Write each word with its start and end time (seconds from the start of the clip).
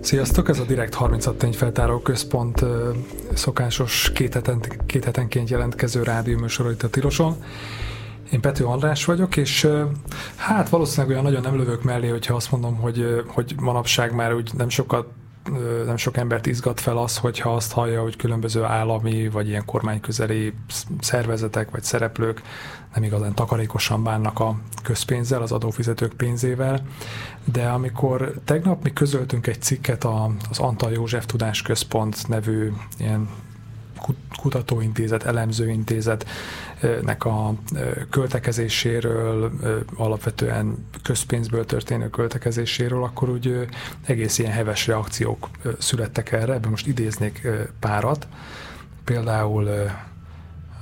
Sziasztok, 0.00 0.48
ez 0.48 0.58
a 0.58 0.64
Direkt 0.64 0.94
36 0.94 1.38
tényfeltáró 1.38 1.98
központ 1.98 2.64
szokásos 3.34 4.12
két, 4.14 4.34
heten, 4.34 4.62
két 4.86 5.04
hetenként 5.04 5.50
jelentkező 5.50 6.02
rádióműsor 6.02 6.70
itt 6.70 6.82
a 6.82 6.88
Tiloson. 6.88 7.36
Én 8.32 8.40
Pető 8.40 8.64
András 8.64 9.04
vagyok, 9.04 9.36
és 9.36 9.68
hát 10.36 10.68
valószínűleg 10.68 11.10
olyan 11.10 11.22
nagyon 11.22 11.42
nem 11.42 11.56
lövök 11.56 11.82
mellé, 11.82 12.08
hogyha 12.08 12.34
azt 12.34 12.50
mondom, 12.50 12.76
hogy, 12.76 13.24
hogy 13.26 13.54
manapság 13.60 14.14
már 14.14 14.34
úgy 14.34 14.50
nem 14.56 14.68
sokat 14.68 15.06
nem 15.86 15.96
sok 15.96 16.16
embert 16.16 16.46
izgat 16.46 16.80
fel 16.80 16.98
az, 16.98 17.16
hogyha 17.16 17.54
azt 17.54 17.72
hallja, 17.72 18.02
hogy 18.02 18.16
különböző 18.16 18.62
állami 18.62 19.28
vagy 19.28 19.48
ilyen 19.48 19.64
kormányközeli 19.64 20.54
szervezetek 21.00 21.70
vagy 21.70 21.82
szereplők 21.82 22.42
nem 22.94 23.02
igazán 23.02 23.34
takarékosan 23.34 24.02
bánnak 24.02 24.40
a 24.40 24.58
közpénzzel, 24.82 25.42
az 25.42 25.52
adófizetők 25.52 26.12
pénzével, 26.12 26.86
de 27.52 27.68
amikor 27.68 28.32
tegnap 28.44 28.82
mi 28.82 28.92
közöltünk 28.92 29.46
egy 29.46 29.62
cikket 29.62 30.04
az 30.50 30.58
Antal 30.58 30.92
József 30.92 31.26
Tudás 31.26 31.62
Központ 31.62 32.28
nevű 32.28 32.72
ilyen 32.98 33.28
kutatóintézet, 34.40 35.22
elemzőintézetnek 35.22 37.24
a 37.24 37.54
költekezéséről, 38.10 39.52
alapvetően 39.96 40.86
közpénzből 41.02 41.64
történő 41.64 42.10
költekezéséről, 42.10 43.04
akkor 43.04 43.28
úgy 43.28 43.66
egész 44.06 44.38
ilyen 44.38 44.52
heves 44.52 44.86
reakciók 44.86 45.48
születtek 45.78 46.32
erre, 46.32 46.52
ebben 46.52 46.70
most 46.70 46.86
idéznék 46.86 47.48
párat. 47.80 48.28
Például 49.04 49.68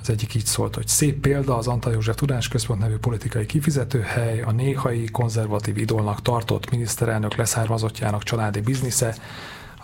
az 0.06 0.12
egyik 0.12 0.34
így 0.34 0.45
szólt, 0.45 0.75
hogy 0.75 0.89
szép 0.89 1.20
példa 1.20 1.56
az 1.56 1.67
Antal 1.67 1.92
József 1.92 2.17
Tudásközpont 2.17 2.80
nevű 2.80 2.97
politikai 2.97 3.47
kifizetőhely, 3.47 4.42
a 4.42 4.51
néhai 4.51 5.05
konzervatív 5.05 5.78
idolnak 5.78 6.23
tartott 6.23 6.70
miniszterelnök 6.70 7.34
leszármazottjának 7.34 8.23
családi 8.23 8.61
biznisze, 8.61 9.17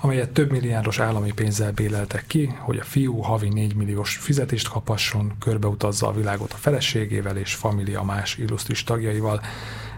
amelyet 0.05 0.31
több 0.31 0.50
milliárdos 0.50 0.98
állami 0.98 1.33
pénzzel 1.33 1.72
béleltek 1.72 2.25
ki, 2.27 2.55
hogy 2.58 2.78
a 2.78 2.84
fiú 2.84 3.19
havi 3.19 3.48
4 3.48 3.75
milliós 3.75 4.17
fizetést 4.17 4.69
kapasson, 4.69 5.33
körbeutazza 5.39 6.06
a 6.06 6.12
világot 6.12 6.53
a 6.53 6.56
feleségével 6.56 7.36
és 7.36 7.55
família 7.55 8.03
más 8.03 8.39
illusztris 8.39 8.84
tagjaival. 8.84 9.41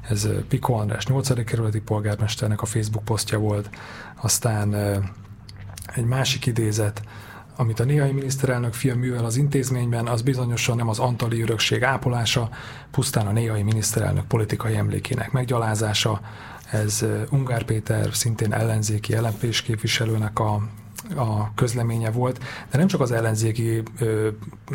Ez 0.08 0.28
Piko 0.48 0.72
András 0.72 1.06
8. 1.06 1.44
kerületi 1.44 1.80
polgármesternek 1.80 2.62
a 2.62 2.66
Facebook 2.66 3.04
posztja 3.04 3.38
volt. 3.38 3.70
Aztán 4.20 4.74
egy 5.94 6.04
másik 6.04 6.46
idézet, 6.46 7.02
amit 7.56 7.80
a 7.80 7.84
néhai 7.84 8.12
miniszterelnök 8.12 8.72
fia 8.72 8.96
művel 8.96 9.24
az 9.24 9.36
intézményben, 9.36 10.06
az 10.06 10.22
bizonyosan 10.22 10.76
nem 10.76 10.88
az 10.88 10.98
antali 10.98 11.42
örökség 11.42 11.82
ápolása, 11.82 12.48
pusztán 12.90 13.26
a 13.26 13.32
néhai 13.32 13.62
miniszterelnök 13.62 14.24
politikai 14.24 14.74
emlékének 14.76 15.32
meggyalázása. 15.32 16.20
Ez 16.74 17.04
Ungár 17.30 17.64
Péter, 17.64 18.14
szintén 18.14 18.52
ellenzéki 18.52 19.16
lmp 19.16 19.60
képviselőnek 19.64 20.38
a, 20.38 20.62
a 21.16 21.54
közleménye 21.54 22.10
volt, 22.10 22.38
de 22.70 22.78
nem 22.78 22.86
csak 22.86 23.00
az 23.00 23.12
ellenzéki 23.12 23.82
ö, 23.98 24.28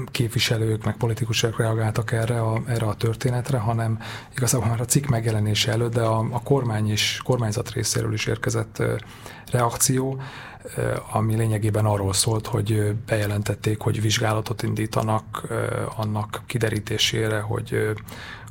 képviselők, 0.06 0.84
meg 0.84 0.98
politikusok 0.98 1.58
reagáltak 1.58 2.12
erre 2.12 2.42
a, 2.42 2.62
erre 2.68 2.86
a 2.86 2.96
történetre, 2.96 3.58
hanem 3.58 4.00
igazából 4.36 4.68
már 4.68 4.82
a 4.82 4.86
cikk 4.86 5.06
megjelenése 5.06 5.72
előtt, 5.72 5.94
de 5.94 6.02
a, 6.02 6.28
a 6.32 6.42
kormány 6.44 6.92
is, 6.92 7.22
kormányzat 7.24 7.72
részéről 7.72 8.14
is 8.14 8.26
érkezett 8.26 8.80
ö, 8.80 8.96
reakció 9.52 10.22
ami 11.12 11.36
lényegében 11.36 11.86
arról 11.86 12.14
szólt, 12.14 12.48
hogy 12.48 12.96
bejelentették, 13.06 13.80
hogy 13.80 14.02
vizsgálatot 14.02 14.64
indítanak 14.64 15.48
annak 15.96 16.42
kiderítésére, 16.46 17.40
hogy, 17.40 17.94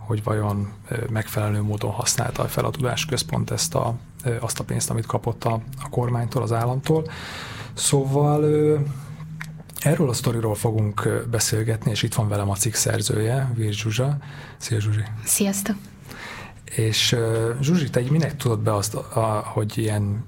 hogy 0.08 0.22
vajon 0.22 0.72
megfelelő 1.10 1.62
módon 1.62 1.90
használta 1.90 2.44
fel 2.44 2.64
a 2.64 2.70
tudásközpont 2.70 3.50
ezt 3.50 3.74
a, 3.74 3.94
azt 4.40 4.60
a 4.60 4.64
pénzt, 4.64 4.90
amit 4.90 5.06
kapott 5.06 5.44
a, 5.44 5.60
a 5.82 5.88
kormánytól, 5.88 6.42
az 6.42 6.52
államtól. 6.52 7.10
Szóval 7.74 8.44
Erről 9.80 10.08
a 10.08 10.12
sztoriról 10.12 10.54
fogunk 10.54 11.24
beszélgetni, 11.30 11.90
és 11.90 12.02
itt 12.02 12.14
van 12.14 12.28
velem 12.28 12.50
a 12.50 12.54
cikk 12.54 12.72
szerzője, 12.72 13.50
Vír 13.54 13.72
Zsuzsa. 13.72 14.16
Szia 14.56 14.80
Zsuzsi! 14.80 15.02
Sziasztok! 15.24 15.76
És 16.64 17.16
Zsuzsi, 17.60 17.90
te 17.90 18.02
minek 18.10 18.36
tudod 18.36 18.60
be 18.60 18.74
azt, 18.74 18.94
a, 18.94 19.42
hogy 19.52 19.78
ilyen 19.78 20.24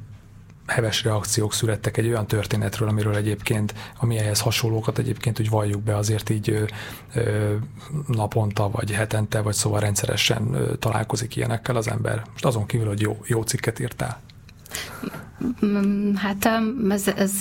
heves 0.70 1.04
reakciók 1.04 1.54
születtek 1.54 1.96
egy 1.96 2.06
olyan 2.06 2.26
történetről, 2.26 2.88
amiről 2.88 3.14
egyébként, 3.14 3.74
ami 3.98 4.18
ehhez 4.18 4.40
hasonlókat 4.40 4.98
egyébként, 4.98 5.36
hogy 5.36 5.50
valljuk 5.50 5.82
be, 5.82 5.96
azért 5.96 6.30
így 6.30 6.68
ö, 7.14 7.54
naponta, 8.06 8.70
vagy 8.70 8.90
hetente, 8.90 9.40
vagy 9.40 9.54
szóval 9.54 9.80
rendszeresen 9.80 10.54
ö, 10.54 10.76
találkozik 10.76 11.36
ilyenekkel 11.36 11.76
az 11.76 11.88
ember. 11.88 12.22
Most 12.32 12.44
azon 12.44 12.66
kívül, 12.66 12.86
hogy 12.86 13.00
jó, 13.00 13.18
jó 13.26 13.42
cikket 13.42 13.78
írtál. 13.78 14.20
Mm, 15.64 16.14
hát 16.14 16.50
ez, 16.90 17.08
ez, 17.16 17.32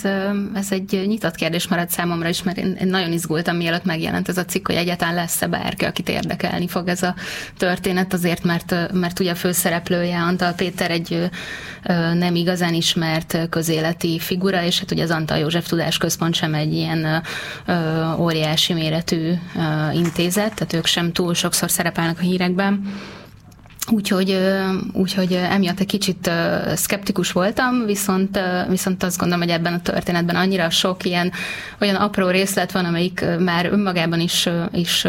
ez 0.54 0.72
egy 0.72 1.04
nyitott 1.08 1.36
kérdés 1.36 1.68
maradt 1.68 1.90
számomra 1.90 2.30
is, 2.30 2.44
mert 2.44 2.58
én, 2.58 2.78
nagyon 2.82 3.12
izgultam, 3.12 3.56
mielőtt 3.56 3.84
megjelent 3.84 4.30
ez 4.30 4.38
a 4.38 4.46
cikk, 4.46 4.68
hogy 4.68 4.76
egyáltalán 4.76 5.14
lesz-e 5.14 5.48
bárki, 5.48 5.86
akit 5.86 6.10
érdekelni 6.10 6.68
fog 6.68 6.88
ez 6.88 7.04
a 7.04 7.16
történet, 7.58 8.14
azért, 8.14 8.44
mert, 8.44 8.94
mert 8.94 9.20
ugye 9.20 9.32
a 9.32 9.36
főszereplője 9.36 10.18
Antal 10.18 10.54
Péter 10.54 10.92
egy 10.92 11.30
nem 12.14 12.36
igazán 12.36 12.74
ismert 12.74 13.38
közéleti 13.50 14.20
figura, 14.20 14.64
és 14.64 14.80
hát 14.80 14.92
ugye 14.92 15.04
az 15.04 15.12
Antal 15.12 15.38
József 15.38 15.68
Tudás 15.68 15.98
Központ 15.98 16.34
sem 16.34 16.54
egy 16.54 16.74
ilyen 16.74 17.24
óriási 18.18 18.74
méretű 18.74 19.34
intézet, 19.94 20.54
tehát 20.56 20.74
ők 20.74 20.86
sem 20.86 21.12
túl 21.12 21.34
sokszor 21.34 21.72
szerepelnek 21.72 22.18
a 22.20 22.22
hírekben 22.22 22.82
Úgyhogy, 23.92 24.40
úgyhogy 24.94 25.34
emiatt 25.34 25.80
egy 25.80 25.86
kicsit 25.88 26.32
szkeptikus 26.74 27.32
voltam, 27.32 27.86
viszont, 27.86 28.40
viszont 28.70 29.04
azt 29.04 29.18
gondolom, 29.18 29.44
hogy 29.44 29.54
ebben 29.54 29.74
a 29.74 29.82
történetben 29.82 30.36
annyira 30.36 30.70
sok 30.70 31.06
ilyen 31.06 31.32
olyan 31.80 31.96
apró 31.96 32.30
részlet 32.30 32.72
van, 32.72 32.86
amelyik 32.86 33.26
már 33.40 33.66
önmagában 33.66 34.20
is, 34.20 34.50
is 34.72 35.08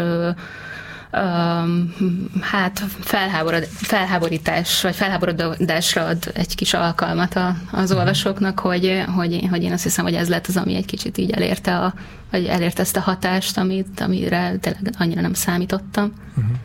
hát 2.41 2.83
felháborod, 2.99 3.63
felháborítás, 3.63 4.81
vagy 4.81 4.95
felháborodásra 4.95 6.05
ad 6.05 6.31
egy 6.33 6.55
kis 6.55 6.73
alkalmat 6.73 7.35
a, 7.35 7.55
az 7.71 7.89
mhm. 7.89 7.99
olvasóknak, 7.99 8.59
hogy, 8.59 9.03
hogy, 9.15 9.47
hogy 9.49 9.63
én 9.63 9.71
azt 9.71 9.83
hiszem, 9.83 10.05
hogy 10.05 10.13
ez 10.13 10.29
lett 10.29 10.47
az, 10.47 10.57
ami 10.57 10.75
egy 10.75 10.85
kicsit 10.85 11.17
így 11.17 11.31
elérte, 11.31 11.77
a, 11.77 11.93
vagy 12.31 12.45
elérte 12.45 12.81
ezt 12.81 12.97
a 12.97 13.01
hatást, 13.01 13.57
amit, 13.57 13.99
amire 13.99 14.55
tényleg 14.59 14.93
annyira 14.97 15.21
nem 15.21 15.33
számítottam. 15.33 16.13
Uh-huh. 16.35 16.55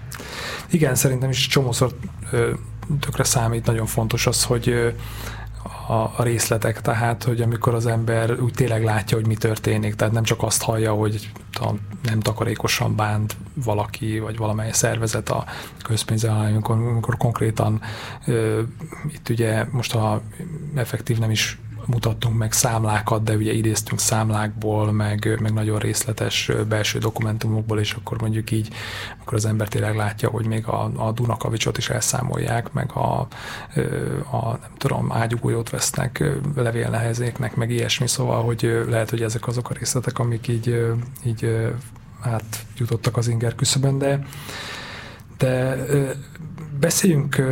Igen, 0.70 0.94
szerintem 0.94 1.30
is 1.30 1.46
csomószor 1.46 1.94
tökre 3.00 3.24
számít, 3.24 3.66
nagyon 3.66 3.86
fontos 3.86 4.26
az, 4.26 4.44
hogy 4.44 4.94
a, 5.86 5.92
a 5.92 6.22
részletek, 6.22 6.80
tehát, 6.80 7.22
hogy 7.22 7.40
amikor 7.40 7.74
az 7.74 7.86
ember 7.86 8.40
úgy 8.40 8.52
tényleg 8.52 8.84
látja, 8.84 9.16
hogy 9.16 9.26
mi 9.26 9.34
történik, 9.34 9.94
tehát 9.94 10.14
nem 10.14 10.22
csak 10.22 10.42
azt 10.42 10.62
hallja, 10.62 10.92
hogy 10.92 11.30
nem 12.02 12.20
takarékosan 12.20 12.96
bánt 12.96 13.36
valaki, 13.54 14.18
vagy 14.18 14.36
valamely 14.36 14.72
szervezet 14.72 15.30
a 15.30 15.44
közpénzzel, 15.82 16.34
hanem 16.34 16.52
amikor, 16.52 16.76
amikor 16.76 17.16
konkrétan 17.16 17.80
ö, 18.26 18.62
itt 19.12 19.28
ugye 19.28 19.64
most 19.70 19.94
a 19.94 20.22
effektív 20.74 21.18
nem 21.18 21.30
is 21.30 21.58
mutattunk 21.86 22.36
meg 22.36 22.52
számlákat, 22.52 23.22
de 23.22 23.34
ugye 23.34 23.52
idéztünk 23.52 24.00
számlákból, 24.00 24.92
meg, 24.92 25.38
meg 25.40 25.52
nagyon 25.52 25.78
részletes 25.78 26.50
belső 26.68 26.98
dokumentumokból, 26.98 27.78
és 27.78 27.92
akkor 27.92 28.20
mondjuk 28.20 28.50
így, 28.50 28.68
akkor 29.20 29.34
az 29.34 29.44
ember 29.44 29.68
tényleg 29.68 29.96
látja, 29.96 30.28
hogy 30.28 30.46
még 30.46 30.66
a, 30.66 30.90
a 30.96 31.12
Dunakavicsot 31.12 31.78
is 31.78 31.88
elszámolják, 31.88 32.72
meg 32.72 32.90
a, 32.92 33.20
a 34.30 34.48
nem 34.60 34.70
tudom, 34.76 35.12
ágyugójót 35.12 35.70
vesznek 35.70 36.24
levélnehezéknek, 36.54 37.56
meg 37.56 37.70
ilyesmi, 37.70 38.08
szóval, 38.08 38.42
hogy 38.42 38.84
lehet, 38.88 39.10
hogy 39.10 39.22
ezek 39.22 39.46
azok 39.46 39.70
a 39.70 39.74
részletek, 39.74 40.18
amik 40.18 40.48
így, 40.48 40.94
így 41.24 41.70
hát 42.20 42.66
jutottak 42.76 43.16
az 43.16 43.28
inger 43.28 43.54
küszöbön, 43.54 43.98
de, 43.98 44.26
de 45.38 45.76
beszéljünk 46.80 47.42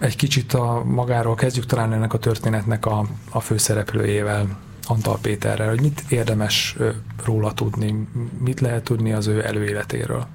egy 0.00 0.16
kicsit 0.16 0.52
a 0.52 0.82
magáról 0.84 1.34
kezdjük 1.34 1.66
talán 1.66 1.92
ennek 1.92 2.12
a 2.12 2.18
történetnek 2.18 2.86
a, 2.86 3.06
a 3.30 3.40
főszereplőjével, 3.40 4.58
Antal 4.86 5.18
Péterrel, 5.22 5.68
hogy 5.68 5.80
mit 5.80 6.02
érdemes 6.08 6.76
róla 7.24 7.52
tudni, 7.52 8.08
mit 8.38 8.60
lehet 8.60 8.84
tudni 8.84 9.12
az 9.12 9.26
ő 9.26 9.44
előéletéről. 9.44 10.26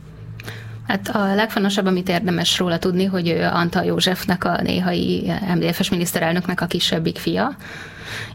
Hát 0.87 1.07
a 1.07 1.35
legfontosabb, 1.35 1.85
amit 1.85 2.09
érdemes 2.09 2.57
róla 2.57 2.79
tudni, 2.79 3.05
hogy 3.05 3.27
ő 3.27 3.43
Antal 3.43 3.83
Józsefnek, 3.83 4.43
a 4.43 4.61
néhai 4.61 5.31
MDF-es 5.55 5.89
miniszterelnöknek 5.89 6.61
a 6.61 6.65
kisebbik 6.65 7.17
fia, 7.17 7.55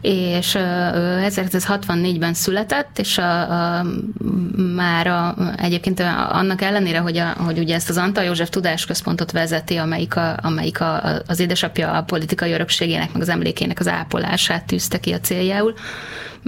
és 0.01 0.55
1964-ben 0.59 2.33
született, 2.33 2.99
és 2.99 3.17
a, 3.17 3.51
a, 3.51 3.85
már 4.75 5.07
a, 5.07 5.35
egyébként 5.57 5.99
annak 6.29 6.61
ellenére, 6.61 6.99
hogy, 6.99 7.17
a, 7.17 7.35
hogy 7.37 7.59
ugye 7.59 7.75
ezt 7.75 7.89
az 7.89 7.97
Antal 7.97 8.23
József 8.23 8.49
Tudásközpontot 8.49 9.31
vezeti, 9.31 9.75
amelyik, 9.75 10.15
a, 10.15 10.37
amelyik 10.41 10.81
a, 10.81 11.21
az 11.27 11.39
édesapja 11.39 11.91
a 11.91 12.03
politikai 12.03 12.51
örökségének, 12.51 13.13
meg 13.13 13.21
az 13.21 13.29
emlékének 13.29 13.79
az 13.79 13.87
ápolását 13.87 14.65
tűzte 14.65 14.99
ki 14.99 15.11
a 15.11 15.19
céljául, 15.19 15.73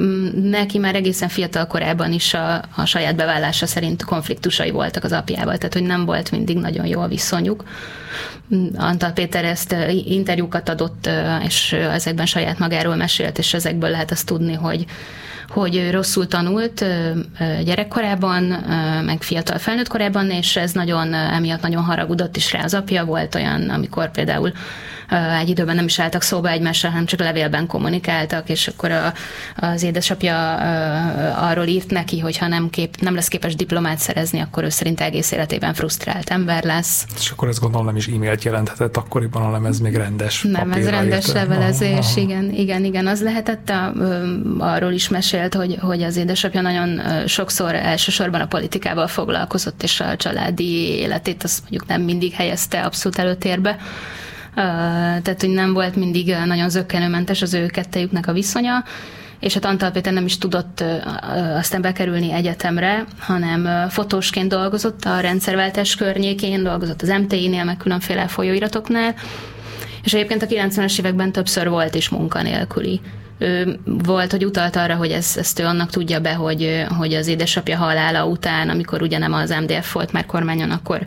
Mm, 0.02 0.50
neki 0.50 0.78
már 0.78 0.96
egészen 0.96 1.30
fiatal 1.30 1.68
korában 1.68 2.14
is 2.14 2.34
a, 2.34 2.62
a 2.76 2.86
saját 2.86 3.16
bevállása 3.16 3.66
szerint 3.66 4.04
konfliktusai 4.04 4.72
voltak 4.72 5.04
az 5.04 5.12
apjával, 5.12 5.58
tehát 5.58 5.74
hogy 5.74 5.84
nem 5.84 6.06
volt 6.06 6.32
mindig 6.32 6.58
nagyon 6.58 6.86
jó 6.86 7.02
a 7.02 7.08
viszonyuk. 7.08 7.64
Mm, 8.56 8.68
Antal 8.76 9.12
Péter 9.12 9.46
ezt 9.46 9.76
interjúkat 10.06 10.70
adott, 10.70 11.10
és 11.46 11.74
ezekben 11.74 12.26
saját 12.26 12.60
magáról 12.60 12.96
mesélt, 12.96 13.17
és 13.38 13.54
ezekből 13.54 13.90
lehet 13.90 14.12
azt 14.12 14.26
tudni, 14.26 14.54
hogy 14.54 14.86
hogy 15.50 15.92
rosszul 15.92 16.28
tanult 16.28 16.86
gyerekkorában, 17.64 18.44
meg 19.06 19.22
fiatal 19.22 19.58
felnőtt 19.58 19.88
korában, 19.88 20.30
és 20.30 20.56
ez 20.56 20.72
nagyon, 20.72 21.14
emiatt 21.14 21.62
nagyon 21.62 21.84
haragudott 21.84 22.36
is 22.36 22.52
rá 22.52 22.64
az 22.64 22.74
apja. 22.74 23.06
Volt 23.06 23.36
olyan, 23.36 23.70
amikor 23.70 24.12
például 24.12 24.52
egy 25.40 25.50
időben 25.50 25.76
nem 25.76 25.86
is 25.86 26.00
álltak 26.00 26.22
szóba 26.22 26.50
egymással, 26.50 26.90
hanem 26.90 27.06
csak 27.06 27.20
levélben 27.20 27.68
kommunikáltak, 27.68 28.50
és 28.50 28.68
akkor 28.68 28.92
a, 28.92 29.14
az 29.56 29.84
édesapja 29.84 30.56
arról 31.36 31.66
írt 31.66 31.90
neki, 31.90 32.20
hogy 32.20 32.38
ha 32.38 32.48
nem, 32.48 32.70
kép, 32.70 32.96
nem 33.00 33.16
lesz 33.16 33.28
képes 33.28 33.56
diplomát 33.56 33.98
szerezni, 33.98 34.40
akkor 34.40 34.64
ő 34.64 34.70
szerint 34.70 35.02
egész 35.02 35.32
életében 35.32 35.74
frusztrált 35.74 36.30
ember 36.30 36.64
lesz. 36.64 37.06
És 37.20 37.30
akkor 37.30 37.48
ez 37.48 37.60
gondolom 37.60 37.86
nem 37.86 37.96
is 37.96 38.08
e-mailt 38.08 38.44
jelenthetett 38.44 38.98
akkoriban, 38.98 39.42
hanem 39.42 39.66
ez 39.66 39.80
még 39.80 39.96
rendes 39.96 40.42
Nem, 40.42 40.72
ez 40.72 40.90
rendes 40.90 41.32
levelezés, 41.32 42.16
igen, 42.16 42.52
igen, 42.52 42.84
igen, 42.84 43.08
az 43.08 43.22
lehetett, 43.22 43.70
a, 43.70 43.94
arról 44.58 44.92
is 44.92 45.10
mesélt, 45.38 45.54
hogy, 45.54 45.78
hogy 45.80 46.04
az 46.04 46.18
édesapja 46.18 46.62
nagyon 46.62 47.02
sokszor 47.28 47.76
elsősorban 47.76 48.42
a 48.42 48.48
politikával 48.48 49.08
foglalkozott, 49.08 49.84
és 49.84 50.00
a 50.00 50.16
családi 50.16 51.00
életét 51.00 51.44
azt 51.44 51.60
mondjuk 51.62 51.88
nem 51.88 52.02
mindig 52.02 52.34
helyezte 52.34 52.82
abszolút 52.82 53.20
előtérbe 53.20 53.78
tehát 55.24 55.38
hogy 55.40 55.50
nem 55.50 55.74
volt 55.74 55.96
mindig 55.96 56.36
nagyon 56.46 56.70
zöggenőmentes 56.70 57.42
az 57.42 57.54
ő 57.54 57.66
kettejüknek 57.66 58.28
a 58.28 58.34
viszonya, 58.34 58.84
és 59.40 59.54
hát 59.54 59.66
Antal 59.66 59.92
Péter 59.92 60.14
nem 60.14 60.26
is 60.26 60.38
tudott 60.38 60.84
aztán 61.56 61.82
bekerülni 61.82 62.34
egyetemre, 62.34 63.06
hanem 63.20 63.90
fotósként 63.90 64.50
dolgozott 64.50 65.06
a 65.06 65.20
rendszerváltás 65.20 65.96
környékén, 65.96 66.64
dolgozott 66.64 67.02
az 67.02 67.10
MTI-nél, 67.10 67.64
meg 67.64 67.78
különféle 67.78 68.28
folyóiratoknál, 68.28 69.16
és 70.04 70.14
egyébként 70.14 70.42
a 70.42 70.46
90-es 70.46 71.00
években 71.00 71.32
többször 71.32 71.70
volt 71.70 71.96
is 71.96 72.10
munkanélküli. 72.10 73.02
Volt, 73.84 74.32
hogy 74.32 74.46
utalt 74.46 74.76
arra, 74.76 74.96
hogy 74.96 75.12
ezt, 75.12 75.38
ezt 75.38 75.60
ő 75.60 75.66
annak 75.66 75.90
tudja 75.90 76.20
be, 76.20 76.34
hogy, 76.34 76.86
hogy 76.98 77.14
az 77.14 77.28
édesapja 77.28 77.78
halála 77.78 78.26
után, 78.26 78.70
amikor 78.70 79.02
ugye 79.02 79.18
nem 79.18 79.34
az 79.34 79.56
MDF 79.62 79.92
volt 79.92 80.12
már 80.12 80.26
kormányon, 80.26 80.72
akkor, 80.72 81.06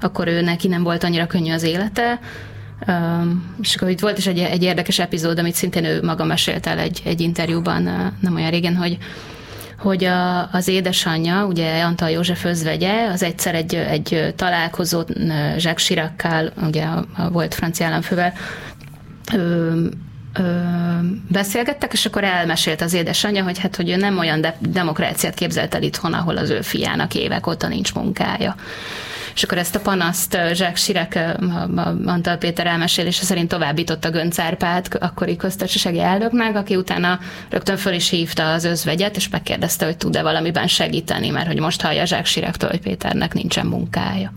akkor 0.00 0.28
ő 0.28 0.40
neki 0.40 0.68
nem 0.68 0.82
volt 0.82 1.04
annyira 1.04 1.26
könnyű 1.26 1.52
az 1.52 1.62
élete, 1.62 2.20
és 3.60 3.74
akkor 3.74 3.88
itt 3.88 4.00
volt 4.00 4.18
is 4.18 4.26
egy, 4.26 4.38
egy 4.38 4.62
érdekes 4.62 4.98
epizód, 4.98 5.38
amit 5.38 5.54
szintén 5.54 5.84
ő 5.84 6.02
maga 6.02 6.24
mesélt 6.24 6.66
el 6.66 6.78
egy, 6.78 7.02
egy 7.04 7.20
interjúban 7.20 7.82
nem 8.20 8.34
olyan 8.34 8.50
régen, 8.50 8.76
hogy 8.76 8.98
hogy 9.78 10.04
a, 10.04 10.50
az 10.52 10.68
édesanyja, 10.68 11.44
ugye 11.46 11.82
Antal 11.82 12.10
József 12.10 12.44
özvegye, 12.44 13.08
az 13.08 13.22
egyszer 13.22 13.54
egy, 13.54 13.74
egy 13.74 14.34
találkozót 14.36 15.08
Jacques 15.56 15.84
Chirac-kal, 15.84 16.52
ugye 16.66 16.84
a, 16.84 17.04
a 17.16 17.30
volt 17.30 17.54
francia 17.54 17.86
államfővel, 17.86 18.32
ö, 20.32 20.42
beszélgettek, 21.28 21.92
és 21.92 22.06
akkor 22.06 22.24
elmesélt 22.24 22.80
az 22.80 22.92
édesanyja, 22.92 23.44
hogy 23.44 23.58
hát, 23.58 23.76
hogy 23.76 23.90
ő 23.90 23.96
nem 23.96 24.18
olyan 24.18 24.40
de- 24.40 24.56
demokráciát 24.60 25.34
képzelt 25.34 25.74
el 25.74 25.82
itthon, 25.82 26.12
ahol 26.12 26.36
az 26.36 26.50
ő 26.50 26.60
fiának 26.60 27.14
évek 27.14 27.46
óta 27.46 27.68
nincs 27.68 27.94
munkája. 27.94 28.54
És 29.34 29.42
akkor 29.42 29.58
ezt 29.58 29.74
a 29.74 29.80
panaszt 29.80 30.38
Zsák 30.52 30.76
Sirek, 30.76 31.18
Antal 32.04 32.36
Péter 32.36 32.66
elmesélése 32.66 33.24
szerint 33.24 33.48
továbbította 33.48 34.10
Gönc 34.10 34.38
Árpád, 34.38 34.86
akkori 35.00 35.36
köztársasági 35.36 36.00
elnöknek, 36.00 36.56
aki 36.56 36.76
utána 36.76 37.18
rögtön 37.50 37.76
föl 37.76 37.92
is 37.92 38.08
hívta 38.08 38.52
az 38.52 38.64
özvegyet, 38.64 39.16
és 39.16 39.28
megkérdezte, 39.28 39.84
hogy 39.84 39.96
tud-e 39.96 40.22
valamiben 40.22 40.66
segíteni, 40.66 41.28
mert 41.28 41.46
hogy 41.46 41.60
most 41.60 41.80
hallja 41.80 42.04
Zsák 42.04 42.26
Sirektől, 42.26 42.70
hogy 42.70 42.80
Péternek 42.80 43.34
nincsen 43.34 43.66
munkája. 43.66 44.32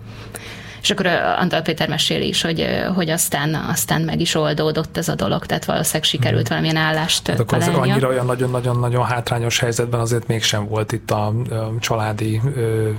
És 0.86 0.92
akkor 0.92 1.06
Antal 1.40 1.62
Péter 1.62 1.90
meséli 1.90 2.28
is, 2.28 2.42
hogy, 2.42 2.68
hogy 2.96 3.10
aztán, 3.10 3.54
aztán 3.54 4.02
meg 4.02 4.22
is 4.22 4.36
oldódott 4.36 4.98
ez 4.98 5.08
a 5.08 5.16
dolog, 5.16 5.46
tehát 5.46 5.66
valószínűleg 5.66 6.04
sikerült 6.04 6.48
hmm. 6.48 6.58
valamilyen 6.58 6.86
állást 6.86 7.28
hát 7.28 7.40
akkor 7.40 7.58
az 7.58 7.68
annyira 7.68 8.08
olyan 8.08 8.26
nagyon-nagyon-nagyon 8.26 9.06
hátrányos 9.06 9.60
helyzetben 9.60 10.00
azért 10.00 10.28
mégsem 10.28 10.68
volt 10.68 10.92
itt 10.92 11.12
a, 11.12 11.28
a 11.28 11.74
családi 11.80 12.42
ö, 12.56 12.90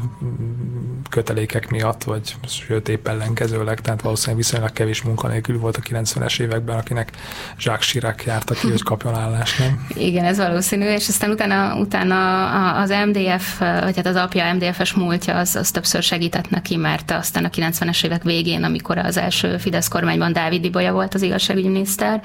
kötelékek 1.10 1.68
miatt, 1.68 2.04
vagy 2.04 2.36
sőt 2.48 2.88
épp 2.88 3.08
ellenkezőleg, 3.08 3.80
tehát 3.80 4.02
valószínűleg 4.02 4.36
viszonylag 4.36 4.72
kevés 4.72 5.02
munkanélkül 5.02 5.58
volt 5.58 5.76
a 5.76 5.80
90-es 5.80 6.40
években, 6.40 6.78
akinek 6.78 7.10
Zsák 7.58 7.82
Sirák 7.82 8.22
járta 8.26 8.54
ki, 8.54 8.70
hogy 8.70 8.82
kapjon 8.82 9.14
állást, 9.14 9.58
nem? 9.58 9.86
Igen, 10.08 10.24
ez 10.24 10.36
valószínű, 10.36 10.84
és 10.84 11.08
aztán 11.08 11.30
utána, 11.30 11.76
utána 11.78 12.72
az 12.72 12.94
MDF, 13.06 13.58
vagy 13.58 13.96
hát 13.96 14.06
az 14.06 14.16
apja 14.16 14.54
MDF-es 14.54 14.92
múltja, 14.92 15.38
az, 15.38 15.56
az 15.56 15.70
többször 15.70 16.02
segített 16.02 16.50
neki, 16.50 16.76
mert 16.76 17.10
aztán 17.10 17.44
a 17.44 17.50
90-es 17.78 18.04
évek 18.04 18.22
végén, 18.22 18.64
amikor 18.64 18.98
az 18.98 19.16
első 19.16 19.56
Fidesz 19.56 19.88
kormányban 19.88 20.32
Dávid 20.32 20.64
Ibolya 20.64 20.92
volt 20.92 21.14
az 21.14 21.22
igazságügyminiszter, 21.22 22.20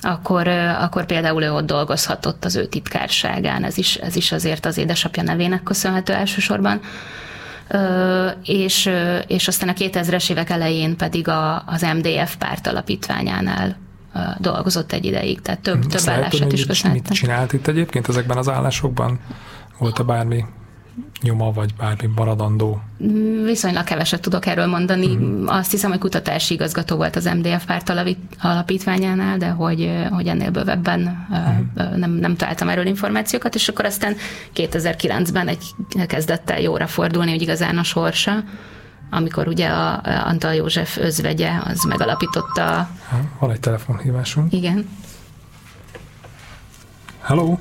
akkor, 0.00 0.48
akkor 0.80 1.06
például 1.06 1.42
ő 1.42 1.52
ott 1.52 1.66
dolgozhatott 1.66 2.44
az 2.44 2.56
ő 2.56 2.66
titkárságán, 2.66 3.64
ez 3.64 3.78
is, 3.78 3.96
ez 3.96 4.16
is 4.16 4.32
azért 4.32 4.66
az 4.66 4.76
édesapja 4.76 5.22
nevének 5.22 5.62
köszönhető 5.62 6.12
elsősorban. 6.12 6.80
És, 8.44 8.90
és 9.26 9.48
aztán 9.48 9.68
a 9.68 9.72
2000-es 9.72 10.30
évek 10.30 10.50
elején 10.50 10.96
pedig 10.96 11.28
a, 11.28 11.62
az 11.66 11.86
MDF 11.94 12.36
párt 12.36 12.66
alapítványánál 12.66 13.76
dolgozott 14.38 14.92
egy 14.92 15.04
ideig, 15.04 15.40
tehát 15.40 15.60
több, 15.60 15.86
több 15.86 16.08
állását 16.08 16.52
is 16.52 16.66
köszönhettem. 16.66 17.06
Mit 17.08 17.18
csinált 17.18 17.52
itt 17.52 17.66
egyébként 17.66 18.08
ezekben 18.08 18.36
az 18.36 18.48
állásokban? 18.48 19.20
Volt-e 19.78 20.02
bármi 20.02 20.44
nyoma, 21.22 21.52
vagy 21.52 21.74
bármi 21.74 22.10
maradandó? 22.14 22.80
Viszonylag 23.44 23.84
keveset 23.84 24.20
tudok 24.20 24.46
erről 24.46 24.66
mondani. 24.66 25.16
Mm. 25.16 25.46
Azt 25.46 25.70
hiszem, 25.70 25.90
hogy 25.90 25.98
kutatási 25.98 26.54
igazgató 26.54 26.96
volt 26.96 27.16
az 27.16 27.24
MDF 27.24 27.64
párt 27.64 27.92
alapítványánál, 28.38 29.38
de 29.38 29.48
hogy, 29.48 29.92
hogy 30.10 30.26
ennél 30.26 30.50
bővebben 30.50 31.00
mm. 31.00 31.98
nem, 31.98 32.10
nem 32.10 32.36
találtam 32.36 32.68
erről 32.68 32.86
információkat, 32.86 33.54
és 33.54 33.68
akkor 33.68 33.84
aztán 33.84 34.16
2009-ben 34.54 35.48
egy 35.48 35.64
kezdett 36.06 36.50
el 36.50 36.60
jóra 36.60 36.86
fordulni, 36.86 37.30
hogy 37.30 37.42
igazán 37.42 37.78
a 37.78 37.82
sorsa, 37.82 38.44
amikor 39.10 39.48
ugye 39.48 39.68
a 39.68 40.00
Antal 40.04 40.54
József 40.54 40.96
özvegye 40.96 41.50
az 41.64 41.84
megalapította. 41.84 42.88
Ha, 43.08 43.20
van 43.38 43.50
egy 43.50 43.60
telefonhívásunk. 43.60 44.52
Igen. 44.52 44.88
Hello! 47.20 47.58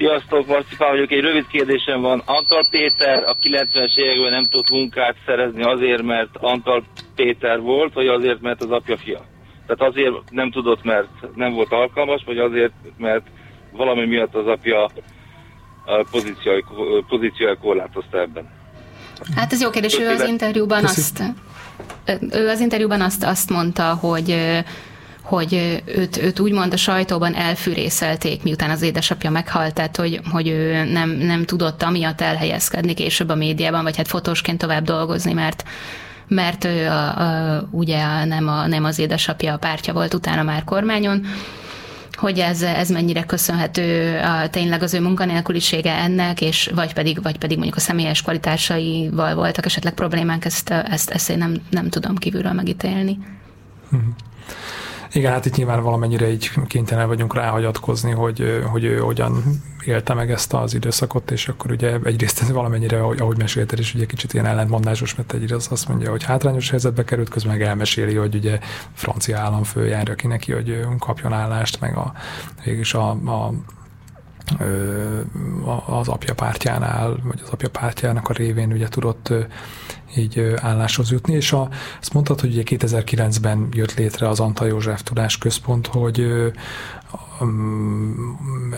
Sziasztok, 0.00 0.46
Marcipán 0.46 0.90
vagyok. 0.90 1.10
Egy 1.10 1.20
rövid 1.20 1.46
kérdésem 1.46 2.00
van. 2.00 2.22
Antal 2.24 2.62
Péter 2.70 3.22
a 3.22 3.36
90-es 3.42 3.96
években 3.96 4.30
nem 4.30 4.42
tudott 4.42 4.70
munkát 4.70 5.16
szerezni 5.26 5.62
azért, 5.62 6.02
mert 6.02 6.28
Antal 6.32 6.84
Péter 7.14 7.60
volt, 7.60 7.92
vagy 7.92 8.06
azért, 8.06 8.40
mert 8.40 8.62
az 8.62 8.70
apja 8.70 8.96
fia? 8.96 9.24
Tehát 9.66 9.92
azért 9.92 10.30
nem 10.30 10.50
tudott, 10.50 10.82
mert 10.84 11.08
nem 11.34 11.52
volt 11.52 11.72
alkalmas, 11.72 12.22
vagy 12.26 12.38
azért, 12.38 12.72
mert 12.98 13.26
valami 13.72 14.06
miatt 14.06 14.34
az 14.34 14.46
apja 14.46 14.90
pozíciója 17.08 17.56
korlátozta 17.60 18.20
ebben? 18.20 18.48
Hát 19.36 19.52
ez 19.52 19.60
jó 19.60 19.70
kérdés. 19.70 19.98
Ő 19.98 20.08
az 20.08 20.28
interjúban 20.28 20.84
azt, 20.84 21.22
ő 22.32 22.48
az 22.48 22.60
interjúban 22.60 23.00
azt, 23.00 23.24
azt 23.24 23.50
mondta, 23.50 23.94
hogy 23.94 24.36
hogy 25.22 25.82
őt, 25.84 26.16
őt 26.22 26.40
úgymond 26.40 26.72
a 26.72 26.76
sajtóban 26.76 27.34
elfűrészelték, 27.34 28.42
miután 28.42 28.70
az 28.70 28.82
édesapja 28.82 29.30
meghalt, 29.30 29.74
tehát 29.74 29.96
hogy, 29.96 30.20
hogy 30.30 30.48
ő 30.48 30.84
nem, 30.84 31.10
nem 31.10 31.44
tudott 31.44 31.82
amiatt 31.82 32.20
elhelyezkedni 32.20 32.94
később 32.94 33.28
a 33.28 33.34
médiában, 33.34 33.82
vagy 33.82 33.96
hát 33.96 34.08
fotósként 34.08 34.58
tovább 34.58 34.84
dolgozni, 34.84 35.32
mert 35.32 35.64
mert 36.28 36.64
ő 36.64 36.86
a, 36.86 37.20
a, 37.20 37.68
ugye 37.70 38.24
nem, 38.24 38.48
a, 38.48 38.66
nem 38.66 38.84
az 38.84 38.98
édesapja 38.98 39.52
a 39.52 39.58
pártja 39.58 39.92
volt 39.92 40.14
utána 40.14 40.42
már 40.42 40.64
kormányon, 40.64 41.26
hogy 42.12 42.38
ez, 42.38 42.62
ez 42.62 42.90
mennyire 42.90 43.24
köszönhető 43.24 44.18
a, 44.18 44.48
tényleg 44.48 44.82
az 44.82 44.94
ő 44.94 45.00
munkanélkülisége 45.00 45.94
ennek, 45.94 46.40
és 46.40 46.70
vagy 46.74 46.92
pedig, 46.92 47.22
vagy 47.22 47.38
pedig 47.38 47.56
mondjuk 47.56 47.76
a 47.76 47.80
személyes 47.80 48.22
kvalitásaival 48.22 49.34
voltak 49.34 49.64
esetleg 49.64 49.94
problémánk, 49.94 50.44
ezt, 50.44 50.70
ezt, 50.70 51.10
ezt 51.10 51.30
én 51.30 51.38
nem, 51.38 51.54
nem 51.70 51.88
tudom 51.88 52.16
kívülről 52.16 52.52
megítélni. 52.52 53.18
Uh-huh. 53.84 54.08
Igen, 55.12 55.32
hát 55.32 55.46
itt 55.46 55.56
nyilván 55.56 55.82
valamennyire 55.82 56.30
így 56.30 56.50
kénytelen 56.66 57.08
vagyunk 57.08 57.34
ráhagyatkozni, 57.34 58.10
hogy, 58.10 58.62
hogy 58.70 58.84
ő 58.84 58.98
hogyan 58.98 59.62
élte 59.84 60.14
meg 60.14 60.30
ezt 60.30 60.52
az 60.52 60.74
időszakot, 60.74 61.30
és 61.30 61.48
akkor 61.48 61.70
ugye 61.70 61.98
egyrészt 62.04 62.42
ez 62.42 62.50
valamennyire, 62.50 63.00
ahogy, 63.02 63.38
mesélted 63.38 63.78
is, 63.78 63.94
ugye 63.94 64.06
kicsit 64.06 64.32
ilyen 64.32 64.46
ellentmondásos, 64.46 65.14
mert 65.14 65.32
egyrészt 65.32 65.52
az 65.52 65.68
azt 65.70 65.88
mondja, 65.88 66.10
hogy 66.10 66.24
hátrányos 66.24 66.70
helyzetbe 66.70 67.04
került, 67.04 67.28
közben 67.28 67.52
meg 67.52 67.62
elmeséli, 67.62 68.14
hogy 68.14 68.34
ugye 68.34 68.58
francia 68.92 69.38
államfő 69.38 69.86
járja 69.86 70.14
ki 70.14 70.26
neki, 70.26 70.52
hogy 70.52 70.86
kapjon 70.98 71.32
állást, 71.32 71.80
meg 71.80 71.96
a, 71.96 72.12
végülis 72.64 72.94
a, 72.94 73.10
a 73.10 73.52
az 75.86 76.08
apja 76.08 76.34
pártjánál, 76.34 77.16
vagy 77.22 77.40
az 77.44 77.50
apja 77.50 77.68
pártjának 77.68 78.28
a 78.28 78.32
révén 78.32 78.72
ugye 78.72 78.88
tudott 78.88 79.32
így 80.16 80.54
álláshoz 80.56 81.10
jutni, 81.10 81.34
és 81.34 81.52
a, 81.52 81.68
azt 82.00 82.12
mondtad, 82.12 82.40
hogy 82.40 82.52
ugye 82.52 82.62
2009-ben 82.64 83.68
jött 83.72 83.94
létre 83.94 84.28
az 84.28 84.40
Antal 84.40 84.68
József 84.68 85.02
Tudás 85.02 85.38
Központ, 85.38 85.86
hogy 85.86 86.26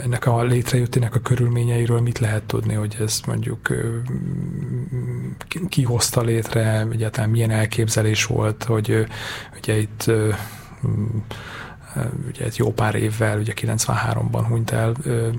ennek 0.04 0.26
a 0.26 0.42
létrejöttének 0.42 1.14
a 1.14 1.20
körülményeiről 1.20 2.00
mit 2.00 2.18
lehet 2.18 2.42
tudni, 2.42 2.74
hogy 2.74 2.96
ez 3.00 3.20
mondjuk 3.26 3.68
ki 5.68 5.82
hozta 5.82 6.20
létre, 6.20 6.86
egyáltalán 6.92 7.30
milyen 7.30 7.50
elképzelés 7.50 8.24
volt, 8.24 8.64
hogy 8.64 9.06
ugye 9.56 9.78
itt 9.78 10.10
ugye 12.28 12.44
egy 12.44 12.56
jó 12.56 12.72
pár 12.72 12.94
évvel, 12.94 13.38
ugye 13.38 13.52
93-ban 13.56 14.44
hunyt 14.48 14.70
el 14.70 14.96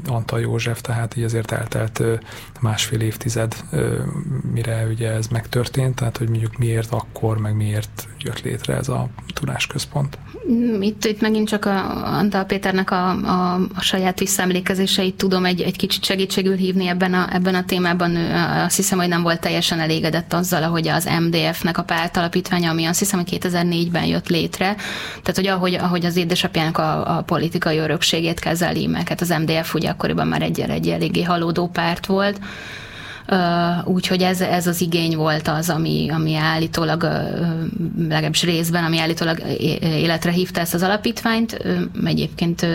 Antal 0.08 0.40
József, 0.40 0.82
tehát 0.82 1.18
így 1.18 1.24
azért 1.24 1.52
eltelt 1.52 2.04
másfél 2.62 3.02
évtized, 3.02 3.56
mire 4.54 4.86
ugye 4.86 5.12
ez 5.12 5.28
megtörtént, 5.28 5.96
tehát 5.96 6.18
hogy 6.18 6.30
mondjuk 6.30 6.58
miért 6.58 6.92
akkor, 6.92 7.38
meg 7.38 7.56
miért 7.56 8.08
jött 8.24 8.42
létre 8.42 8.75
ez 8.75 8.88
a 8.88 9.08
tudásközpont. 9.34 10.18
Itt, 10.80 11.06
itt 11.06 11.22
megint 11.22 11.48
csak 11.48 11.65
a 11.65 12.06
Antal 12.18 12.44
Péternek 12.44 12.92
a, 12.92 13.10
a, 13.10 13.53
a 13.75 13.82
saját 13.82 14.20
visszaemlékezéseit 14.20 15.15
tudom 15.15 15.46
egy, 15.46 15.62
egy 15.62 15.77
kicsit 15.77 16.03
segítségül 16.03 16.56
hívni 16.56 16.88
ebben 16.88 17.13
a, 17.13 17.27
ebben 17.34 17.56
a 17.56 17.65
témában. 17.65 18.15
Ő 18.15 18.34
azt 18.65 18.75
hiszem, 18.75 18.98
hogy 18.98 19.08
nem 19.08 19.22
volt 19.22 19.39
teljesen 19.39 19.80
elégedett 19.80 20.34
azzal, 20.34 20.63
ahogy 20.63 20.88
az 20.88 21.10
MDF-nek 21.20 21.77
a 21.77 21.84
pártalapítványa, 21.84 22.70
ami 22.70 22.86
azt 22.86 23.00
hiszem, 23.00 23.20
hogy 23.20 23.39
2004-ben 23.42 24.06
jött 24.06 24.27
létre. 24.27 24.75
Tehát, 25.10 25.36
hogy 25.36 25.48
ahogy, 25.48 25.74
ahogy 25.74 26.06
az 26.06 26.15
édesapjának 26.15 26.77
a, 26.77 27.18
a 27.18 27.22
politikai 27.22 27.77
örökségét 27.77 28.39
kezeli, 28.39 28.88
meg 28.88 29.08
hát 29.08 29.22
az 29.22 29.30
MDF 29.30 29.74
ugye 29.74 29.89
akkoriban 29.89 30.27
már 30.27 30.42
egy, 30.42 30.60
egy 30.60 30.89
eléggé 30.89 31.24
halódó 31.24 31.68
párt 31.68 32.06
volt, 32.06 32.39
Úgyhogy 33.84 34.22
ez, 34.22 34.42
ez 34.42 34.68
az 34.68 34.82
igény 34.82 35.15
volt 35.15 35.48
az, 35.48 35.70
ami, 35.70 36.10
ami 36.10 36.36
állítólag, 36.36 37.03
legalábbis 37.98 38.44
részben, 38.44 38.84
ami 38.84 39.00
állítólag 39.00 39.39
életre 39.82 40.32
hívta 40.32 40.60
ezt 40.60 40.74
az 40.74 40.84
alapítványt. 40.84 41.65
Egyébként 42.06 42.65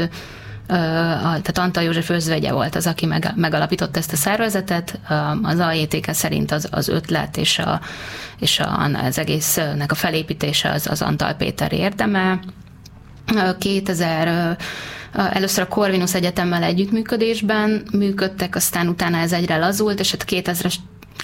tehát 0.69 1.59
Antal 1.59 1.83
József 1.83 2.11
özvegye 2.11 2.53
volt 2.53 2.75
az, 2.75 2.87
aki 2.87 3.09
megalapította 3.35 3.99
ezt 3.99 4.13
a 4.13 4.17
szervezetet. 4.17 4.99
Az 5.43 5.59
AJTK 5.59 6.13
szerint 6.13 6.53
az, 6.53 6.69
az 6.71 6.89
ötlet 6.89 7.37
és, 7.37 7.59
a, 7.59 7.81
és 8.39 8.61
a, 8.61 8.91
az 9.07 9.19
egésznek 9.19 9.93
a 9.93 9.95
felépítése 9.95 10.71
az, 10.71 10.87
az 10.87 11.03
Antal 11.03 11.33
Péter 11.33 11.73
érdeme. 11.73 12.41
2000 13.59 14.57
Először 15.13 15.65
a 15.65 15.69
Corvinus 15.69 16.15
Egyetemmel 16.15 16.63
együttműködésben 16.63 17.83
működtek, 17.93 18.57
aztán 18.57 18.89
utána 18.89 19.17
ez 19.17 19.33
egyre 19.33 19.57
lazult, 19.57 20.01
és 20.01 20.11
hát 20.11 20.25
2000 20.25 20.73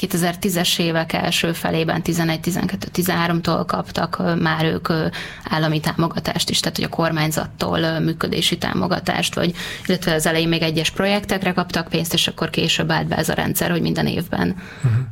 2010-es 0.00 0.78
évek 0.78 1.12
első 1.12 1.52
felében 1.52 2.00
11-12-13-tól 2.04 3.62
kaptak 3.66 4.22
már 4.40 4.64
ők 4.64 4.88
állami 5.44 5.80
támogatást 5.80 6.50
is, 6.50 6.60
tehát 6.60 6.76
hogy 6.76 6.84
a 6.84 6.88
kormányzattól 6.88 7.98
működési 7.98 8.58
támogatást, 8.58 9.34
vagy 9.34 9.54
illetve 9.86 10.14
az 10.14 10.26
elején 10.26 10.48
még 10.48 10.62
egyes 10.62 10.90
projektekre 10.90 11.52
kaptak 11.52 11.88
pénzt, 11.88 12.12
és 12.12 12.28
akkor 12.28 12.50
később 12.50 12.90
állt 12.90 13.06
be 13.06 13.16
ez 13.16 13.28
a 13.28 13.34
rendszer, 13.34 13.70
hogy 13.70 13.80
minden 13.80 14.06
évben 14.06 14.56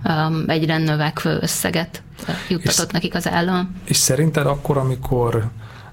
uh-huh. 0.05 0.43
egyre 0.47 0.79
növekvő 0.79 1.39
összeget 1.41 2.03
juttatott 2.49 2.87
és, 2.87 2.93
nekik 2.93 3.15
az 3.15 3.29
állam. 3.29 3.77
És 3.85 3.97
szerinted 3.97 4.47
akkor, 4.47 4.79
amikor 4.79 5.51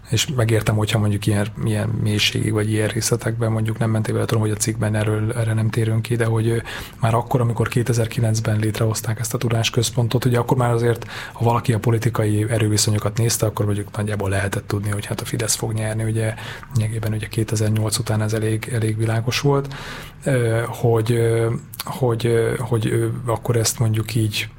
és 0.09 0.27
megértem, 0.35 0.75
hogyha 0.75 0.99
mondjuk 0.99 1.25
ilyen, 1.25 1.47
ilyen 1.63 1.89
mélységig, 1.89 2.51
vagy 2.51 2.71
ilyen 2.71 2.87
részletekben 2.87 3.51
mondjuk 3.51 3.77
nem 3.77 3.89
mentél 3.89 4.13
vele, 4.13 4.25
tudom, 4.25 4.43
hogy 4.43 4.51
a 4.51 4.55
cikkben 4.55 4.95
erről, 4.95 5.31
erre 5.33 5.53
nem 5.53 5.69
térünk 5.69 6.01
ki, 6.01 6.15
de 6.15 6.25
hogy 6.25 6.61
már 6.99 7.13
akkor, 7.13 7.41
amikor 7.41 7.67
2009-ben 7.71 8.59
létrehozták 8.59 9.19
ezt 9.19 9.33
a 9.33 9.37
tudásközpontot, 9.37 10.25
ugye 10.25 10.37
akkor 10.37 10.57
már 10.57 10.71
azért, 10.71 11.07
ha 11.33 11.43
valaki 11.43 11.73
a 11.73 11.79
politikai 11.79 12.45
erőviszonyokat 12.49 13.17
nézte, 13.17 13.45
akkor 13.45 13.65
mondjuk 13.65 13.97
nagyjából 13.97 14.29
lehetett 14.29 14.67
tudni, 14.67 14.89
hogy 14.89 15.05
hát 15.05 15.21
a 15.21 15.25
Fidesz 15.25 15.55
fog 15.55 15.73
nyerni, 15.73 16.03
ugye 16.03 16.33
nyilván 16.75 17.13
ugye 17.13 17.27
2008 17.27 17.97
után 17.97 18.21
ez 18.21 18.33
elég, 18.33 18.69
elég 18.73 18.97
világos 18.97 19.39
volt, 19.39 19.75
hogy, 20.67 21.19
hogy, 21.83 22.31
hogy 22.59 23.11
akkor 23.25 23.55
ezt 23.55 23.79
mondjuk 23.79 24.15
így 24.15 24.49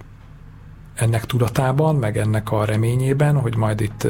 ennek 0.94 1.24
tudatában, 1.24 1.96
meg 1.96 2.18
ennek 2.18 2.52
a 2.52 2.64
reményében, 2.64 3.40
hogy 3.40 3.56
majd 3.56 3.80
itt 3.80 4.06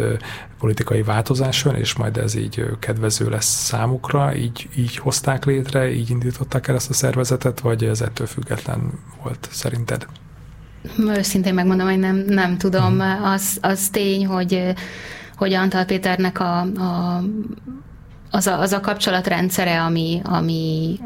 politikai 0.61 1.03
változás 1.03 1.65
jön, 1.65 1.75
és 1.75 1.95
majd 1.95 2.17
ez 2.17 2.35
így 2.35 2.65
kedvező 2.79 3.29
lesz 3.29 3.65
számukra, 3.65 4.35
így, 4.37 4.69
így 4.77 4.97
hozták 4.97 5.45
létre, 5.45 5.93
így 5.93 6.11
indították 6.11 6.69
el 6.69 6.75
ezt 6.75 6.91
a 6.91 6.95
szervezetet, 6.95 7.61
vagy 7.61 7.85
ez 7.85 8.01
ettől 8.01 8.27
független 8.27 8.93
volt 9.23 9.49
szerinted? 9.51 10.07
Őszintén 10.99 11.55
megmondom, 11.55 11.87
hogy 11.87 11.99
nem, 11.99 12.25
nem 12.27 12.59
tudom. 12.59 13.01
Hmm. 13.01 13.23
Az, 13.23 13.59
az 13.61 13.89
tény, 13.89 14.27
hogy 14.27 14.75
hogy 15.41 15.53
Antal 15.53 15.85
Péternek 15.85 16.41
a, 16.41 16.61
a 16.61 17.23
az 18.31 18.47
a, 18.47 18.61
az 18.61 18.73
a 18.73 18.81
kapcsolatrendszere, 18.81 19.81
ami, 19.81 20.21
ami 20.25 20.99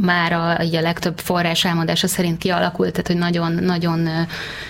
már 0.00 0.32
a, 0.32 0.50
a 0.50 0.80
legtöbb 0.80 1.18
forrás 1.18 1.64
elmondása 1.64 2.06
szerint 2.06 2.38
kialakult, 2.38 2.90
tehát 2.90 3.06
hogy 3.06 3.16
nagyon, 3.16 3.52
nagyon 3.52 4.00
uh, 4.00 4.12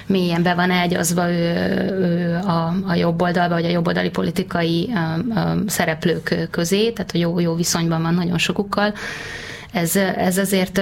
mélyen 0.06 0.42
be 0.42 0.54
van 0.54 0.70
ágyazva 0.70 1.30
ő, 1.30 1.52
ő 2.00 2.36
a, 2.36 2.74
a 2.86 2.94
jobb 2.94 3.22
oldalba, 3.22 3.54
vagy 3.54 3.64
a 3.64 3.70
jobboldali 3.70 4.10
politikai 4.10 4.90
uh, 4.92 5.26
uh, 5.28 5.66
szereplők 5.66 6.48
közé, 6.50 6.90
tehát 6.90 7.10
hogy 7.10 7.20
jó, 7.20 7.40
jó 7.40 7.54
viszonyban 7.54 8.02
van 8.02 8.14
nagyon 8.14 8.38
sokukkal. 8.38 8.94
Ez, 9.72 9.96
ez 9.96 10.38
azért 10.38 10.80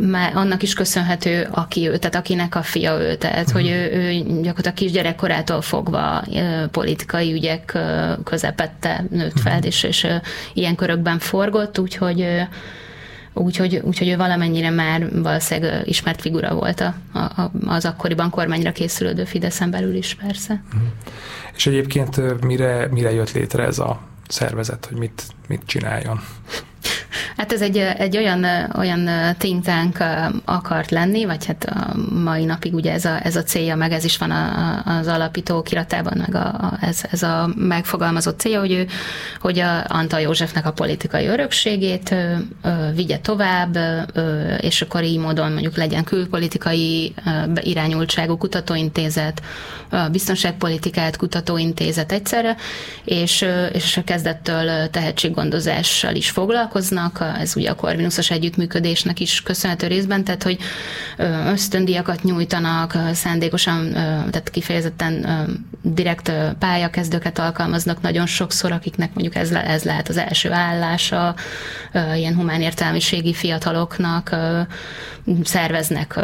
már 0.00 0.32
annak 0.36 0.62
is 0.62 0.74
köszönhető, 0.74 1.48
aki 1.50 1.88
ő, 1.88 1.96
tehát 1.96 2.14
akinek 2.14 2.54
a 2.54 2.62
fia 2.62 3.00
ő, 3.00 3.16
tehát 3.16 3.50
hogy 3.50 3.68
ő, 3.68 3.92
ő 3.92 4.12
gyakorlatilag 4.18 4.74
kisgyerekkorától 4.74 5.60
fogva 5.60 6.24
politikai 6.70 7.32
ügyek 7.32 7.78
közepette 8.24 9.04
nőtt 9.10 9.40
fel, 9.40 9.62
és, 9.62 9.82
és 9.82 10.06
ilyen 10.54 10.74
körökben 10.74 11.18
forgott, 11.18 11.78
úgyhogy 11.78 12.46
Úgyhogy, 13.38 13.76
úgyhogy 13.76 14.08
ő 14.08 14.16
valamennyire 14.16 14.70
már 14.70 15.22
valószínűleg 15.22 15.88
ismert 15.88 16.20
figura 16.20 16.54
volt 16.54 16.80
a, 16.80 16.94
a, 17.18 17.50
az 17.66 17.84
akkoriban 17.84 18.30
kormányra 18.30 18.72
készülődő 18.72 19.24
Fideszen 19.24 19.70
belül 19.70 19.94
is 19.94 20.14
persze. 20.14 20.62
Mhm. 20.72 20.84
És 21.56 21.66
egyébként 21.66 22.40
mire, 22.44 22.86
mire 22.90 23.12
jött 23.12 23.32
létre 23.32 23.64
ez 23.64 23.78
a 23.78 24.00
szervezet, 24.28 24.86
hogy 24.86 24.96
mit, 24.98 25.22
mit 25.48 25.62
csináljon? 25.66 26.20
Hát 27.36 27.52
ez 27.52 27.62
egy, 27.62 27.78
egy 27.78 28.16
olyan, 28.16 28.46
olyan 28.78 29.34
think 29.38 29.64
tank 29.64 29.98
akart 30.44 30.90
lenni, 30.90 31.24
vagy 31.24 31.46
hát 31.46 31.64
a 31.64 31.96
mai 32.22 32.44
napig 32.44 32.74
ugye 32.74 32.92
ez 32.92 33.04
a, 33.04 33.24
ez 33.24 33.36
a 33.36 33.42
célja, 33.42 33.76
meg 33.76 33.92
ez 33.92 34.04
is 34.04 34.16
van 34.16 34.30
a, 34.30 34.82
az 34.84 35.06
alapító 35.06 35.62
kiratában, 35.62 36.12
meg 36.16 36.34
a, 36.34 36.46
a, 36.46 36.78
ez, 36.80 37.00
ez 37.10 37.22
a 37.22 37.50
megfogalmazott 37.56 38.40
célja, 38.40 38.60
hogy 38.60 38.72
ő, 38.72 38.86
hogy 39.40 39.58
a 39.58 39.84
Antal 39.88 40.20
Józsefnek 40.20 40.66
a 40.66 40.72
politikai 40.72 41.26
örökségét 41.26 42.10
ö, 42.10 42.32
ö, 42.62 42.92
vigye 42.94 43.18
tovább, 43.18 43.76
ö, 44.12 44.54
és 44.54 44.82
akkor 44.82 45.02
így 45.04 45.18
módon 45.18 45.52
mondjuk 45.52 45.76
legyen 45.76 46.04
külpolitikai 46.04 47.14
ö, 47.26 47.30
irányultságú 47.60 48.36
kutatóintézet, 48.36 49.42
biztonságpolitikát 50.10 51.16
kutatóintézet 51.16 52.12
egyszerre, 52.12 52.56
és, 53.04 53.46
és 53.72 53.96
a 53.96 54.04
kezdettől 54.04 54.90
tehetséggondozással 54.90 56.14
is 56.14 56.30
foglalkoznak, 56.30 57.18
ez 57.38 57.56
ugye 57.56 57.70
a 57.70 57.74
Corvinusos 57.74 58.30
együttműködésnek 58.30 59.20
is 59.20 59.42
köszönhető 59.42 59.86
részben, 59.86 60.24
tehát 60.24 60.42
hogy 60.42 60.58
ösztöndiakat 61.52 62.22
nyújtanak, 62.22 62.96
szándékosan, 63.12 63.92
tehát 63.92 64.50
kifejezetten 64.50 65.26
direkt 65.82 66.32
pályakezdőket 66.58 67.38
alkalmaznak 67.38 68.00
nagyon 68.00 68.26
sokszor, 68.26 68.72
akiknek 68.72 69.14
mondjuk 69.14 69.34
ez, 69.34 69.52
le, 69.52 69.66
ez 69.66 69.82
lehet 69.82 70.08
az 70.08 70.16
első 70.16 70.52
állása, 70.52 71.34
ilyen 72.14 72.34
humán 72.34 72.60
értelmiségi 72.60 73.32
fiataloknak, 73.32 74.36
szerveznek 75.44 76.20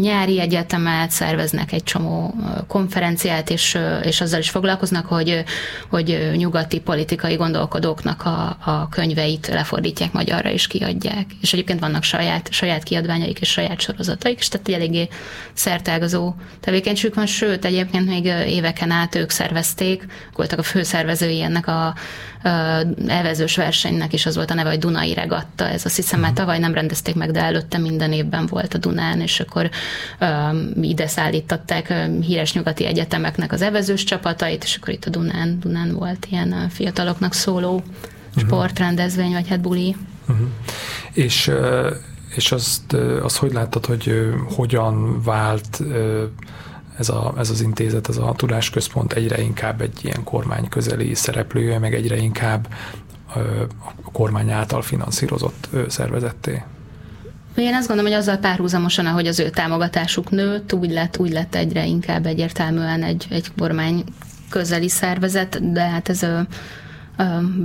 nyári 0.00 0.40
egyetemet, 0.40 1.10
szerveznek 1.10 1.72
egy 1.72 1.82
csomó 1.82 2.34
konferenciát, 2.66 3.50
és, 3.50 3.78
és 4.02 4.20
azzal 4.20 4.38
is 4.38 4.50
foglalkoznak, 4.50 5.06
hogy, 5.06 5.44
hogy 5.88 6.30
nyugati 6.36 6.80
politikai 6.80 7.34
gondolkodóknak 7.34 8.24
a, 8.24 8.56
a 8.64 8.88
könyveit 8.88 9.46
lefordítják 9.46 10.12
magyar 10.12 10.33
magyarra 10.34 10.54
is 10.54 10.66
kiadják. 10.66 11.26
És 11.40 11.52
egyébként 11.52 11.80
vannak 11.80 12.02
saját, 12.02 12.52
saját 12.52 12.82
kiadványaik 12.82 13.40
és 13.40 13.48
saját 13.48 13.80
sorozataik, 13.80 14.38
és 14.38 14.48
tehát 14.48 14.68
egy 14.68 14.74
eléggé 14.74 15.08
szertágazó 15.52 16.34
tevékenységük 16.60 17.14
van, 17.14 17.26
sőt, 17.26 17.64
egyébként 17.64 18.06
még 18.06 18.24
éveken 18.48 18.90
át 18.90 19.14
ők 19.14 19.30
szervezték, 19.30 20.06
voltak 20.36 20.58
a 20.58 20.62
főszervezői 20.62 21.42
ennek 21.42 21.66
a, 21.66 21.94
elvezős 23.06 23.56
versenynek 23.56 24.12
is 24.12 24.26
az 24.26 24.34
volt 24.36 24.50
a 24.50 24.54
neve, 24.54 24.68
hogy 24.68 24.78
Dunai 24.78 25.14
Regatta. 25.14 25.68
Ez 25.68 25.84
azt 25.84 25.96
hiszem 25.96 26.20
már 26.20 26.30
mhm. 26.30 26.38
tavaly 26.38 26.58
nem 26.58 26.74
rendezték 26.74 27.14
meg, 27.14 27.30
de 27.30 27.40
előtte 27.40 27.78
minden 27.78 28.12
évben 28.12 28.46
volt 28.46 28.74
a 28.74 28.78
Dunán, 28.78 29.20
és 29.20 29.40
akkor 29.40 29.70
um, 30.20 30.82
ide 30.82 31.06
szállították 31.06 31.86
um, 31.90 32.20
híres 32.20 32.52
nyugati 32.52 32.86
egyetemeknek 32.86 33.52
az 33.52 33.62
evezős 33.62 34.04
csapatait, 34.04 34.62
és 34.64 34.76
akkor 34.76 34.94
itt 34.94 35.04
a 35.04 35.10
Dunán, 35.10 35.58
Dunán 35.60 35.94
volt 35.94 36.26
ilyen 36.30 36.68
fiataloknak 36.70 37.32
szóló 37.32 37.74
uh-huh. 37.74 38.44
sportrendezvény, 38.44 39.32
vagy 39.32 39.48
hát 39.48 39.60
buli. 39.60 39.96
Uh-huh. 40.28 40.46
És 41.12 41.52
és 42.36 42.52
azt, 42.52 42.92
azt 43.22 43.36
hogy 43.36 43.52
láttad, 43.52 43.86
hogy 43.86 44.32
hogyan 44.54 45.22
vált 45.22 45.82
ez, 46.98 47.08
a, 47.08 47.34
ez 47.38 47.50
az 47.50 47.60
intézet, 47.60 48.08
ez 48.08 48.16
a 48.16 48.34
tudásközpont 48.36 49.12
egyre 49.12 49.40
inkább 49.40 49.80
egy 49.80 49.98
ilyen 50.02 50.24
kormány 50.24 50.68
közeli 50.68 51.14
szereplője, 51.14 51.78
meg 51.78 51.94
egyre 51.94 52.16
inkább 52.16 52.68
a 54.04 54.10
kormány 54.12 54.50
által 54.50 54.82
finanszírozott 54.82 55.68
szervezetté? 55.88 56.62
Én 57.54 57.74
azt 57.74 57.88
gondolom, 57.88 58.12
hogy 58.12 58.20
azzal 58.20 58.36
párhuzamosan, 58.36 59.06
ahogy 59.06 59.26
az 59.26 59.38
ő 59.38 59.50
támogatásuk 59.50 60.30
nőtt, 60.30 60.72
úgy 60.72 60.90
lett, 60.90 61.18
úgy 61.18 61.32
lett 61.32 61.54
egyre 61.54 61.86
inkább 61.86 62.26
egyértelműen 62.26 63.02
egy, 63.02 63.26
egy 63.30 63.52
kormány 63.58 64.04
közeli 64.50 64.88
szervezet, 64.88 65.72
de 65.72 65.88
hát 65.88 66.08
ez 66.08 66.22
a 66.22 66.46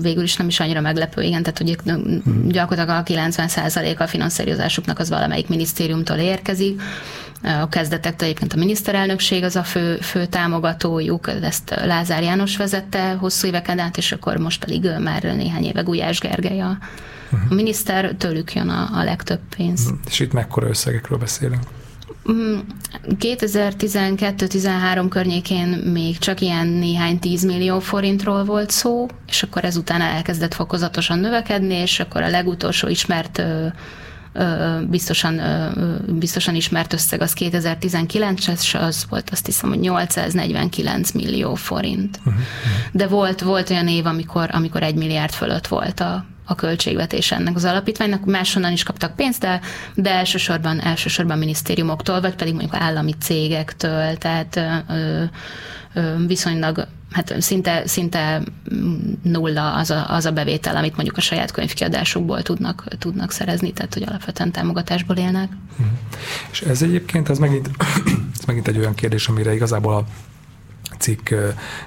végül 0.01 0.24
is 0.24 0.36
nem 0.36 0.48
is 0.48 0.60
annyira 0.60 0.82
meglepő, 0.82 1.22
igen, 1.22 1.44
tehát 1.44 1.58
hogy 1.58 1.77
gyakorlatilag 2.48 2.89
a 2.89 3.03
90% 3.03 3.98
a 3.98 4.08
finanszírozásuknak 4.08 5.00
az 5.00 5.10
valamelyik 5.10 5.48
minisztériumtól 5.48 6.18
érkezik, 6.18 6.82
a 7.44 7.70
kezdetektől 7.70 8.27
egyébként 8.27 8.53
a 8.53 8.58
miniszterelnökség 8.58 9.44
az 9.44 9.56
a 9.56 9.63
fő, 9.63 9.98
fő 9.98 10.25
támogatójuk, 10.25 11.27
ezt 11.41 11.70
Lázár 11.70 12.24
János 12.24 12.58
vezette 12.58 13.12
hosszú 13.12 13.48
éveken 13.48 13.79
át, 13.79 13.98
és 13.98 14.12
akkor 14.12 14.38
most 14.38 14.65
pedig 14.65 14.89
már 15.00 15.24
néhány 15.24 15.63
éve 15.63 15.82
Gulyás 15.82 16.20
Gergely 16.20 16.60
a, 16.60 16.77
a 17.50 17.53
miniszter, 17.53 18.15
tőlük 18.18 18.53
jön 18.53 18.70
a, 18.70 19.00
a 19.00 19.03
legtöbb 19.03 19.39
pénz. 19.58 19.82
Uh-huh. 19.84 20.00
És 20.08 20.20
itt 20.20 20.34
mekkora 20.34 20.68
összegekről 20.68 21.18
beszélünk? 21.18 21.63
2012-13 23.19 25.05
környékén 25.09 25.67
még 25.67 26.17
csak 26.17 26.41
ilyen 26.41 26.67
néhány 26.67 27.19
10 27.19 27.45
millió 27.45 27.79
forintról 27.79 28.43
volt 28.43 28.69
szó, 28.69 29.07
és 29.27 29.43
akkor 29.43 29.65
ezután 29.65 30.01
elkezdett 30.01 30.53
fokozatosan 30.53 31.19
növekedni, 31.19 31.74
és 31.74 32.00
akkor 32.00 32.21
a 32.21 32.29
legutolsó 32.29 32.88
ismert 32.88 33.41
biztosan, 34.89 35.41
biztosan 36.07 36.55
ismert 36.55 36.93
összeg 36.93 37.21
az 37.21 37.33
2019-es, 37.39 38.88
az 38.88 39.05
volt 39.09 39.29
azt 39.29 39.45
hiszem, 39.45 39.69
hogy 39.69 39.79
849 39.79 41.12
millió 41.12 41.55
forint. 41.55 42.19
Uh-huh. 42.25 42.41
De 42.91 43.07
volt, 43.07 43.41
volt 43.41 43.69
olyan 43.69 43.88
év, 43.88 44.05
amikor, 44.05 44.50
amikor 44.51 44.83
egy 44.83 44.95
milliárd 44.95 45.31
fölött 45.31 45.67
volt 45.67 46.00
a, 46.00 46.25
a 46.50 46.56
költségvetés 46.56 47.32
ennek 47.32 47.56
az 47.56 47.65
alapítványnak, 47.65 48.25
máshonnan 48.25 48.72
is 48.72 48.84
kaptak 48.84 49.15
pénzt, 49.15 49.39
de, 49.39 49.60
de 49.96 50.12
elsősorban, 50.12 50.82
elsősorban 50.82 51.38
minisztériumoktól, 51.38 52.22
vagy 52.22 52.36
pedig 52.36 52.53
mondjuk 52.53 52.75
állami 52.75 53.13
cégektől, 53.20 54.18
tehát 54.18 54.56
ö, 54.56 55.24
ö, 55.94 56.25
viszonylag 56.27 56.88
hát 57.12 57.36
szinte, 57.41 57.88
szinte 57.88 58.41
nulla 59.24 59.74
az 59.74 59.89
a, 59.89 60.10
az 60.10 60.25
a 60.25 60.32
bevétel, 60.32 60.75
amit 60.75 60.96
mondjuk 60.96 61.18
a 61.18 61.22
saját 61.22 61.51
könyvkiadásukból 61.51 62.41
tudnak, 62.41 62.84
tudnak 63.00 63.32
szerezni, 63.32 63.72
tehát 63.72 63.94
hogy 63.94 64.03
alapvetően 64.03 64.51
támogatásból 64.51 65.15
élnek. 65.15 65.50
Mhm. 65.75 65.88
És 66.51 66.62
ez 66.62 66.82
egyébként, 66.82 67.29
ez 67.29 67.38
megint, 67.38 67.70
ez 68.39 68.46
megint 68.46 68.68
egy 68.68 68.77
olyan 68.77 68.96
kérdés, 68.96 69.27
amire 69.27 69.53
igazából 69.53 69.94
a 69.94 70.06
cikk, 70.98 71.34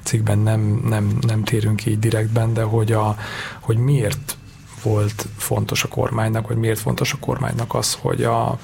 cikkben 0.03 0.39
nem, 0.39 0.83
nem, 0.89 1.19
nem 1.21 1.45
térünk 1.45 1.87
így 1.87 1.99
direktben, 1.99 2.55
de 2.55 2.63
hogy, 2.63 2.93
a, 2.93 3.17
hogy 3.61 3.77
miért 3.77 4.37
volt 4.83 5.27
fontos 5.37 5.85
a 5.85 5.89
kormánynak, 5.89 6.49
vagy 6.49 6.57
miért 6.57 6.79
fontos 6.79 7.13
a 7.13 7.17
kormánynak 7.21 7.75
az, 7.75 7.99
hogy 8.01 8.25
a, 8.25 8.59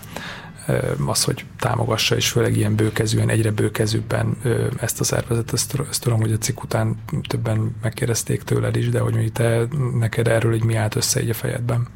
az, 1.06 1.24
hogy 1.24 1.44
támogassa, 1.58 2.16
és 2.16 2.28
főleg 2.28 2.56
ilyen 2.56 2.74
bőkezűen, 2.74 3.28
egyre 3.28 3.50
bőkezűbben 3.50 4.36
ezt 4.80 5.00
a 5.00 5.04
szervezetet. 5.04 5.52
Ezt, 5.52 5.76
ezt 5.90 6.02
tudom, 6.02 6.20
hogy 6.20 6.32
a 6.32 6.38
cikk 6.38 6.62
után 6.62 6.96
többen 7.28 7.76
megkérdezték 7.82 8.42
tőled 8.42 8.76
is, 8.76 8.88
de 8.88 8.98
hogy 8.98 9.32
te 9.32 9.66
neked 9.98 10.28
erről 10.28 10.54
így 10.54 10.64
mi 10.64 10.74
állt 10.74 10.96
össze 10.96 11.20
egy 11.20 11.30
a 11.30 11.34
fejedben? 11.34 11.86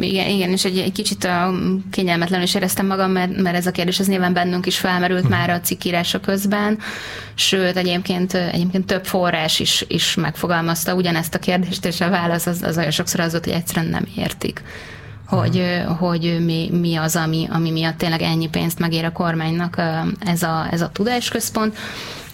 Igen, 0.00 0.28
igen, 0.28 0.50
és 0.50 0.64
egy, 0.64 0.78
egy 0.78 0.92
kicsit 0.92 1.24
a 1.24 1.54
kényelmetlenül 1.90 2.44
is 2.44 2.54
éreztem 2.54 2.86
magam, 2.86 3.10
mert, 3.10 3.42
mert 3.42 3.56
ez 3.56 3.66
a 3.66 3.70
kérdés 3.70 3.98
az 3.98 4.08
nyilván 4.08 4.32
bennünk 4.32 4.66
is 4.66 4.78
felmerült 4.78 5.20
hmm. 5.20 5.30
már 5.30 5.50
a 5.50 5.60
cikkírása 5.60 6.20
közben, 6.20 6.78
sőt 7.34 7.76
egyébként, 7.76 8.34
egyébként 8.34 8.86
több 8.86 9.04
forrás 9.04 9.60
is, 9.60 9.84
is 9.88 10.14
megfogalmazta 10.14 10.94
ugyanezt 10.94 11.34
a 11.34 11.38
kérdést, 11.38 11.84
és 11.84 12.00
a 12.00 12.10
válasz 12.10 12.46
az, 12.46 12.62
az 12.62 12.76
olyan 12.76 12.90
sokszor 12.90 13.20
az 13.20 13.30
volt, 13.30 13.44
hogy 13.44 13.54
egyszerűen 13.54 13.90
nem 13.90 14.06
értik 14.16 14.62
hogy, 15.30 15.82
hogy 15.98 16.44
mi, 16.44 16.70
mi 16.72 16.96
az, 16.96 17.16
ami, 17.16 17.48
ami 17.50 17.70
miatt 17.70 17.98
tényleg 17.98 18.22
ennyi 18.22 18.48
pénzt 18.48 18.78
megér 18.78 19.04
a 19.04 19.12
kormánynak 19.12 19.82
ez 20.20 20.42
a, 20.42 20.66
ez 20.70 20.80
a 20.80 20.90
tudásközpont. 20.92 21.76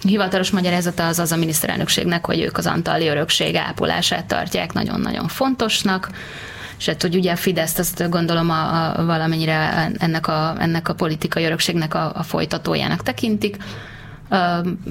Hivatalos 0.02 0.50
magyarázata 0.50 1.06
az 1.06 1.18
az 1.18 1.32
a 1.32 1.36
miniszterelnökségnek, 1.36 2.26
hogy 2.26 2.40
ők 2.40 2.56
az 2.58 2.66
antali 2.66 3.06
örökség 3.06 3.56
ápolását 3.56 4.24
tartják 4.24 4.72
nagyon-nagyon 4.72 5.28
fontosnak, 5.28 6.10
és 6.78 6.86
hát, 6.86 7.02
hogy 7.02 7.16
ugye 7.16 7.32
a 7.32 7.36
Fidesz, 7.36 7.78
azt 7.78 8.10
gondolom 8.10 8.50
a, 8.50 8.98
a 8.98 9.04
valamennyire 9.04 9.90
ennek 9.98 10.26
a, 10.26 10.54
ennek 10.58 10.88
a 10.88 10.94
politikai 10.94 11.44
örökségnek 11.44 11.94
a, 11.94 12.12
a 12.14 12.22
folytatójának 12.22 13.02
tekintik. 13.02 13.56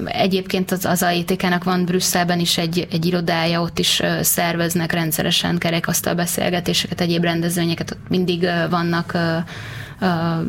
Egyébként 0.04 0.70
az, 0.70 0.84
az 0.84 1.02
AITK-nak 1.02 1.64
van 1.64 1.84
Brüsszelben 1.84 2.38
is 2.38 2.58
egy, 2.58 2.86
egy 2.90 3.06
irodája, 3.06 3.60
ott 3.60 3.78
is 3.78 4.02
szerveznek 4.20 4.92
rendszeresen 4.92 5.58
kerekasztal 5.58 6.14
beszélgetéseket, 6.14 7.00
egyéb 7.00 7.22
rendezvényeket, 7.22 7.90
ott 7.90 8.08
mindig 8.08 8.48
vannak 8.70 9.16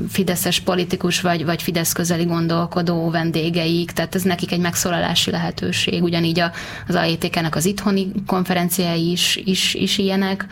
fideszes 0.10 0.60
politikus 0.60 1.22
vagy, 1.22 1.46
vagy 1.46 1.62
Fidesz 1.62 1.94
közeli 1.94 2.26
gondolkodó 2.26 3.10
vendégeik, 3.10 3.92
tehát 3.92 4.16
ez 4.16 4.22
nekik 4.22 4.52
egy 4.52 4.60
megszólalási 4.60 5.32
lehetőség. 5.32 6.04
Ugyanígy 6.04 6.44
az 6.88 6.96
AITK-nek 6.96 7.56
az 7.56 7.66
itthoni 7.66 8.12
konferenciái 8.26 9.12
is, 9.12 9.36
is, 9.36 9.74
is 9.74 9.98
ilyenek, 9.98 10.46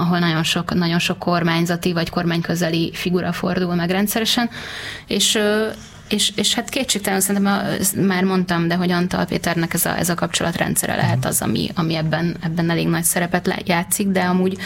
ahol 0.00 0.18
nagyon 0.18 0.42
sok, 0.42 0.74
nagyon 0.74 0.98
sok 0.98 1.18
kormányzati 1.18 1.92
vagy 1.92 2.10
kormányközeli 2.10 2.90
figura 2.94 3.32
fordul 3.32 3.74
meg 3.74 3.90
rendszeresen, 3.90 4.50
és 5.06 5.38
és, 6.08 6.32
és 6.36 6.54
hát 6.54 6.68
kétségtelen 6.68 7.20
szerintem 7.20 7.78
már 8.06 8.24
mondtam, 8.24 8.68
de 8.68 8.74
hogy 8.74 8.90
Antal 8.90 9.24
Péternek 9.24 9.74
ez 9.74 9.84
a, 9.86 9.98
ez 9.98 10.08
a 10.08 10.14
kapcsolatrendszere 10.14 10.96
lehet 10.96 11.24
az, 11.24 11.42
ami, 11.42 11.70
ami 11.74 11.94
ebben, 11.94 12.36
ebben 12.42 12.70
elég 12.70 12.88
nagy 12.88 13.04
szerepet 13.04 13.62
játszik, 13.64 14.08
de 14.08 14.20
amúgy 14.20 14.58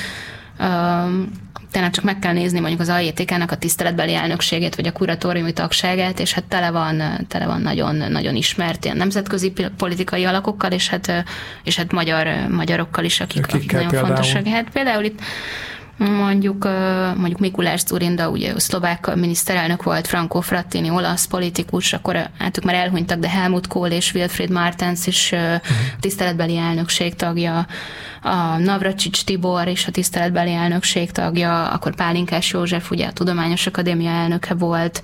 um, 0.58 1.30
tényleg 1.70 1.90
csak 1.90 2.04
meg 2.04 2.18
kell 2.18 2.32
nézni 2.32 2.60
mondjuk 2.60 2.80
az 2.80 2.88
AJTK-nak 2.88 3.50
a 3.50 3.56
tiszteletbeli 3.56 4.14
elnökségét, 4.14 4.74
vagy 4.74 4.86
a 4.86 4.92
kuratóriumi 4.92 5.52
tagságát, 5.52 6.20
és 6.20 6.32
hát 6.32 6.44
tele 6.44 6.70
van, 6.70 7.02
tele 7.28 7.46
van 7.46 7.60
nagyon, 7.60 7.94
nagyon 7.96 8.36
ismert 8.36 8.84
ilyen 8.84 8.96
nemzetközi 8.96 9.52
politikai 9.76 10.24
alakokkal, 10.24 10.72
és 10.72 10.88
hát, 10.88 11.24
és 11.64 11.76
hát 11.76 11.92
magyar, 11.92 12.28
magyarokkal 12.48 13.04
is, 13.04 13.20
akik, 13.20 13.46
akik 13.46 13.72
nagyon 13.72 13.88
például? 13.88 14.14
fontosak. 14.14 14.46
Hát 14.46 14.70
például 14.70 15.04
itt 15.04 15.20
Mondjuk, 16.08 16.68
mondjuk 17.16 17.38
Mikulás 17.38 17.80
Zurinda, 17.80 18.28
ugye 18.30 18.58
szlovák 18.58 19.14
miniszterelnök 19.14 19.82
volt, 19.82 20.06
Franco 20.06 20.40
Frattini, 20.40 20.90
olasz 20.90 21.26
politikus, 21.26 21.92
akkor 21.92 22.28
hát 22.38 22.58
ők 22.58 22.64
már 22.64 22.74
elhunytak, 22.74 23.18
de 23.18 23.28
Helmut 23.28 23.66
Kohl 23.66 23.90
és 23.90 24.14
Wilfried 24.14 24.50
Martens 24.50 25.06
is 25.06 25.32
uh-huh. 25.32 25.60
tiszteletbeli 26.00 26.56
elnökség 26.56 27.14
tagja, 27.14 27.66
a 28.22 28.56
Navracsics 28.58 29.24
Tibor 29.24 29.66
és 29.66 29.86
a 29.86 29.90
tiszteletbeli 29.90 30.52
elnökség 30.52 31.10
tagja, 31.10 31.68
akkor 31.68 31.94
Pálinkás 31.94 32.50
József, 32.50 32.90
ugye 32.90 33.06
a 33.06 33.12
Tudományos 33.12 33.66
Akadémia 33.66 34.10
elnöke 34.10 34.54
volt, 34.54 35.02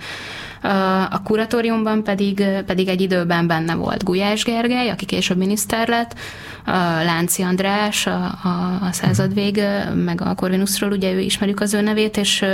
a 1.11 1.23
kuratóriumban 1.23 2.05
pedig, 2.05 2.45
pedig 2.67 2.89
egy 2.89 3.01
időben 3.01 3.47
benne 3.47 3.75
volt 3.75 4.05
Gulyás 4.05 4.45
Gergely, 4.45 4.89
aki 4.89 5.05
később 5.05 5.37
miniszter 5.37 5.89
lett, 5.89 6.15
Lánci 7.05 7.43
András, 7.43 8.07
a, 8.07 8.25
a, 8.43 8.79
a 8.83 8.93
századvég, 8.93 9.63
meg 9.95 10.21
a 10.21 10.35
Corvinusról, 10.35 10.91
ugye 10.91 11.13
ő 11.13 11.19
ismerjük 11.19 11.61
az 11.61 11.75
ő 11.75 11.81
nevét, 11.81 12.17
és 12.17 12.45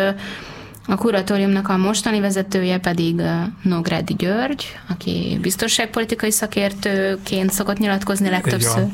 a 0.87 0.97
kuratóriumnak 0.97 1.68
a 1.68 1.77
mostani 1.77 2.21
vezetője 2.21 2.79
pedig 2.79 3.23
Nógrádi 3.62 4.14
György, 4.14 4.64
aki 4.88 5.38
biztonságpolitikai 5.40 6.31
szakértőként 6.31 7.51
szokott 7.53 7.79
nyilatkozni 7.79 8.29
legtöbbször. 8.29 8.87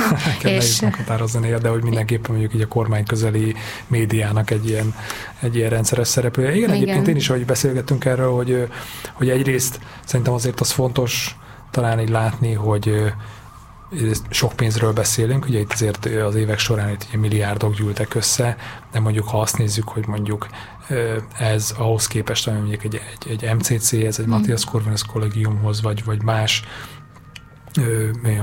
és 0.44 0.80
meghatározni, 0.80 1.54
de 1.62 1.68
hogy 1.68 1.82
mindenképpen 1.82 2.30
mondjuk 2.30 2.54
így 2.54 2.60
a 2.60 2.68
kormány 2.68 3.04
közeli 3.04 3.54
médiának 3.86 4.50
egy 4.50 4.68
ilyen, 4.68 4.94
egy 5.40 5.56
ilyen 5.56 5.70
rendszeres 5.70 6.08
szereplője. 6.08 6.56
Igen, 6.56 6.68
Igen, 6.68 6.82
egyébként 6.82 7.08
én 7.08 7.16
is, 7.16 7.28
ahogy 7.28 7.44
beszélgettünk 7.44 8.04
erről, 8.04 8.32
hogy, 8.32 8.68
hogy 9.12 9.28
egyrészt 9.28 9.80
szerintem 10.04 10.34
azért 10.34 10.60
az 10.60 10.70
fontos 10.70 11.36
talán 11.70 12.00
így 12.00 12.10
látni, 12.10 12.52
hogy 12.52 13.12
sok 14.30 14.52
pénzről 14.52 14.92
beszélünk, 14.92 15.44
ugye 15.44 15.58
itt 15.58 15.72
azért 15.72 16.06
az 16.06 16.34
évek 16.34 16.58
során 16.58 16.90
itt 16.90 17.06
ugye 17.08 17.18
milliárdok 17.18 17.74
gyűltek 17.74 18.14
össze, 18.14 18.56
de 18.92 19.00
mondjuk 19.00 19.28
ha 19.28 19.40
azt 19.40 19.58
nézzük, 19.58 19.88
hogy 19.88 20.06
mondjuk 20.06 20.46
ez 21.38 21.74
ahhoz 21.78 22.06
képest, 22.06 22.48
ami 22.48 22.58
mondjuk 22.58 22.84
egy, 22.84 23.00
egy, 23.26 23.42
egy 23.42 23.54
MCC, 23.54 23.92
ez 23.92 24.18
egy 24.18 24.26
mm. 24.26 24.30
Matthias 24.30 24.64
Corvinus 24.64 25.02
kollégiumhoz, 25.02 25.82
vagy, 25.82 26.04
vagy 26.04 26.22
más 26.22 26.62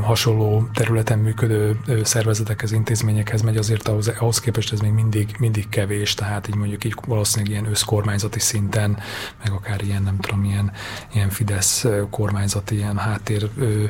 hasonló 0.01 0.67
területen 0.73 1.19
működő 1.19 1.79
szervezetekhez, 2.03 2.71
intézményekhez 2.71 3.41
megy, 3.41 3.57
azért 3.57 3.87
ahhoz, 3.87 4.07
ahhoz 4.07 4.39
képest 4.39 4.73
ez 4.73 4.79
még 4.79 4.91
mindig, 4.91 5.35
mindig 5.39 5.69
kevés, 5.69 6.13
tehát 6.13 6.47
így 6.47 6.55
mondjuk 6.55 6.83
így 6.83 6.95
valószínűleg 7.07 7.51
ilyen 7.51 7.69
összkormányzati 7.69 8.39
szinten, 8.39 8.97
meg 9.43 9.51
akár 9.51 9.81
ilyen, 9.83 10.03
nem 10.03 10.19
tudom, 10.19 10.43
ilyen, 10.43 10.71
ilyen 11.13 11.29
Fidesz 11.29 11.85
kormányzati, 12.09 12.75
ilyen 12.75 12.97
háttér 12.97 13.49
ö, 13.57 13.83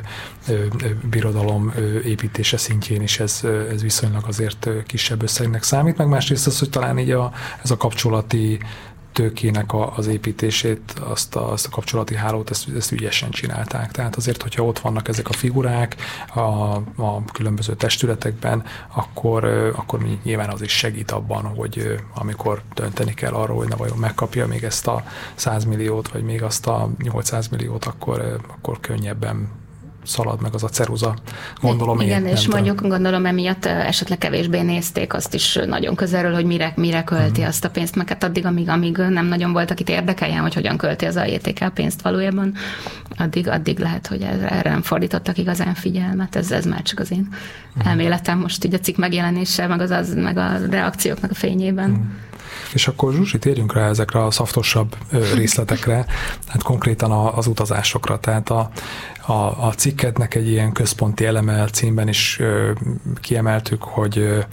ö, 0.48 0.64
birodalom 1.10 1.72
építése 2.04 2.56
szintjén 2.56 3.02
is 3.02 3.20
ez, 3.20 3.40
ez 3.70 3.82
viszonylag 3.82 4.24
azért 4.26 4.68
kisebb 4.86 5.22
összegnek 5.22 5.62
számít, 5.62 5.96
meg 5.96 6.08
másrészt 6.08 6.46
az, 6.46 6.58
hogy 6.58 6.70
talán 6.70 6.98
így 6.98 7.10
a, 7.10 7.32
ez 7.62 7.70
a 7.70 7.76
kapcsolati 7.76 8.58
tőkének 9.16 9.72
a, 9.72 9.96
az 9.96 10.06
építését, 10.06 10.94
azt 10.98 11.36
a, 11.36 11.52
azt 11.52 11.66
a 11.66 11.70
kapcsolati 11.70 12.14
hálót, 12.14 12.50
ezt, 12.50 12.68
ezt 12.76 12.92
ügyesen 12.92 13.30
csinálták. 13.30 13.90
Tehát 13.90 14.16
azért, 14.16 14.42
hogyha 14.42 14.64
ott 14.64 14.78
vannak 14.78 15.08
ezek 15.08 15.28
a 15.28 15.32
figurák 15.32 15.96
a, 16.34 16.40
a 16.96 17.24
különböző 17.32 17.74
testületekben, 17.74 18.64
akkor, 18.94 19.44
akkor 19.76 20.18
nyilván 20.22 20.48
az 20.50 20.62
is 20.62 20.72
segít 20.72 21.10
abban, 21.10 21.44
hogy 21.44 22.00
amikor 22.14 22.62
dönteni 22.74 23.14
kell 23.14 23.32
arról, 23.32 23.56
hogy 23.56 23.68
na 23.68 23.76
vajon 23.76 23.98
megkapja 23.98 24.46
még 24.46 24.64
ezt 24.64 24.86
a 24.86 25.04
100 25.34 25.64
milliót, 25.64 26.08
vagy 26.08 26.22
még 26.22 26.42
azt 26.42 26.66
a 26.66 26.90
800 27.02 27.48
milliót, 27.48 27.84
akkor, 27.84 28.40
akkor 28.48 28.80
könnyebben 28.80 29.48
szalad 30.06 30.42
meg 30.42 30.54
az 30.54 30.62
a 30.62 30.68
ceruza, 30.68 31.14
gondolom 31.60 32.00
Igen, 32.00 32.26
én. 32.26 32.32
és 32.32 32.48
mondjuk 32.48 32.74
tudom. 32.76 32.90
gondolom 32.90 33.26
emiatt 33.26 33.64
esetleg 33.64 34.18
kevésbé 34.18 34.60
nézték 34.60 35.14
azt 35.14 35.34
is 35.34 35.58
nagyon 35.66 35.94
közelről, 35.94 36.34
hogy 36.34 36.44
mire, 36.44 36.72
mire 36.76 37.04
költi 37.04 37.40
mm. 37.40 37.44
azt 37.44 37.64
a 37.64 37.70
pénzt, 37.70 37.96
mert 37.96 38.08
hát 38.08 38.24
addig, 38.24 38.46
amíg, 38.46 38.68
amíg 38.68 38.96
nem 38.96 39.26
nagyon 39.26 39.52
volt, 39.52 39.70
akit 39.70 39.88
érdekeljen, 39.88 40.40
hogy 40.40 40.54
hogyan 40.54 40.76
költi 40.76 41.04
az 41.04 41.16
a 41.16 41.70
pénzt 41.74 42.02
valójában, 42.02 42.54
addig, 43.16 43.48
addig 43.48 43.78
lehet, 43.78 44.06
hogy 44.06 44.22
erre 44.22 44.70
nem 44.70 44.82
fordítottak 44.82 45.38
igazán 45.38 45.74
figyelmet, 45.74 46.36
ez, 46.36 46.50
ez 46.50 46.64
már 46.64 46.82
csak 46.82 46.98
az 46.98 47.10
én 47.10 47.28
mm. 47.28 47.88
elméletem 47.88 48.38
most 48.38 48.64
így 48.64 48.74
a 48.74 48.78
cikk 48.78 48.96
megjelenése, 48.96 49.66
meg, 49.66 49.80
az, 49.80 49.90
az, 49.90 50.14
meg 50.14 50.36
a 50.36 50.58
reakcióknak 50.70 51.30
a 51.30 51.34
fényében. 51.34 51.90
Mm. 51.90 52.25
És 52.72 52.88
akkor 52.88 53.12
Zsuzsi, 53.12 53.38
térjünk 53.38 53.72
rá 53.72 53.88
ezekre 53.88 54.24
a 54.24 54.30
szaftosabb 54.30 54.96
részletekre, 55.36 56.06
hát 56.46 56.62
konkrétan 56.62 57.10
az 57.10 57.46
utazásokra. 57.46 58.18
Tehát 58.18 58.50
a, 58.50 58.70
a, 59.26 59.66
a 59.66 59.72
cikketnek 59.76 60.34
egy 60.34 60.48
ilyen 60.48 60.72
központi 60.72 61.24
eleme 61.24 61.64
címben 61.64 62.08
is 62.08 62.38
ö, 62.40 62.70
kiemeltük, 63.20 63.82
hogy 63.82 64.44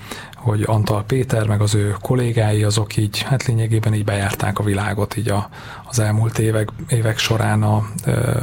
hogy 0.44 0.64
Antal 0.66 1.04
Péter, 1.04 1.48
meg 1.48 1.62
az 1.62 1.76
ő 1.76 1.96
kollégái, 2.02 2.64
azok 2.64 2.98
így, 2.98 3.22
hát 3.22 3.46
lényegében 3.46 3.94
így 3.94 4.04
bejárták 4.04 4.60
a 4.60 4.64
világot 4.64 5.18
így 5.18 5.30
a, 5.30 5.50
az 5.84 6.00
elmúlt 6.00 6.40
évek, 6.40 6.70
évek 6.88 7.18
során, 7.18 7.64
a, 7.64 7.90
ö, 8.06 8.40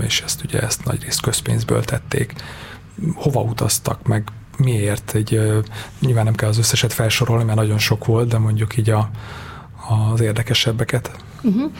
és 0.00 0.20
ezt 0.20 0.44
ugye 0.44 0.60
ezt 0.60 0.84
nagy 0.84 1.02
részt 1.02 1.20
közpénzből 1.20 1.84
tették. 1.84 2.32
Hova 3.14 3.40
utaztak, 3.40 4.06
meg 4.06 4.28
miért? 4.58 5.14
Egy, 5.14 5.40
nyilván 6.00 6.24
nem 6.24 6.34
kell 6.34 6.48
az 6.48 6.58
összeset 6.58 6.92
felsorolni, 6.92 7.44
mert 7.44 7.56
nagyon 7.56 7.78
sok 7.78 8.04
volt, 8.04 8.28
de 8.28 8.38
mondjuk 8.38 8.76
így 8.76 8.90
a, 8.90 9.10
az 10.12 10.20
érdekesebbeket. 10.20 11.10
Uh-huh. 11.42 11.70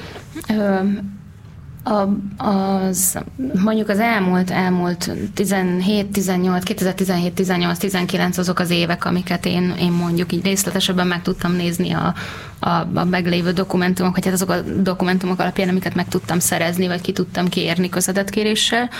A, 1.84 2.08
az, 2.46 3.18
mondjuk 3.62 3.88
az 3.88 3.98
elmúlt, 3.98 4.50
elmúlt 4.50 5.10
17, 5.34 6.06
18, 6.06 6.64
2017, 6.64 7.34
18, 7.34 7.78
19 7.78 8.38
azok 8.38 8.58
az 8.58 8.70
évek, 8.70 9.04
amiket 9.04 9.46
én, 9.46 9.74
én 9.80 9.92
mondjuk 9.92 10.32
így 10.32 10.44
részletesebben 10.44 11.06
meg 11.06 11.22
tudtam 11.22 11.52
nézni 11.52 11.92
a, 11.92 12.14
a, 12.58 12.68
a 12.94 13.04
meglévő 13.04 13.52
dokumentumok, 13.52 14.14
vagy 14.14 14.24
hát 14.24 14.34
azok 14.34 14.50
a 14.50 14.60
dokumentumok 14.60 15.40
alapján, 15.40 15.68
amiket 15.68 15.94
meg 15.94 16.08
tudtam 16.08 16.38
szerezni, 16.38 16.86
vagy 16.86 17.00
ki 17.00 17.12
tudtam 17.12 17.48
kérni 17.48 17.88
közedetkéréssel 17.88 18.90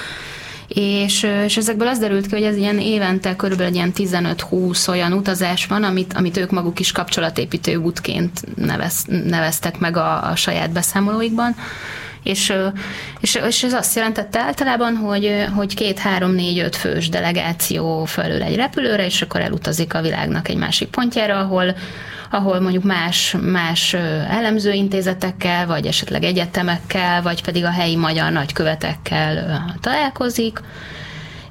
és, 0.69 1.27
és 1.45 1.57
ezekből 1.57 1.89
az 1.89 1.99
derült 1.99 2.27
ki, 2.27 2.35
hogy 2.35 2.43
ez 2.43 2.57
ilyen 2.57 2.79
évente 2.79 3.37
körülbelül 3.37 3.75
ilyen 3.75 3.93
15-20 3.97 4.89
olyan 4.89 5.13
utazás 5.13 5.67
van, 5.67 5.85
amit, 5.85 6.13
amit 6.13 6.37
ők 6.37 6.51
maguk 6.51 6.81
is 6.81 6.93
kapcsolatépítő 6.93 7.77
útként 7.77 8.57
nevez, 8.57 9.05
neveztek 9.07 9.79
meg 9.79 9.97
a, 9.97 10.31
a 10.31 10.37
saját 10.37 10.71
beszámolóikban. 10.71 11.57
És, 12.23 12.53
és, 13.21 13.35
és 13.47 13.63
ez 13.63 13.73
azt 13.73 13.97
jelentette 13.97 14.41
általában, 14.41 14.97
hogy, 14.97 15.45
hogy 15.55 15.75
két, 15.75 15.99
három, 15.99 16.31
négy, 16.31 16.59
öt 16.59 16.77
fős 16.77 17.09
delegáció 17.09 18.05
felül 18.05 18.43
egy 18.43 18.57
repülőre, 18.57 19.05
és 19.05 19.23
akkor 19.23 19.41
elutazik 19.41 19.95
a 19.95 20.03
világnak 20.03 20.49
egy 20.49 20.57
másik 20.57 20.89
pontjára, 20.89 21.39
ahol, 21.39 21.75
ahol 22.31 22.61
mondjuk 22.61 22.85
más, 22.85 23.37
más 23.41 23.95
elemzőintézetekkel, 24.29 25.67
vagy 25.67 25.87
esetleg 25.87 26.23
egyetemekkel, 26.23 27.23
vagy 27.23 27.43
pedig 27.45 27.65
a 27.65 27.71
helyi 27.71 27.97
magyar 27.97 28.33
nagykövetekkel 28.33 29.65
találkozik, 29.81 30.61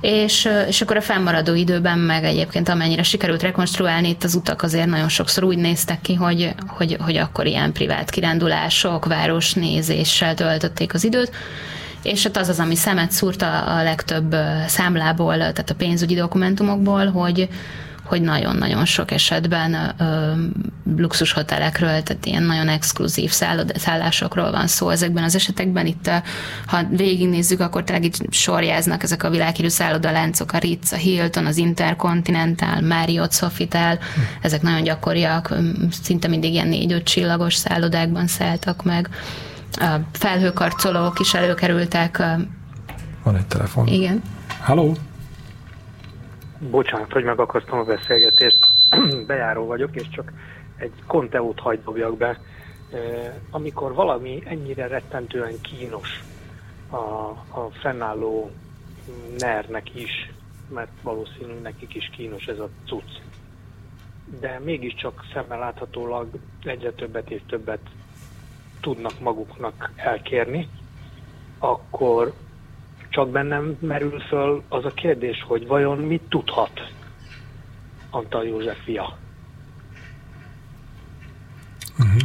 és, 0.02 0.50
és 0.68 0.82
akkor 0.82 0.98
a 0.98 1.02
fennmaradó 1.02 1.54
időben 1.54 2.00
meg 2.00 2.24
egyébként 2.24 2.70
amennyire 2.70 3.04
sikerült 3.04 3.42
rekonstruálni, 3.42 4.10
itt 4.10 4.24
az 4.24 4.36
utak 4.36 4.62
azért 4.62 4.88
nagyon 4.88 5.10
sokszor 5.10 5.44
úgy 5.44 5.58
néztek 5.58 6.02
ki, 6.02 6.14
hogy, 6.14 6.54
hogy, 6.68 6.98
hogy 7.00 7.18
akkor 7.18 7.46
ilyen 7.46 7.72
privát 7.72 8.10
kirándulások, 8.10 9.06
városnézéssel 9.06 10.34
töltötték 10.34 10.94
az 10.94 11.04
időt, 11.04 11.32
és 12.04 12.24
hát 12.24 12.38
az 12.38 12.50
az, 12.50 12.60
ami 12.60 12.76
szemet 12.76 13.12
szúrt 13.12 13.42
a, 13.42 13.78
a 13.78 13.84
legtöbb 13.84 14.36
számlából, 14.68 15.38
tehát 15.38 15.70
a 15.70 15.76
pénzügyi 15.76 16.16
dokumentumokból, 16.16 17.06
hogy, 17.06 17.50
hogy 18.08 18.22
nagyon-nagyon 18.22 18.86
sok 18.86 19.12
esetben 19.12 19.94
ö, 19.98 20.32
luxushotelekről, 20.96 22.04
tehát 22.04 22.26
ilyen 22.26 22.44
nagyon 22.44 22.68
exkluzív 22.68 23.32
szállod, 23.32 23.72
szállásokról 23.76 24.52
van 24.52 24.68
szó 24.68 24.90
ezekben 24.90 25.24
az 25.24 25.36
esetekben. 25.36 25.86
Itt, 25.86 26.10
ha 26.66 26.84
végignézzük, 26.90 27.60
akkor 27.60 27.84
tényleg 27.84 28.06
itt 28.06 28.34
sorjáznak 28.34 29.04
ezek 29.04 29.24
a 29.24 29.30
világhírű 29.30 29.68
szállodaláncok, 29.68 30.52
a 30.52 30.58
Ritz, 30.58 30.92
a 30.92 30.96
Hilton, 30.96 31.46
az 31.46 31.58
Intercontinental, 31.58 32.82
Marriott, 32.82 33.34
Sofitel, 33.34 33.96
hm. 33.96 34.22
ezek 34.42 34.62
nagyon 34.62 34.84
gyakoriak, 34.84 35.54
szinte 36.02 36.28
mindig 36.28 36.54
ilyen 36.54 36.68
négy-öt 36.68 37.04
csillagos 37.04 37.56
szállodákban 37.56 38.28
szálltak 38.28 38.84
meg. 38.84 39.10
A 39.72 39.96
felhőkarcolók 40.12 41.20
is 41.20 41.34
előkerültek. 41.34 42.24
Van 43.24 43.36
egy 43.36 43.46
telefon. 43.46 43.88
Igen. 43.88 44.22
Halló? 44.62 44.98
Bocsánat, 46.60 47.12
hogy 47.12 47.24
megakasztom 47.24 47.80
a 47.80 47.84
beszélgetést. 47.84 48.58
Bejáró 49.28 49.66
vagyok, 49.66 49.96
és 49.96 50.10
csak 50.10 50.32
egy 50.78 50.94
konteót 51.08 51.60
hagyd 51.60 52.18
be. 52.18 52.40
Amikor 53.50 53.94
valami 53.94 54.44
ennyire 54.46 54.88
rettentően 54.88 55.62
kínos 55.62 56.24
a, 56.90 56.96
a 57.60 57.70
fennálló 57.82 58.52
nernek 59.38 59.96
is, 59.96 60.32
mert 60.70 60.92
valószínűleg 61.02 61.62
nekik 61.62 61.96
is 61.96 62.10
kínos 62.16 62.46
ez 62.46 62.60
a 62.60 62.70
cucc, 62.86 63.10
de 64.40 64.60
mégiscsak 64.64 65.26
szemmel 65.34 65.60
láthatólag 65.60 66.28
egyre 66.64 66.92
többet 66.92 67.30
és 67.30 67.42
többet 67.48 67.90
tudnak 68.82 69.20
maguknak 69.20 69.92
elkérni, 69.96 70.70
akkor 71.60 72.34
csak 73.18 73.30
bennem 73.30 73.78
merül 73.80 74.20
föl 74.20 74.64
az 74.70 74.86
a 74.86 74.92
kérdés, 74.92 75.44
hogy 75.48 75.68
vajon 75.68 75.98
mit 75.98 76.22
tudhat 76.30 76.72
Antal 78.10 78.46
József 78.46 78.78
fia. 78.84 79.18
Uh-huh. 82.00 82.22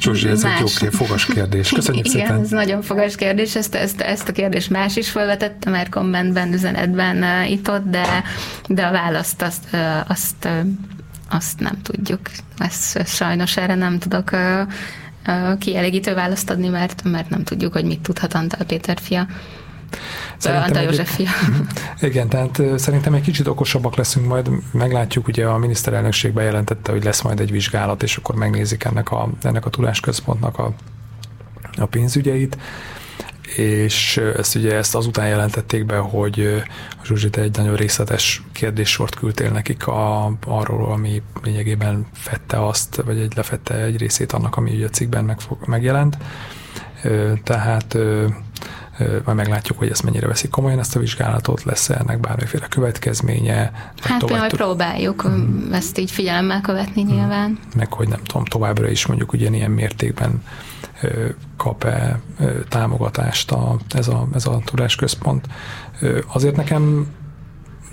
Zsuzsi, 0.00 0.28
ez 0.28 0.42
más. 0.42 0.60
egy 0.60 0.82
jó 0.82 0.90
fogas 0.90 1.26
kérdés. 1.26 1.70
Köszönjük 1.70 2.06
Igen, 2.06 2.26
szépen. 2.26 2.40
ez 2.40 2.50
nagyon 2.50 2.82
fogas 2.82 3.14
kérdés. 3.16 3.56
Ezt, 3.56 3.74
ezt, 3.74 4.00
ezt 4.00 4.28
a 4.28 4.32
kérdést 4.32 4.70
más 4.70 4.96
is 4.96 5.10
felvetette 5.10 5.70
már 5.70 5.88
kommentben, 5.88 6.52
üzenetben 6.52 7.16
uh, 7.16 7.50
itt 7.50 7.70
ott, 7.70 7.84
de, 7.84 8.22
de 8.68 8.86
a 8.86 8.90
választ 8.90 9.42
azt, 9.42 9.64
uh, 9.72 10.10
azt, 10.10 10.44
uh, 10.44 10.66
azt 11.30 11.60
nem 11.60 11.82
tudjuk. 11.82 12.20
Ezt, 12.58 13.06
sajnos 13.06 13.56
erre 13.56 13.74
nem 13.74 13.98
tudok 13.98 14.32
uh, 14.32 14.62
kielégítő 15.58 16.14
választ 16.14 16.50
adni, 16.50 16.68
mert, 16.68 17.02
mert 17.04 17.30
nem 17.30 17.44
tudjuk, 17.44 17.72
hogy 17.72 17.84
mit 17.84 18.00
tudhat 18.00 18.34
Antal 18.34 18.66
Péter 18.66 18.98
fia. 19.00 19.26
Szerintem 20.36 20.66
Antal 20.68 20.82
József 20.82 21.14
fia. 21.14 21.30
Igen, 22.08 22.28
tehát 22.28 22.62
szerintem 22.76 23.14
egy 23.14 23.22
kicsit 23.22 23.46
okosabbak 23.46 23.96
leszünk 23.96 24.26
majd, 24.26 24.48
meglátjuk, 24.72 25.28
ugye 25.28 25.46
a 25.46 25.58
miniszterelnökség 25.58 26.32
bejelentette, 26.32 26.92
hogy 26.92 27.04
lesz 27.04 27.22
majd 27.22 27.40
egy 27.40 27.50
vizsgálat, 27.50 28.02
és 28.02 28.16
akkor 28.16 28.34
megnézik 28.34 28.84
ennek 28.84 29.10
a, 29.10 29.28
ennek 29.42 29.66
a 29.66 29.70
tudásközpontnak 29.70 30.58
a, 30.58 30.72
a 31.76 31.86
pénzügyeit 31.86 32.56
és 33.56 34.16
ezt 34.36 34.54
ugye 34.54 34.74
ezt 34.74 34.94
azután 34.94 35.28
jelentették 35.28 35.86
be, 35.86 35.96
hogy 35.96 36.64
a 36.90 37.04
Zsuzsi, 37.04 37.30
te 37.30 37.40
egy 37.40 37.56
nagyon 37.56 37.76
részletes 37.76 38.42
kérdéssort 38.52 39.14
küldtél 39.14 39.50
nekik 39.50 39.86
a, 39.86 40.32
arról, 40.46 40.92
ami 40.92 41.22
lényegében 41.42 42.06
fette 42.12 42.66
azt, 42.66 43.02
vagy 43.04 43.18
egy 43.18 43.32
lefette 43.36 43.74
egy 43.74 43.96
részét 43.96 44.32
annak, 44.32 44.56
ami 44.56 44.74
ugye 44.74 44.86
a 44.86 44.90
cikkben 44.90 45.24
meg, 45.24 45.38
megjelent. 45.66 46.16
Tehát 47.44 47.96
majd 48.98 49.36
meglátjuk, 49.36 49.78
hogy 49.78 49.88
ezt 49.88 50.02
mennyire 50.02 50.26
veszik 50.26 50.50
komolyan 50.50 50.78
ezt 50.78 50.96
a 50.96 51.00
vizsgálatot, 51.00 51.62
lesz 51.62 51.88
-e 51.88 51.96
ennek 52.00 52.20
bármiféle 52.20 52.66
következménye. 52.68 53.72
Hát 54.02 54.18
tovább 54.18 54.38
majd 54.38 54.52
próbáljuk 54.52 55.22
hmm. 55.22 55.68
ezt 55.72 55.98
így 55.98 56.10
figyelemmel 56.10 56.60
követni 56.60 57.02
hmm. 57.02 57.14
nyilván. 57.14 57.58
Meg 57.76 57.92
hogy 57.92 58.08
nem 58.08 58.22
tudom, 58.22 58.44
továbbra 58.44 58.88
is 58.88 59.06
mondjuk 59.06 59.32
ugyanilyen 59.32 59.70
mértékben 59.70 60.42
kap-e 61.56 62.20
támogatást 62.68 63.50
a, 63.50 63.76
ez, 63.88 64.08
a, 64.08 64.28
ez 64.34 64.46
a 64.46 64.60
tudásközpont. 64.64 65.46
Azért 66.26 66.56
nekem, 66.56 67.06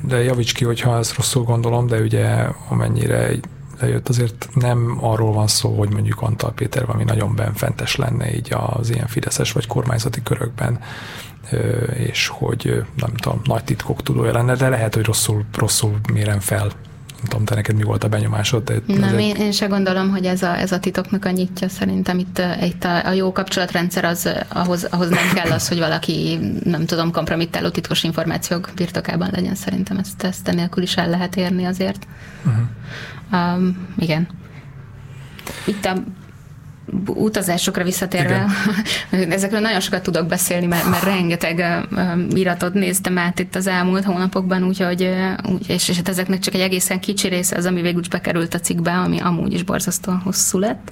de 0.02 0.24
javíts 0.24 0.54
ki, 0.54 0.65
hogyha 0.65 0.98
ezt 0.98 1.15
rosszul 1.15 1.43
gondolom, 1.43 1.88
de 1.88 2.00
ugye 2.00 2.48
amennyire 2.67 3.32
lejött, 3.80 4.10
azért 4.10 4.50
nem 4.54 4.98
arról 5.02 5.34
van 5.34 5.48
szó, 5.48 5.78
hogy 5.78 5.93
mondjuk 5.93 6.22
Antal 6.22 6.52
Péter 6.52 6.86
valami 6.86 7.04
nagyon 7.04 7.36
benfentes 7.36 7.95
lenne 7.95 8.36
így 8.36 8.56
az 8.58 8.89
ilyen 8.89 9.08
fideszes 9.08 9.52
vagy 9.52 9.67
kormányzati 9.67 10.24
körökben, 10.24 10.80
és 11.93 12.28
hogy 12.28 12.84
nem 12.95 13.13
tudom, 13.13 13.41
nagy 13.43 13.63
titkok 13.63 14.04
tudója 14.04 14.32
lenne, 14.32 14.56
de 14.56 14.69
lehet, 14.69 14.95
hogy 14.95 15.06
rosszul, 15.06 15.45
rosszul 15.56 16.00
mérem 16.13 16.39
fel 16.39 16.72
nem 17.20 17.30
tudom, 17.30 17.46
te 17.46 17.56
neked 17.56 17.76
mi 17.76 17.84
volt 17.84 18.04
a 18.04 18.08
benyomásod? 18.08 18.64
De 18.64 18.82
nem, 18.86 19.16
egy... 19.16 19.20
én, 19.20 19.36
én 19.36 19.52
se 19.52 19.66
gondolom, 19.66 20.10
hogy 20.10 20.26
ez 20.26 20.42
a, 20.42 20.58
ez 20.58 20.72
a 20.72 20.80
titoknak 20.80 21.26
a 21.26 21.30
nyitja. 21.30 21.70
Szerintem 21.70 22.20
itt, 22.20 22.42
itt 22.62 22.84
a, 22.84 23.06
a 23.06 23.12
jó 23.12 23.32
kapcsolatrendszer 23.32 24.06
az, 24.06 24.30
ahhoz, 24.48 24.84
ahhoz 24.84 25.10
nem 25.10 25.34
kell 25.34 25.52
az, 25.52 25.68
hogy 25.68 25.80
valaki, 25.80 26.40
nem 26.64 26.86
tudom, 26.86 27.12
kompromittáló 27.12 27.70
titkos 27.70 28.04
információk 28.04 28.70
birtokában 28.76 29.30
legyen. 29.32 29.56
Szerintem 29.56 29.98
ezt, 29.98 30.24
ezt 30.24 30.48
enélkül 30.48 30.84
is 30.84 30.98
el 30.98 31.10
lehet 31.10 31.36
érni 31.36 31.66
azért. 31.66 32.08
Uh-huh. 32.46 33.56
Um, 33.56 33.88
igen. 33.98 34.28
Itt 35.66 35.86
a 35.86 35.94
utazásokra 37.06 37.84
visszatérve, 37.84 38.45
Igen. 39.12 39.32
ezekről 39.38 39.60
nagyon 39.60 39.80
sokat 39.80 40.04
tudok 40.04 40.28
beszélni, 40.28 40.65
mert, 40.65 40.89
mert 40.89 41.04
rengeteg 41.04 41.88
iratot 42.30 42.73
néztem 42.73 43.17
át 43.17 43.39
itt 43.39 43.56
az 43.56 43.67
elmúlt 43.67 44.04
hónapokban, 44.04 44.63
úgyhogy, 44.63 45.10
úgy, 45.49 45.69
és, 45.69 45.89
és 45.89 45.95
hát 45.95 46.10
ezeknek 46.10 46.39
csak 46.39 46.54
egy 46.54 46.62
egészen 46.62 46.99
kicsi 46.99 47.28
része 47.28 47.56
az, 47.56 47.65
ami 47.65 47.82
végül 47.82 48.02
is 48.02 48.08
bekerült 48.10 48.54
a 48.54 48.60
cikkbe, 48.60 48.91
ami 48.91 49.19
amúgy 49.19 49.54
is 49.54 49.63
borzasztóan 49.63 50.17
hosszú 50.17 50.60
lett. 50.60 50.91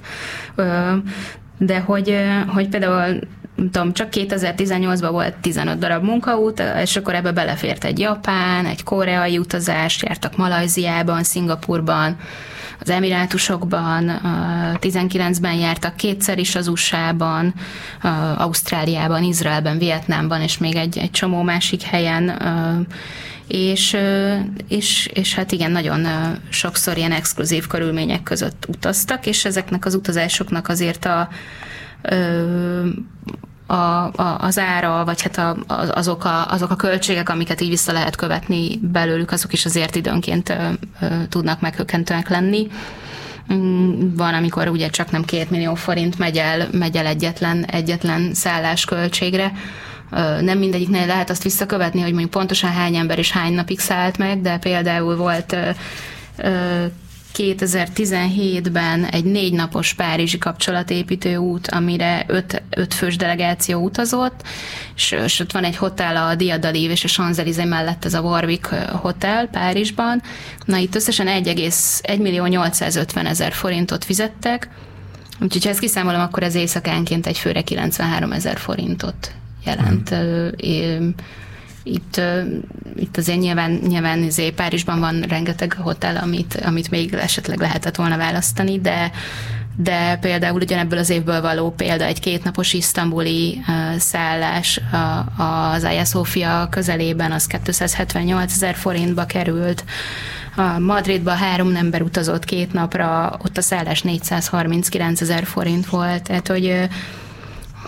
De 1.58 1.78
hogy, 1.78 2.16
hogy 2.46 2.68
például 2.68 3.18
tudom, 3.56 3.92
csak 3.92 4.08
2018-ban 4.10 5.08
volt 5.10 5.34
15 5.34 5.78
darab 5.78 6.04
munkaút, 6.04 6.62
és 6.82 6.96
akkor 6.96 7.14
ebbe 7.14 7.32
belefért 7.32 7.84
egy 7.84 7.98
japán, 7.98 8.66
egy 8.66 8.82
koreai 8.82 9.38
utazás, 9.38 10.02
jártak 10.02 10.36
Malajziában, 10.36 11.22
Szingapurban, 11.22 12.16
az 12.80 12.90
Emirátusokban, 12.90 14.20
19-ben 14.80 15.54
jártak 15.54 15.96
kétszer 15.96 16.38
is 16.38 16.54
az 16.54 16.68
USA-ban, 16.68 17.54
Ausztráliában, 18.36 19.22
Izraelben, 19.22 19.78
Vietnámban, 19.78 20.40
és 20.40 20.58
még 20.58 20.74
egy, 20.74 20.98
egy 20.98 21.10
csomó 21.10 21.42
másik 21.42 21.82
helyen, 21.82 22.42
és, 23.46 23.96
és, 24.68 25.10
és 25.14 25.34
hát 25.34 25.52
igen, 25.52 25.70
nagyon 25.70 26.06
sokszor 26.48 26.96
ilyen 26.96 27.12
exkluzív 27.12 27.66
körülmények 27.66 28.22
között 28.22 28.64
utaztak, 28.68 29.26
és 29.26 29.44
ezeknek 29.44 29.84
az 29.84 29.94
utazásoknak 29.94 30.68
azért 30.68 31.04
a 31.04 31.28
a, 33.70 33.74
a, 33.74 34.36
az 34.40 34.58
ára, 34.58 35.04
vagy 35.04 35.22
hát 35.22 35.38
a, 35.38 35.56
azok, 35.94 36.24
a, 36.24 36.50
azok 36.50 36.70
a 36.70 36.76
költségek, 36.76 37.28
amiket 37.28 37.60
így 37.60 37.68
vissza 37.68 37.92
lehet 37.92 38.16
követni 38.16 38.78
belőlük, 38.82 39.30
azok 39.30 39.52
is 39.52 39.64
azért 39.64 39.96
időnként 39.96 40.48
ö, 40.48 40.54
ö, 41.00 41.06
tudnak 41.28 41.60
meghökkentőek 41.60 42.28
lenni. 42.28 42.66
Mm, 43.52 44.14
van, 44.16 44.34
amikor 44.34 44.68
ugye 44.68 44.88
csak 44.88 45.10
nem 45.10 45.24
két 45.24 45.50
millió 45.50 45.74
forint 45.74 46.18
megy 46.18 46.36
el, 46.36 46.68
megy 46.72 46.96
el 46.96 47.06
egyetlen, 47.06 47.64
egyetlen 47.64 48.34
szállásköltségre. 48.34 49.52
Nem 50.40 50.58
mindegyiknél 50.58 51.06
lehet 51.06 51.30
azt 51.30 51.42
visszakövetni, 51.42 52.00
hogy 52.00 52.10
mondjuk 52.10 52.30
pontosan 52.30 52.72
hány 52.72 52.96
ember 52.96 53.18
és 53.18 53.30
hány 53.30 53.52
napig 53.52 53.80
szállt 53.80 54.18
meg, 54.18 54.40
de 54.40 54.58
például 54.58 55.16
volt 55.16 55.56
2017-ben 57.38 59.04
egy 59.04 59.24
négy 59.24 59.52
napos 59.52 59.94
Párizsi 59.94 60.38
kapcsolatépítő 60.38 61.36
út, 61.36 61.68
amire 61.68 62.24
öt, 62.26 62.62
öt 62.70 62.94
fős 62.94 63.16
delegáció 63.16 63.80
utazott, 63.80 64.42
és, 64.94 65.10
és 65.24 65.40
ott 65.40 65.52
van 65.52 65.64
egy 65.64 65.76
hotel 65.76 66.16
a 66.16 66.34
Diadaliv 66.34 66.90
és 66.90 67.04
a 67.04 67.08
Champs-Élysées 67.08 67.68
mellett 67.68 68.04
ez 68.04 68.14
a 68.14 68.20
Warwick 68.20 68.66
Hotel 68.74 69.46
Párizsban. 69.46 70.22
Na 70.64 70.76
itt 70.76 70.94
összesen 70.94 71.26
1,1 71.26 72.20
millió 72.20 72.46
850 72.46 73.26
ezer 73.26 73.52
forintot 73.52 74.04
fizettek, 74.04 74.68
úgyhogy 75.40 75.64
ha 75.64 75.70
ezt 75.70 75.80
kiszámolom, 75.80 76.20
akkor 76.20 76.42
ez 76.42 76.54
éjszakánként 76.54 77.26
egy 77.26 77.38
főre 77.38 77.62
93 77.62 78.32
ezer 78.32 78.58
forintot 78.58 79.32
jelent. 79.64 80.08
Hmm 80.08 81.14
itt, 81.92 82.20
itt 82.96 83.16
azért 83.16 83.38
nyilván, 83.38 83.70
nyilván 83.70 84.22
azért 84.22 84.54
Párizsban 84.54 85.00
van 85.00 85.20
rengeteg 85.20 85.76
hotel, 85.78 86.16
amit, 86.16 86.60
amit 86.64 86.90
még 86.90 87.14
esetleg 87.14 87.58
lehetett 87.58 87.96
volna 87.96 88.16
választani, 88.16 88.80
de 88.80 89.10
de 89.80 90.16
például 90.20 90.60
ugyanebből 90.60 90.98
az 90.98 91.10
évből 91.10 91.40
való 91.40 91.70
példa 91.70 92.04
egy 92.04 92.20
kétnapos 92.20 92.72
isztambuli 92.72 93.60
szállás 93.98 94.80
uh, 94.92 95.72
az 95.72 95.84
Aya 95.84 96.04
Sofia 96.04 96.66
közelében, 96.70 97.32
az 97.32 97.46
278 97.46 98.52
ezer 98.52 98.74
forintba 98.74 99.24
került. 99.24 99.84
A 100.56 100.78
Madridba 100.78 101.30
három 101.30 101.76
ember 101.76 102.02
utazott 102.02 102.44
két 102.44 102.72
napra, 102.72 103.36
ott 103.44 103.56
a 103.56 103.60
szállás 103.60 104.02
439 104.02 105.20
ezer 105.20 105.44
forint 105.44 105.86
volt, 105.86 106.22
tehát 106.22 106.48
hogy 106.48 106.88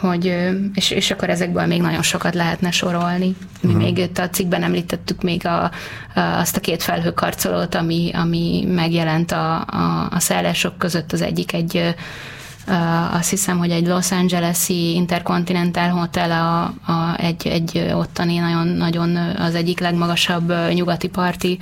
hogy, 0.01 0.35
és, 0.75 0.91
és 0.91 1.11
akkor 1.11 1.31
ezekből 1.31 1.67
még 1.67 1.81
nagyon 1.81 2.03
sokat 2.03 2.35
lehetne 2.35 2.71
sorolni. 2.71 3.37
Mi 3.61 3.69
uh-huh. 3.69 3.83
még 3.83 3.99
itt 3.99 4.19
a 4.19 4.29
cikkben 4.29 4.63
említettük 4.63 5.23
még 5.23 5.47
a, 5.47 5.71
azt 6.15 6.57
a 6.57 6.61
két 6.61 6.83
felhőkarcolót, 6.83 7.75
ami, 7.75 8.11
ami 8.15 8.65
megjelent 8.69 9.33
a, 9.33 9.61
a, 9.61 10.09
a 10.11 10.21
szállások 10.21 10.79
között. 10.79 11.13
Az 11.13 11.23
egyik 11.23 11.53
egy 11.53 11.95
azt 13.13 13.31
hiszem, 13.31 13.59
hogy 13.59 13.71
egy 13.71 13.87
Los 13.87 14.11
Angeles-i 14.11 14.95
Intercontinental 14.95 15.89
Hotel 15.89 16.31
a, 16.31 16.63
a, 16.93 17.17
egy, 17.19 17.47
egy 17.47 17.93
ottani 17.95 18.39
nagyon, 18.39 18.67
nagyon 18.67 19.17
az 19.17 19.55
egyik 19.55 19.81
legmagasabb 19.81 20.53
nyugati 20.73 21.09
parti 21.09 21.59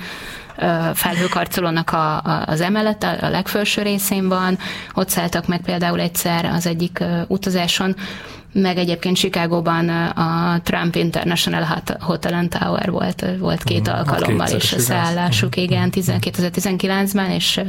felhőkarcolónak 0.93 1.91
a, 1.91 2.17
a, 2.17 2.43
az 2.45 2.61
emelet, 2.61 3.03
a, 3.03 3.15
a 3.21 3.29
legfelső 3.29 3.81
részén 3.81 4.27
van, 4.27 4.57
ott 4.93 5.09
szálltak 5.09 5.47
meg 5.47 5.61
például 5.61 5.99
egyszer 5.99 6.45
az 6.45 6.65
egyik 6.65 7.03
utazáson, 7.27 7.95
meg 8.53 8.77
egyébként 8.77 9.15
Chicagóban 9.15 9.89
a 10.09 10.61
Trump 10.63 10.95
International 10.95 11.83
Hotel 11.99 12.33
and 12.33 12.49
Tower 12.49 12.91
volt, 12.91 13.25
volt 13.39 13.63
két 13.63 13.87
uh, 13.87 13.97
alkalommal, 13.97 14.47
és 14.47 14.73
a 14.73 14.79
szállásuk, 14.79 15.55
uh, 15.55 15.63
igen, 15.63 15.89
2019-ben 15.93 17.31
és 17.31 17.61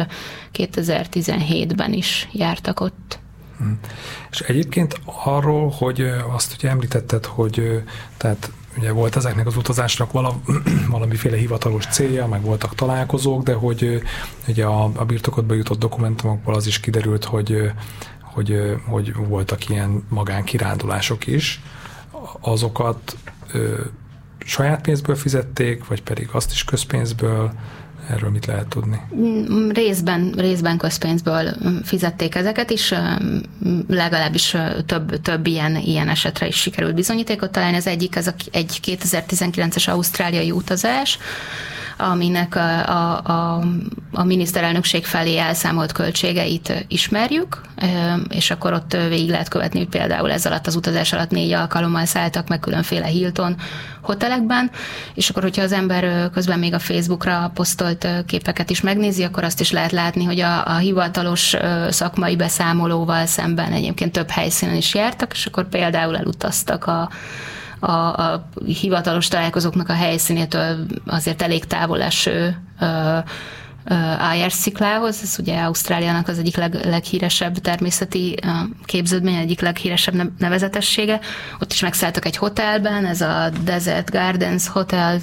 2017-ben 0.52 1.92
is 1.92 2.28
jártak 2.32 2.80
ott. 2.80 3.18
És 4.30 4.40
egyébként 4.40 5.00
arról, 5.24 5.74
hogy 5.78 6.10
azt 6.34 6.54
ugye 6.58 6.68
említetted, 6.68 7.24
hogy 7.24 7.82
tehát 8.16 8.50
ugye 8.78 8.92
volt 8.92 9.16
ezeknek 9.16 9.46
az 9.46 9.56
utazásnak 9.56 10.12
vala, 10.12 10.40
valamiféle 10.90 11.36
hivatalos 11.36 11.86
célja, 11.86 12.26
meg 12.26 12.42
voltak 12.42 12.74
találkozók, 12.74 13.42
de 13.42 13.54
hogy 13.54 14.02
ugye 14.48 14.64
a, 14.64 14.90
a 14.94 15.04
birtokodba 15.04 15.54
jutott 15.54 15.78
dokumentumokból 15.78 16.54
az 16.54 16.66
is 16.66 16.80
kiderült, 16.80 17.24
hogy, 17.24 17.72
hogy, 18.32 18.76
hogy 18.86 19.14
voltak 19.14 19.68
ilyen 19.68 20.04
magánkirándulások 20.08 21.26
is. 21.26 21.60
Azokat 22.40 23.16
ö, 23.52 23.80
saját 24.38 24.80
pénzből 24.80 25.16
fizették, 25.16 25.86
vagy 25.86 26.02
pedig 26.02 26.28
azt 26.32 26.52
is 26.52 26.64
közpénzből, 26.64 27.52
Erről 28.08 28.30
mit 28.30 28.46
lehet 28.46 28.66
tudni? 28.66 29.00
Mm, 29.14 29.68
részben, 29.68 30.32
részben 30.36 30.78
közpénzből 30.78 31.56
fizették 31.82 32.34
ezeket 32.34 32.70
is, 32.70 32.94
legalábbis 33.88 34.56
több, 34.86 35.20
több 35.20 35.46
ilyen, 35.46 35.76
ilyen 35.76 36.08
esetre 36.08 36.46
is 36.46 36.56
sikerült 36.56 36.94
bizonyítékot 36.94 37.50
találni. 37.50 37.76
Az 37.76 37.86
egyik 37.86 38.16
az 38.16 38.26
a, 38.26 38.34
egy 38.50 38.80
2019-es 38.84 39.88
ausztráliai 39.88 40.50
utazás, 40.50 41.18
aminek 42.00 42.54
a, 42.54 42.88
a, 42.88 43.20
a, 43.24 43.64
a 44.12 44.24
miniszterelnökség 44.24 45.04
felé 45.04 45.38
elszámolt 45.38 45.92
költségeit 45.92 46.84
ismerjük, 46.88 47.60
és 48.28 48.50
akkor 48.50 48.72
ott 48.72 48.96
végig 49.08 49.30
lehet 49.30 49.48
követni, 49.48 49.78
hogy 49.78 49.88
például 49.88 50.30
ez 50.30 50.46
alatt 50.46 50.66
az 50.66 50.74
utazás 50.74 51.12
alatt 51.12 51.30
négy 51.30 51.52
alkalommal 51.52 52.04
szálltak 52.04 52.48
meg 52.48 52.60
különféle 52.60 53.06
Hilton 53.06 53.56
hotelekben, 54.00 54.70
és 55.14 55.28
akkor, 55.28 55.42
hogyha 55.42 55.62
az 55.62 55.72
ember 55.72 56.30
közben 56.30 56.58
még 56.58 56.74
a 56.74 56.78
Facebookra 56.78 57.50
posztolt 57.54 58.08
képeket 58.26 58.70
is 58.70 58.80
megnézi, 58.80 59.22
akkor 59.22 59.44
azt 59.44 59.60
is 59.60 59.70
lehet 59.70 59.92
látni, 59.92 60.24
hogy 60.24 60.40
a, 60.40 60.66
a 60.66 60.76
hivatalos 60.76 61.56
szakmai 61.88 62.36
beszámolóval 62.36 63.26
szemben 63.26 63.72
egyébként 63.72 64.12
több 64.12 64.30
helyszínen 64.30 64.76
is 64.76 64.94
jártak, 64.94 65.32
és 65.32 65.46
akkor 65.46 65.68
például 65.68 66.16
elutaztak 66.16 66.86
a 66.86 67.10
a, 67.80 67.90
a 67.90 68.48
hivatalos 68.64 69.28
találkozóknak 69.28 69.88
a 69.88 69.92
helyszínétől 69.92 70.86
azért 71.06 71.42
elég 71.42 71.64
távol 71.64 72.02
eső 72.02 72.56
Ayers 74.18 74.52
sziklához, 74.52 75.20
ez 75.22 75.36
ugye 75.38 75.60
Ausztráliának 75.60 76.28
az 76.28 76.38
egyik 76.38 76.56
leg, 76.56 76.74
leghíresebb 76.74 77.58
természeti 77.58 78.36
képződmény, 78.84 79.34
egyik 79.34 79.60
leghíresebb 79.60 80.38
nevezetessége. 80.38 81.20
Ott 81.60 81.72
is 81.72 81.80
megszálltak 81.80 82.24
egy 82.24 82.36
hotelben, 82.36 83.06
ez 83.06 83.20
a 83.20 83.50
Desert 83.64 84.10
Gardens 84.10 84.68
Hotel, 84.68 85.18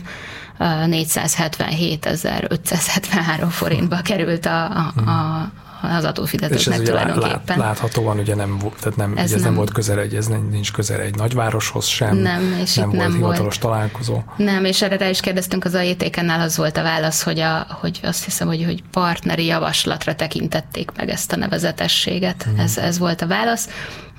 477.573 0.60 3.48
forintba 3.50 4.02
került 4.02 4.46
a, 4.46 4.66
a, 4.66 4.94
a, 5.10 5.52
az 5.82 6.04
adófizetőknek 6.04 6.82
tulajdonképpen. 6.82 7.58
Lát, 7.58 7.58
láthatóan 7.58 8.20
ugye 8.20 8.36
nem, 8.36 8.58
tehát 8.80 8.96
nem, 8.96 9.18
ez, 9.18 9.26
ugye 9.26 9.36
ez 9.36 9.42
nem, 9.42 9.42
nem 9.42 9.54
volt 9.54 9.72
közel 9.72 10.00
egy, 10.00 10.16
ez 10.16 10.28
nincs 10.50 10.72
közel 10.72 11.00
egy 11.00 11.16
nagyvároshoz 11.16 11.86
sem, 11.86 12.16
nem, 12.16 12.58
és 12.62 12.74
nem 12.74 12.90
volt 12.90 13.02
nem 13.02 13.12
hivatalos 13.12 13.58
volt. 13.58 13.60
találkozó. 13.60 14.22
Nem, 14.38 14.66
és 14.66 14.82
erre 14.82 14.98
rá 14.98 15.10
is 15.10 15.20
kérdeztünk 15.20 15.66
az 15.66 15.74
ajétékennel, 15.74 16.42
az 16.42 16.58
volt 16.58 16.78
a 16.78 16.84
válasz, 16.84 17.24
hogy, 17.24 17.40
a, 17.40 17.68
hogy 17.70 18.00
azt 18.04 18.24
hiszem, 18.24 18.48
hogy, 18.48 18.64
hogy 18.64 18.84
partneri 18.92 19.46
javaslatra 19.46 20.16
tekintették 20.16 20.92
meg 20.98 21.10
ezt 21.10 21.32
a 21.32 21.36
nevezetességet. 21.36 22.44
Hmm. 22.44 22.60
Ez, 22.60 22.78
ez 22.78 22.98
volt 22.98 23.22
a 23.22 23.28
válasz. 23.28 23.70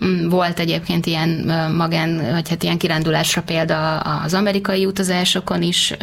Mm, 0.04 0.28
volt 0.28 0.58
egyébként 0.58 1.06
ilyen 1.06 1.28
magán, 1.76 2.30
vagy 2.32 2.48
hát 2.48 2.62
ilyen 2.62 2.78
kirándulásra 2.78 3.42
példa 3.42 3.98
az 3.98 4.34
amerikai 4.34 4.86
utazásokon 4.86 5.62
is, 5.62 5.94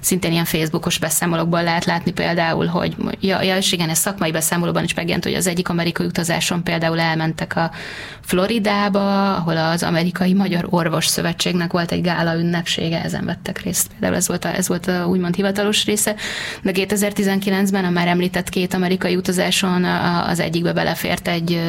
szintén 0.00 0.32
ilyen 0.32 0.44
Facebookos 0.44 0.98
beszámolókból 0.98 1.62
lehet 1.62 1.84
látni 1.84 2.12
például, 2.12 2.66
hogy 2.66 2.96
ja, 3.20 3.42
ja 3.42 3.56
és 3.56 3.72
igen, 3.72 3.88
ez 3.88 3.98
szakmai 3.98 4.30
beszámolóban 4.30 4.84
is 4.84 4.94
megjelent, 4.94 5.24
hogy 5.24 5.34
az 5.34 5.46
egyik 5.46 5.68
amerikai 5.68 6.06
utazáson 6.06 6.62
például 6.62 7.00
elmentek 7.00 7.56
a 7.56 7.70
Floridába, 8.20 9.34
ahol 9.34 9.56
az 9.56 9.82
amerikai 9.82 10.32
Magyar 10.32 10.66
Orvos 10.70 11.06
Szövetségnek 11.06 11.72
volt 11.72 11.92
egy 11.92 12.00
gála 12.00 12.34
ünnepsége, 12.34 13.02
ezen 13.02 13.24
vettek 13.24 13.62
részt. 13.62 13.90
Például 13.90 14.14
ez 14.14 14.28
volt 14.28 14.44
a, 14.44 14.54
ez 14.54 14.68
volt 14.68 14.86
a 14.86 15.06
úgymond 15.06 15.34
hivatalos 15.34 15.84
része, 15.84 16.14
de 16.62 16.70
2019-ben 16.74 17.84
a 17.84 17.90
már 17.90 18.06
említett 18.06 18.48
két 18.48 18.74
amerikai 18.74 19.16
utazáson 19.16 19.84
az 20.26 20.40
egyikbe 20.40 20.72
belefért 20.72 21.28
egy, 21.28 21.60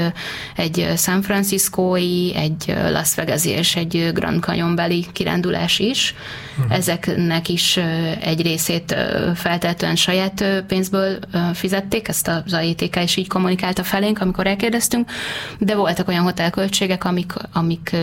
egy 0.56 0.88
San 0.98 1.22
Franciscói, 1.32 2.36
egy 2.36 2.76
Las 2.90 3.16
Vegas 3.16 3.46
és 3.46 3.76
egy 3.76 4.12
Grand 4.14 4.44
Canyon 4.44 4.76
beli 4.76 5.06
kirándulás 5.12 5.80
is. 5.80 6.16
Uh-huh. 6.58 6.76
Ezeknek 6.76 7.50
is 7.50 7.78
egy 8.22 8.42
részét 8.42 8.96
feltétlenül 9.36 9.96
saját 9.96 10.64
pénzből 10.68 11.20
fizették, 11.54 12.08
ezt 12.08 12.28
az 12.28 12.54
AITK 12.54 13.04
is 13.04 13.16
így 13.16 13.28
kommunikálta 13.28 13.84
felénk, 13.84 14.22
amikor 14.22 14.48
elkérdeztünk, 14.48 15.12
de 15.60 15.76
voltak 15.76 16.08
olyan 16.08 16.24
hotelköltségek, 16.24 17.04
amik, 17.04 17.34
amik 17.54 17.96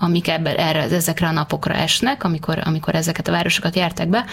amik 0.00 0.28
ebben, 0.28 0.56
erre, 0.56 0.82
ezekre 0.82 1.26
a 1.26 1.32
napokra 1.32 1.74
esnek, 1.74 2.24
amikor, 2.24 2.60
amikor 2.64 2.94
ezeket 2.94 3.28
a 3.28 3.30
városokat 3.30 3.76
jártak 3.76 4.08
be, 4.08 4.24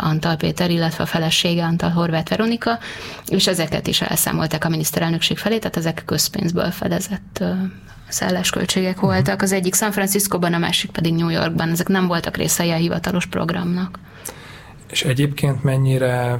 Antal 0.00 0.36
Péter, 0.36 0.70
illetve 0.70 1.02
a 1.02 1.06
felesége 1.06 1.64
Antal 1.64 1.90
Horváth 1.90 2.30
Veronika, 2.30 2.78
és 3.26 3.46
ezeket 3.46 3.86
is 3.86 4.00
elszámolták 4.00 4.64
a 4.64 4.68
miniszterelnökség 4.68 5.38
felé, 5.38 5.58
tehát 5.58 5.76
ezek 5.76 6.02
közpénzből 6.06 6.70
fedezett 6.70 7.44
szállásköltségek 8.08 8.94
uh-huh. 8.94 9.10
voltak. 9.10 9.42
Az 9.42 9.52
egyik 9.52 9.74
San 9.74 9.92
Franciscóban, 9.92 10.54
a 10.54 10.58
másik 10.58 10.90
pedig 10.90 11.14
New 11.14 11.28
Yorkban. 11.28 11.70
Ezek 11.70 11.88
nem 11.88 12.06
voltak 12.06 12.36
részei 12.36 12.70
a 12.70 12.76
hivatalos 12.76 13.26
programnak. 13.26 13.98
És 14.90 15.02
egyébként 15.02 15.62
mennyire 15.62 16.38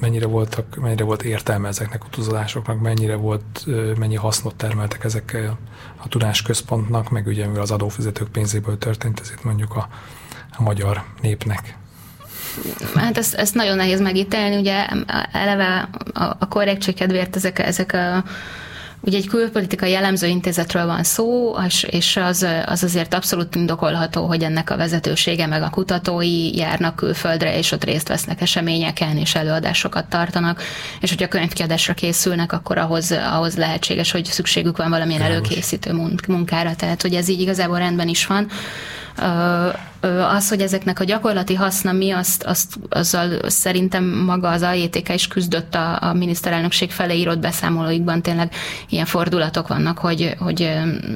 mennyire, 0.00 0.26
voltak, 0.26 0.76
mennyire 0.76 1.04
volt 1.04 1.22
értelme 1.22 1.68
ezeknek 1.68 2.02
a 2.02 2.06
utazásoknak, 2.06 2.80
mennyire 2.80 3.14
volt, 3.14 3.66
mennyi 3.98 4.14
hasznot 4.14 4.54
termeltek 4.54 5.04
ezekkel 5.04 5.58
a 5.96 6.08
tudásközpontnak, 6.08 7.10
meg 7.10 7.26
ugye 7.26 7.46
mivel 7.46 7.62
az 7.62 7.70
adófizetők 7.70 8.28
pénzéből 8.28 8.78
történt, 8.78 9.20
ezért 9.20 9.44
mondjuk 9.44 9.76
a, 9.76 9.88
a 10.56 10.62
magyar 10.62 11.04
népnek. 11.20 11.76
Hát 12.94 13.18
ezt, 13.18 13.34
ezt 13.34 13.54
nagyon 13.54 13.76
nehéz 13.76 14.00
megítélni, 14.00 14.56
ugye 14.56 14.86
eleve 15.32 15.88
a, 16.12 16.22
a 16.38 16.48
korrektség 16.48 16.94
kedvéért 16.94 17.36
ezek, 17.36 17.58
ezek 17.58 17.92
a 17.92 18.24
Ugye 19.00 19.16
egy 19.16 19.28
külpolitikai 19.28 19.90
jellemző 19.90 20.26
intézetről 20.26 20.86
van 20.86 21.02
szó, 21.02 21.56
és 21.86 22.16
az, 22.16 22.46
az 22.66 22.82
azért 22.82 23.14
abszolút 23.14 23.54
indokolható, 23.54 24.26
hogy 24.26 24.42
ennek 24.42 24.70
a 24.70 24.76
vezetősége 24.76 25.46
meg 25.46 25.62
a 25.62 25.70
kutatói 25.70 26.56
járnak 26.56 26.96
külföldre, 26.96 27.58
és 27.58 27.72
ott 27.72 27.84
részt 27.84 28.08
vesznek 28.08 28.40
eseményeken, 28.40 29.16
és 29.16 29.34
előadásokat 29.34 30.08
tartanak, 30.08 30.62
és 31.00 31.10
hogyha 31.10 31.28
könyvkiadásra 31.28 31.94
készülnek, 31.94 32.52
akkor 32.52 32.78
ahhoz, 32.78 33.12
ahhoz 33.12 33.56
lehetséges, 33.56 34.10
hogy 34.10 34.24
szükségük 34.24 34.76
van 34.76 34.90
valamilyen 34.90 35.22
előkészítő 35.22 35.92
munkára, 36.28 36.74
tehát 36.74 37.02
hogy 37.02 37.14
ez 37.14 37.28
így 37.28 37.40
igazából 37.40 37.78
rendben 37.78 38.08
is 38.08 38.26
van 38.26 38.48
az, 40.34 40.48
hogy 40.48 40.60
ezeknek 40.60 41.00
a 41.00 41.04
gyakorlati 41.04 41.54
haszna 41.54 41.92
mi, 41.92 42.10
azt, 42.10 42.42
azt 42.42 42.78
azzal 42.88 43.48
szerintem 43.48 44.04
maga 44.04 44.48
az 44.48 44.62
AJTK 44.62 45.14
is 45.14 45.28
küzdött 45.28 45.74
a, 45.74 45.98
a 46.02 46.12
miniszterelnökség 46.12 46.90
felé 46.90 47.18
írott 47.18 47.38
beszámolóikban, 47.38 48.22
tényleg 48.22 48.52
ilyen 48.88 49.06
fordulatok 49.06 49.68
vannak, 49.68 49.98
hogy, 49.98 50.34
hogy 50.38 50.70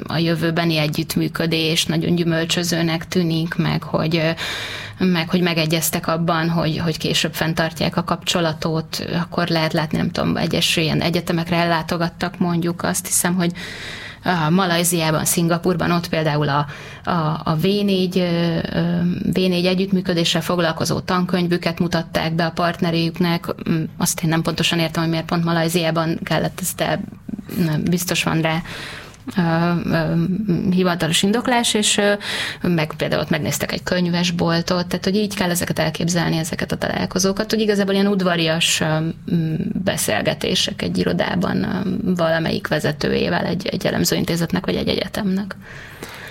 a 0.07 0.17
jövőbeni 0.17 0.77
együttműködés 0.77 1.85
nagyon 1.85 2.15
gyümölcsözőnek 2.15 3.09
tűnik, 3.09 3.55
meg 3.55 3.83
hogy 3.83 4.35
meg 4.99 5.29
hogy 5.29 5.41
megegyeztek 5.41 6.07
abban, 6.07 6.49
hogy, 6.49 6.79
hogy 6.79 6.99
később 6.99 7.35
fenntartják 7.35 7.97
a 7.97 8.05
kapcsolatot, 8.05 9.07
akkor 9.21 9.49
lehet 9.49 9.73
látni, 9.73 9.99
nem 9.99 10.11
tudom, 10.11 10.37
egyes 10.37 10.77
ilyen 10.77 11.01
egyetemekre 11.01 11.57
ellátogattak 11.57 12.39
mondjuk, 12.39 12.83
azt 12.83 13.07
hiszem, 13.07 13.35
hogy 13.35 13.53
a 14.25 14.51
Malajziában, 14.51 15.25
Szingapurban, 15.25 15.91
ott 15.91 16.09
például 16.09 16.49
a, 16.49 16.67
a, 17.05 17.11
a 17.45 17.57
V4, 17.63 18.09
V4 19.33 19.67
együttműködéssel 19.67 20.43
foglalkozó 20.43 21.01
tankönyvüket 21.01 21.79
mutatták 21.79 22.35
be 22.35 22.45
a 22.45 22.51
partneréjüknek. 22.51 23.47
Mm, 23.71 23.83
azt 23.99 24.23
én 24.23 24.29
nem 24.29 24.43
pontosan 24.43 24.79
értem, 24.79 25.03
hogy 25.03 25.11
miért 25.13 25.27
pont 25.27 25.45
Malajziában 25.45 26.19
kellett 26.23 26.61
ezt, 26.61 26.77
de 26.77 27.01
biztos 27.85 28.23
van 28.23 28.41
rá 28.41 28.63
hivatalos 30.71 31.23
indoklás, 31.23 31.75
és 31.75 32.01
meg 32.63 32.93
például 32.97 33.23
ott 33.23 33.31
megnéztek 33.31 33.73
egy 33.73 33.83
könyvesboltot, 33.83 34.87
tehát 34.87 35.05
hogy 35.05 35.17
így 35.17 35.35
kell 35.35 35.51
ezeket 35.51 35.79
elképzelni, 35.79 36.37
ezeket 36.37 36.73
a 36.73 36.77
találkozókat, 36.77 37.51
hogy 37.51 37.61
igazából 37.61 37.95
ilyen 37.95 38.07
udvarias 38.07 38.83
beszélgetések 39.85 40.83
egy 40.83 40.99
irodában 40.99 41.67
valamelyik 42.17 42.69
vezetőjével, 42.69 43.45
egy, 43.45 43.67
egy 43.67 43.87
elemzőintézetnek 43.87 44.67
vagy 44.67 44.77
egy 44.77 44.89
egyetemnek. 44.89 45.57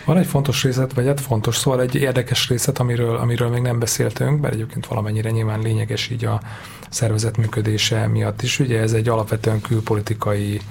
Van 0.06 0.18
egy 0.18 0.26
fontos 0.26 0.64
részlet, 0.64 0.94
vagy 0.94 1.06
hát 1.06 1.22
fontos, 1.22 1.58
szóval 1.58 1.82
egy 1.82 1.96
érdekes 1.96 2.50
részlet, 2.50 2.80
amiről, 2.80 3.16
amiről 3.16 3.50
még 3.50 3.62
nem 3.62 3.80
beszéltünk, 3.80 4.42
mert 4.42 4.54
egyébként 4.54 4.86
valamennyire 4.86 5.30
nyilván 5.30 5.60
lényeges 5.60 6.10
így 6.10 6.26
a 6.26 6.42
szervezet 6.90 7.38
működése 7.38 8.08
miatt 8.08 8.42
is. 8.42 8.60
Ugye 8.60 8.80
ez 8.80 8.94
egy 8.94 9.08
alapvetően 9.08 9.62
külpolitikai 9.62 10.62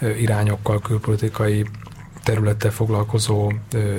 irányokkal, 0.00 0.80
külpolitikai 0.80 1.66
területtel 2.24 2.70
foglalkozó 2.70 3.52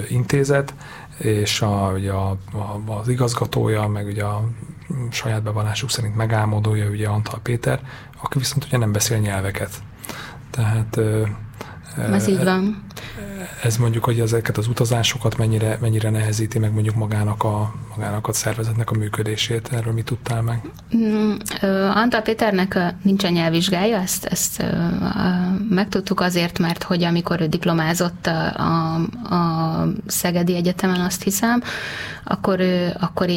intézet, 0.09 0.73
és 1.17 1.61
a, 1.61 1.91
ugye 1.95 2.11
a, 2.11 2.29
a, 2.53 2.81
az 2.99 3.07
igazgatója, 3.07 3.87
meg 3.87 4.05
ugye 4.05 4.23
a 4.23 4.49
saját 5.11 5.43
bevallásuk 5.43 5.89
szerint 5.89 6.15
megálmodója, 6.15 6.89
ugye 6.89 7.07
Antal 7.07 7.39
Péter, 7.43 7.79
aki 8.21 8.37
viszont 8.37 8.65
ugye 8.65 8.77
nem 8.77 8.91
beszél 8.91 9.17
nyelveket. 9.17 9.81
Tehát 10.49 10.99
ez 11.97 12.27
így 12.27 12.43
van 12.43 12.85
ez 13.63 13.77
mondjuk, 13.77 14.03
hogy 14.03 14.19
ezeket 14.19 14.57
az 14.57 14.67
utazásokat 14.67 15.37
mennyire, 15.37 15.77
mennyire 15.81 16.09
nehezíti 16.09 16.59
meg 16.59 16.73
mondjuk 16.73 16.95
magának 16.95 17.43
a, 17.43 17.73
magának 17.95 18.27
a 18.27 18.33
szervezetnek 18.33 18.91
a 18.91 18.97
működését. 18.97 19.69
Erről 19.73 19.93
mit 19.93 20.05
tudtál 20.05 20.41
meg? 20.41 20.61
Mm, 20.97 21.31
Antal 21.93 22.21
Péternek 22.21 22.79
nincsen 23.01 23.31
nyelvvizsgája, 23.31 23.97
ezt, 23.97 24.25
ezt 24.25 24.63
megtudtuk 25.69 26.19
azért, 26.19 26.59
mert 26.59 26.83
hogy 26.83 27.03
amikor 27.03 27.41
ő 27.41 27.47
diplomázott 27.47 28.27
a, 28.27 28.95
a, 29.35 29.87
Szegedi 30.05 30.55
Egyetemen, 30.55 31.01
azt 31.01 31.23
hiszem, 31.23 31.61
akkor, 32.23 32.61
akkor 32.99 33.27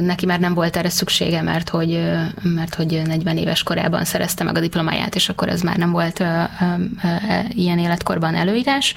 neki 0.00 0.26
már 0.26 0.40
nem 0.40 0.54
volt 0.54 0.76
erre 0.76 0.88
szüksége, 0.88 1.42
mert 1.42 1.68
hogy, 1.68 2.10
mert 2.42 2.74
hogy 2.74 3.02
40 3.06 3.36
éves 3.36 3.62
korában 3.62 4.04
szerezte 4.04 4.44
meg 4.44 4.56
a 4.56 4.60
diplomáját, 4.60 5.14
és 5.14 5.28
akkor 5.28 5.48
ez 5.48 5.60
már 5.60 5.76
nem 5.76 5.90
volt 5.90 6.24
ilyen 7.48 7.78
életkorban 8.02 8.34
előírás. 8.34 8.94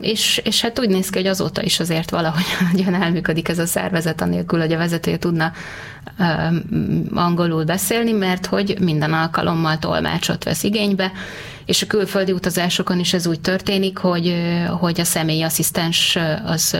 És, 0.00 0.40
és 0.44 0.60
hát 0.60 0.78
úgy 0.78 0.88
néz 0.88 1.10
ki, 1.10 1.18
hogy 1.18 1.26
azóta 1.26 1.62
is 1.62 1.80
azért 1.80 2.10
valahogy 2.10 2.44
hogyan 2.70 2.94
elműködik 2.94 3.48
ez 3.48 3.58
a 3.58 3.66
szervezet, 3.66 4.20
anélkül, 4.20 4.60
hogy 4.60 4.72
a 4.72 4.78
vezetője 4.78 5.18
tudna 5.18 5.52
angolul 7.14 7.64
beszélni, 7.64 8.12
mert 8.12 8.46
hogy 8.46 8.76
minden 8.80 9.12
alkalommal 9.12 9.78
tolmácsot 9.78 10.44
vesz 10.44 10.62
igénybe, 10.62 11.12
és 11.64 11.82
a 11.82 11.86
külföldi 11.86 12.32
utazásokon 12.32 12.98
is 12.98 13.12
ez 13.12 13.26
úgy 13.26 13.40
történik, 13.40 13.98
hogy, 13.98 14.34
hogy 14.80 15.00
a 15.00 15.04
személyi 15.04 15.42
asszisztens 15.42 16.18
az 16.44 16.76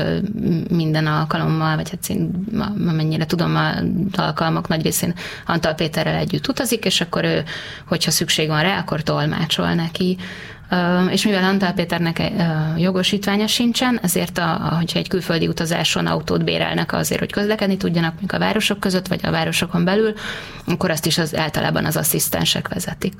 minden 0.70 1.06
alkalommal, 1.06 1.76
vagy 1.76 1.90
hát 1.90 2.08
én 2.08 2.30
mennyire 2.76 3.26
tudom, 3.26 3.56
a 3.56 3.72
alkalmak 4.20 4.68
nagy 4.68 4.82
részén 4.82 5.14
Antal 5.46 5.74
Péterrel 5.74 6.16
együtt 6.16 6.48
utazik, 6.48 6.84
és 6.84 7.00
akkor 7.00 7.24
ő, 7.24 7.44
hogyha 7.88 8.10
szükség 8.10 8.48
van 8.48 8.62
rá, 8.62 8.78
akkor 8.78 9.02
tolmácsol 9.02 9.74
neki. 9.74 10.16
És 11.10 11.24
mivel 11.24 11.44
Antal 11.44 11.72
Péternek 11.72 12.32
jogosítványa 12.76 13.46
sincsen, 13.46 13.98
ezért, 14.02 14.38
a, 14.38 14.74
hogyha 14.76 14.98
egy 14.98 15.08
külföldi 15.08 15.48
utazáson 15.48 16.06
autót 16.06 16.44
bérelnek 16.44 16.92
azért, 16.92 17.20
hogy 17.20 17.32
közlekedni 17.32 17.76
tudjanak, 17.76 18.10
mondjuk 18.10 18.32
a 18.32 18.38
városok 18.38 18.80
között, 18.80 19.08
vagy 19.08 19.20
a 19.22 19.30
városokon 19.30 19.84
belül, 19.84 20.14
akkor 20.66 20.90
azt 20.90 21.06
is 21.06 21.18
az, 21.18 21.36
általában 21.36 21.84
az 21.84 21.96
asszisztensek 21.96 22.68
vezetik. 22.68 23.14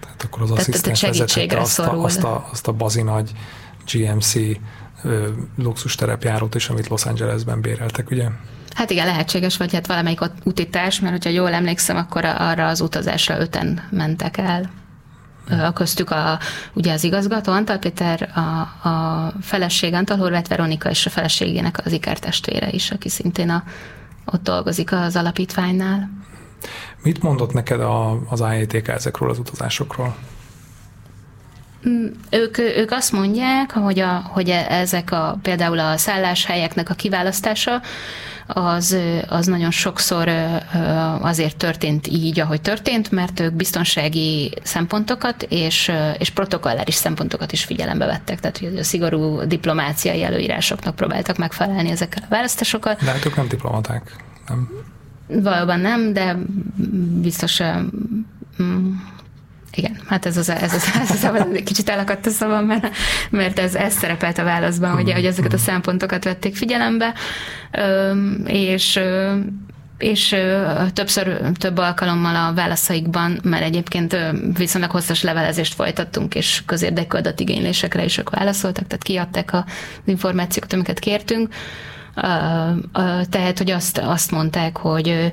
Tehát 0.00 0.22
akkor 0.22 0.42
az 0.42 0.48
tehát, 0.48 0.62
asszisztens 0.62 1.00
vezethette 1.00 1.60
azt 1.60 1.78
a, 1.78 2.02
azt, 2.02 2.24
a, 2.24 2.48
azt 2.52 2.68
a 2.68 2.72
bazinagy 2.72 3.30
GMC 3.92 4.34
luxus 5.58 5.94
terepjárót 5.94 6.54
is, 6.54 6.68
amit 6.68 6.88
Los 6.88 7.06
Angelesben 7.06 7.60
béreltek, 7.60 8.10
ugye? 8.10 8.28
Hát 8.74 8.90
igen, 8.90 9.06
lehetséges, 9.06 9.56
vagy 9.56 9.72
hát 9.72 9.86
valamelyik 9.86 10.20
utitárs, 10.44 11.00
mert 11.00 11.12
hogyha 11.12 11.30
jól 11.30 11.52
emlékszem, 11.52 11.96
akkor 11.96 12.24
arra 12.24 12.66
az 12.66 12.80
utazásra 12.80 13.38
öten 13.38 13.88
mentek 13.90 14.36
el. 14.36 14.70
Köztük 15.74 16.10
a, 16.10 16.38
ugye 16.72 16.92
az 16.92 17.04
igazgató 17.04 17.52
Antal 17.52 17.78
Péter, 17.78 18.30
a, 18.34 18.40
a 18.88 19.32
feleség 19.40 19.94
Antal 19.94 20.16
Horváth 20.16 20.48
Veronika 20.48 20.90
és 20.90 21.06
a 21.06 21.10
feleségének 21.10 21.80
az 21.84 21.92
ikertestvére 21.92 22.70
is, 22.70 22.90
aki 22.90 23.08
szintén 23.08 23.50
a, 23.50 23.62
ott 24.24 24.42
dolgozik 24.42 24.92
az 24.92 25.16
alapítványnál. 25.16 26.10
Mit 27.02 27.22
mondott 27.22 27.52
neked 27.52 27.80
a, 27.80 28.20
az 28.28 28.40
IETK 28.40 28.88
ezekről 28.88 29.30
az 29.30 29.38
utazásokról? 29.38 30.16
Mm, 31.88 32.06
ők, 32.30 32.58
ők 32.58 32.90
azt 32.90 33.12
mondják, 33.12 33.72
hogy, 33.72 33.98
a, 33.98 34.22
hogy 34.32 34.48
e, 34.48 34.66
ezek 34.68 35.12
a, 35.12 35.38
például 35.42 35.78
a 35.78 35.96
szálláshelyeknek 35.96 36.90
a 36.90 36.94
kiválasztása, 36.94 37.80
az, 38.46 38.96
az 39.28 39.46
nagyon 39.46 39.70
sokszor 39.70 40.28
azért 41.20 41.56
történt 41.56 42.06
így, 42.06 42.40
ahogy 42.40 42.60
történt, 42.60 43.10
mert 43.10 43.40
ők 43.40 43.52
biztonsági 43.52 44.54
szempontokat 44.62 45.42
és, 45.42 45.92
és 46.18 46.30
protokolláris 46.30 46.94
szempontokat 46.94 47.52
is 47.52 47.64
figyelembe 47.64 48.06
vettek, 48.06 48.40
tehát 48.40 48.58
hogy 48.58 48.76
a 48.78 48.84
szigorú 48.84 49.40
diplomáciai 49.46 50.22
előírásoknak 50.22 50.96
próbáltak 50.96 51.36
megfelelni 51.36 51.90
ezekkel 51.90 52.22
a 52.22 52.28
választásokat. 52.28 53.04
De 53.04 53.10
hát 53.10 53.26
ők 53.26 53.36
nem 53.36 53.48
diplomaták, 53.48 54.16
nem? 54.48 54.68
Valóban 55.26 55.80
nem, 55.80 56.12
de 56.12 56.36
biztos 57.20 57.62
mm, 58.62 58.92
igen, 59.76 59.96
hát 60.06 60.26
ez 60.26 60.36
az, 60.36 60.48
ez 60.48 60.74
az, 60.74 60.90
ez 61.00 61.10
az, 61.10 61.24
ez 61.24 61.34
az 61.34 61.46
kicsit 61.64 61.88
elakadt 61.88 62.26
a 62.26 62.30
szavam, 62.30 62.64
mert, 62.64 62.96
mert 63.30 63.58
ez, 63.58 63.74
ez 63.74 63.92
szerepelt 63.92 64.38
a 64.38 64.44
válaszban, 64.44 64.90
hogy, 64.90 65.12
hogy 65.12 65.24
ezeket 65.24 65.52
a 65.52 65.58
szempontokat 65.58 66.24
vették 66.24 66.56
figyelembe, 66.56 67.14
és 68.46 69.00
és 69.98 70.36
többször, 70.92 71.40
több 71.58 71.78
alkalommal 71.78 72.36
a 72.36 72.54
válaszaikban, 72.54 73.40
mert 73.42 73.64
egyébként 73.64 74.16
viszonylag 74.56 74.90
hosszas 74.90 75.22
levelezést 75.22 75.74
folytattunk, 75.74 76.34
és 76.34 76.62
közérdekű 76.66 77.18
adatigénylésekre 77.18 78.04
is 78.04 78.18
ők 78.18 78.30
válaszoltak, 78.30 78.86
tehát 78.86 79.02
kiadták 79.02 79.52
az 79.52 79.62
információkat, 80.04 80.72
amiket 80.72 80.98
kértünk. 80.98 81.54
Tehát, 83.30 83.58
hogy 83.58 83.70
azt, 83.70 83.98
azt 83.98 84.30
mondták, 84.30 84.76
hogy 84.76 85.32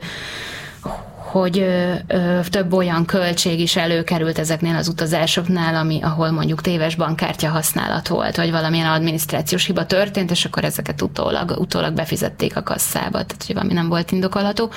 hogy 1.34 1.60
ö, 1.60 1.94
ö, 2.08 2.40
több 2.50 2.74
olyan 2.74 3.06
költség 3.06 3.60
is 3.60 3.76
előkerült 3.76 4.40
ezeknél 4.40 4.76
az 4.76 4.88
utazásoknál, 4.88 5.76
ami, 5.76 6.00
ahol 6.02 6.32
mondjuk 6.32 6.62
téves 6.62 6.96
bankkártya 6.96 7.50
használat 7.50 8.08
volt, 8.08 8.36
vagy 8.36 8.52
valamilyen 8.52 8.92
adminisztrációs 8.92 9.66
hiba 9.66 9.86
történt, 9.86 10.32
és 10.32 10.46
akkor 10.46 10.64
ezeket 10.64 11.02
utólag, 11.02 11.56
utólag 11.60 11.94
befizették 11.94 12.56
a 12.56 12.64
kasszába, 12.64 13.12
tehát 13.12 13.44
hogy 13.46 13.56
valami 13.56 13.74
nem 13.74 13.88
volt 13.88 14.12
indokolható. 14.12 14.70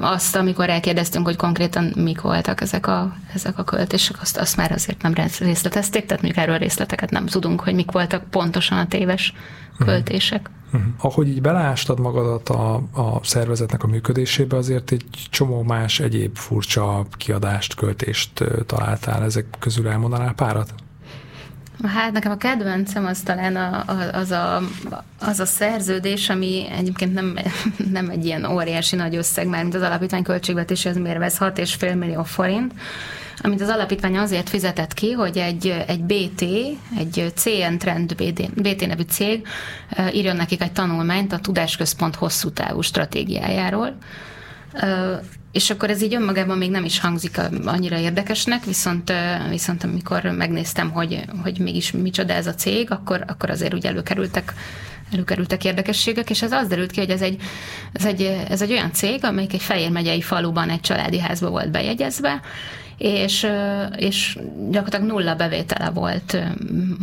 Azt, 0.00 0.36
amikor 0.36 0.68
elkérdeztünk, 0.68 1.26
hogy 1.26 1.36
konkrétan 1.36 1.92
mik 1.96 2.20
voltak 2.20 2.60
ezek 2.60 2.86
a, 2.86 3.16
ezek 3.34 3.58
a 3.58 3.64
költések, 3.64 4.20
azt, 4.20 4.36
azt 4.36 4.56
már 4.56 4.72
azért 4.72 5.02
nem 5.02 5.12
részletezték, 5.38 6.06
tehát 6.06 6.22
mondjuk 6.22 6.44
erről 6.44 6.58
részleteket 6.58 7.10
nem 7.10 7.26
tudunk, 7.26 7.60
hogy 7.60 7.74
mik 7.74 7.90
voltak 7.90 8.30
pontosan 8.30 8.78
a 8.78 8.86
téves 8.86 9.32
mhm. 9.78 9.88
költések. 9.88 10.40
Uh-huh. 10.40 10.64
Uh-huh. 10.74 10.92
Ahogy 10.98 11.28
így 11.28 11.40
belástad 11.40 12.00
magadat 12.00 12.48
a, 12.48 12.74
a 12.74 13.20
szervezetnek 13.22 13.82
a 13.82 13.86
működésébe, 13.86 14.56
azért 14.56 14.92
egy 14.92 15.04
csomó 15.30 15.62
más 15.62 16.00
egyéb 16.00 16.36
furcsa 16.36 17.06
kiadást, 17.16 17.74
költést 17.74 18.44
találtál. 18.66 19.22
Ezek 19.22 19.46
közül 19.58 19.88
elmondanál 19.88 20.34
párat? 20.34 20.74
Hát 21.82 22.12
nekem 22.12 22.30
a 22.30 22.36
kedvencem 22.36 23.06
az 23.06 23.20
talán 23.20 23.56
a, 23.56 23.84
a, 23.86 24.12
az, 24.12 24.30
a, 24.30 24.62
az 25.20 25.40
a 25.40 25.46
szerződés, 25.46 26.28
ami 26.28 26.66
egyébként 26.78 27.14
nem, 27.14 27.38
nem 27.92 28.10
egy 28.10 28.24
ilyen 28.24 28.44
óriási 28.44 28.96
nagy 28.96 29.16
összeg, 29.16 29.46
mert 29.46 29.62
mint 29.62 29.74
az 29.74 29.82
alapítvány 29.82 30.22
költségvetéshez 30.22 30.96
mérvez 30.96 31.38
6,5 31.38 31.98
millió 31.98 32.22
forint, 32.22 32.72
amit 33.38 33.60
az 33.60 33.68
alapítvány 33.68 34.16
azért 34.16 34.48
fizetett 34.48 34.94
ki, 34.94 35.12
hogy 35.12 35.38
egy, 35.38 35.84
egy 35.86 36.02
BT, 36.02 36.42
egy 36.98 37.32
CN 37.34 37.78
Trend 37.78 38.14
BT, 38.14 38.62
BT 38.62 38.86
nevű 38.86 39.02
cég 39.02 39.46
írjon 40.12 40.36
nekik 40.36 40.62
egy 40.62 40.72
tanulmányt 40.72 41.32
a 41.32 41.38
Tudásközpont 41.38 42.14
hosszú 42.14 42.50
távú 42.50 42.80
stratégiájáról, 42.80 43.96
és 45.54 45.70
akkor 45.70 45.90
ez 45.90 46.02
így 46.02 46.14
önmagában 46.14 46.58
még 46.58 46.70
nem 46.70 46.84
is 46.84 47.00
hangzik 47.00 47.40
annyira 47.64 47.98
érdekesnek, 47.98 48.64
viszont, 48.64 49.12
viszont 49.48 49.84
amikor 49.84 50.22
megnéztem, 50.22 50.90
hogy, 50.90 51.24
hogy 51.42 51.58
mégis 51.58 51.90
micsoda 51.90 52.32
ez 52.32 52.46
a 52.46 52.54
cég, 52.54 52.90
akkor, 52.90 53.24
akkor 53.26 53.50
azért 53.50 53.74
úgy 53.74 53.86
előkerültek 53.86 54.54
előkerültek 55.12 55.64
érdekességek, 55.64 56.30
és 56.30 56.42
ez 56.42 56.52
az 56.52 56.68
derült 56.68 56.90
ki, 56.90 57.00
hogy 57.00 57.10
ez 57.10 57.22
egy, 57.22 57.42
ez 57.92 58.04
egy, 58.04 58.44
ez 58.48 58.62
egy 58.62 58.70
olyan 58.70 58.92
cég, 58.92 59.24
amelyik 59.24 59.52
egy 59.52 59.62
Fejér 59.62 59.90
megyei 59.90 60.20
faluban 60.20 60.70
egy 60.70 60.80
családi 60.80 61.18
házba 61.18 61.50
volt 61.50 61.70
bejegyezve, 61.70 62.40
és, 62.98 63.46
és 63.96 64.38
gyakorlatilag 64.70 65.06
nulla 65.06 65.34
bevétele 65.34 65.90
volt 65.90 66.38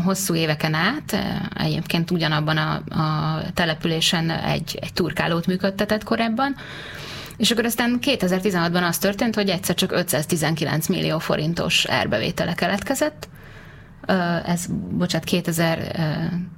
hosszú 0.03 0.35
éveken 0.35 0.73
át. 0.73 1.17
Egyébként 1.57 2.11
ugyanabban 2.11 2.57
a, 2.57 2.73
a 3.01 3.41
településen 3.53 4.29
egy, 4.29 4.79
egy 4.81 4.93
turkálót 4.93 5.45
működtetett 5.45 6.03
korábban, 6.03 6.55
és 7.41 7.51
akkor 7.51 7.65
aztán 7.65 7.99
2016-ban 8.01 8.87
az 8.87 8.97
történt, 8.97 9.35
hogy 9.35 9.49
egyszer 9.49 9.75
csak 9.75 9.91
519 9.91 10.87
millió 10.87 11.19
forintos 11.19 11.85
árbevétele 11.85 12.53
keletkezett, 12.53 13.29
ez, 14.45 14.65
bocsánat, 14.89 15.27
2000, 15.27 15.79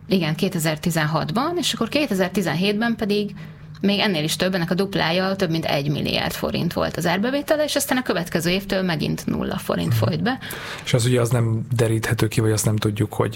igen, 0.08 0.36
2016-ban, 0.38 1.58
és 1.58 1.74
akkor 1.74 1.88
2017-ben 1.92 2.96
pedig 2.96 3.36
még 3.84 4.00
ennél 4.00 4.24
is 4.24 4.36
több, 4.36 4.56
ennek 4.56 4.72
a 4.72 4.74
duplája 4.74 5.36
több 5.36 5.50
mint 5.50 5.66
egy 5.66 5.90
milliárd 5.90 6.32
forint 6.32 6.74
volt 6.74 6.98
az 6.98 7.06
árbevétele, 7.06 7.64
és 7.64 7.76
aztán 7.76 7.98
a 7.98 8.02
következő 8.02 8.50
évtől 8.50 8.82
megint 8.82 9.26
nulla 9.26 9.58
forint 9.58 9.94
folyt 9.94 10.24
be. 10.24 10.38
És 10.84 10.94
az 10.94 11.06
ugye 11.06 11.22
az 11.22 11.30
nem 11.30 11.62
deríthető 11.76 12.28
ki, 12.28 12.42
vagy 12.42 12.52
azt 12.52 12.66
nem 12.66 12.76
tudjuk, 12.76 13.14
hogy 13.14 13.36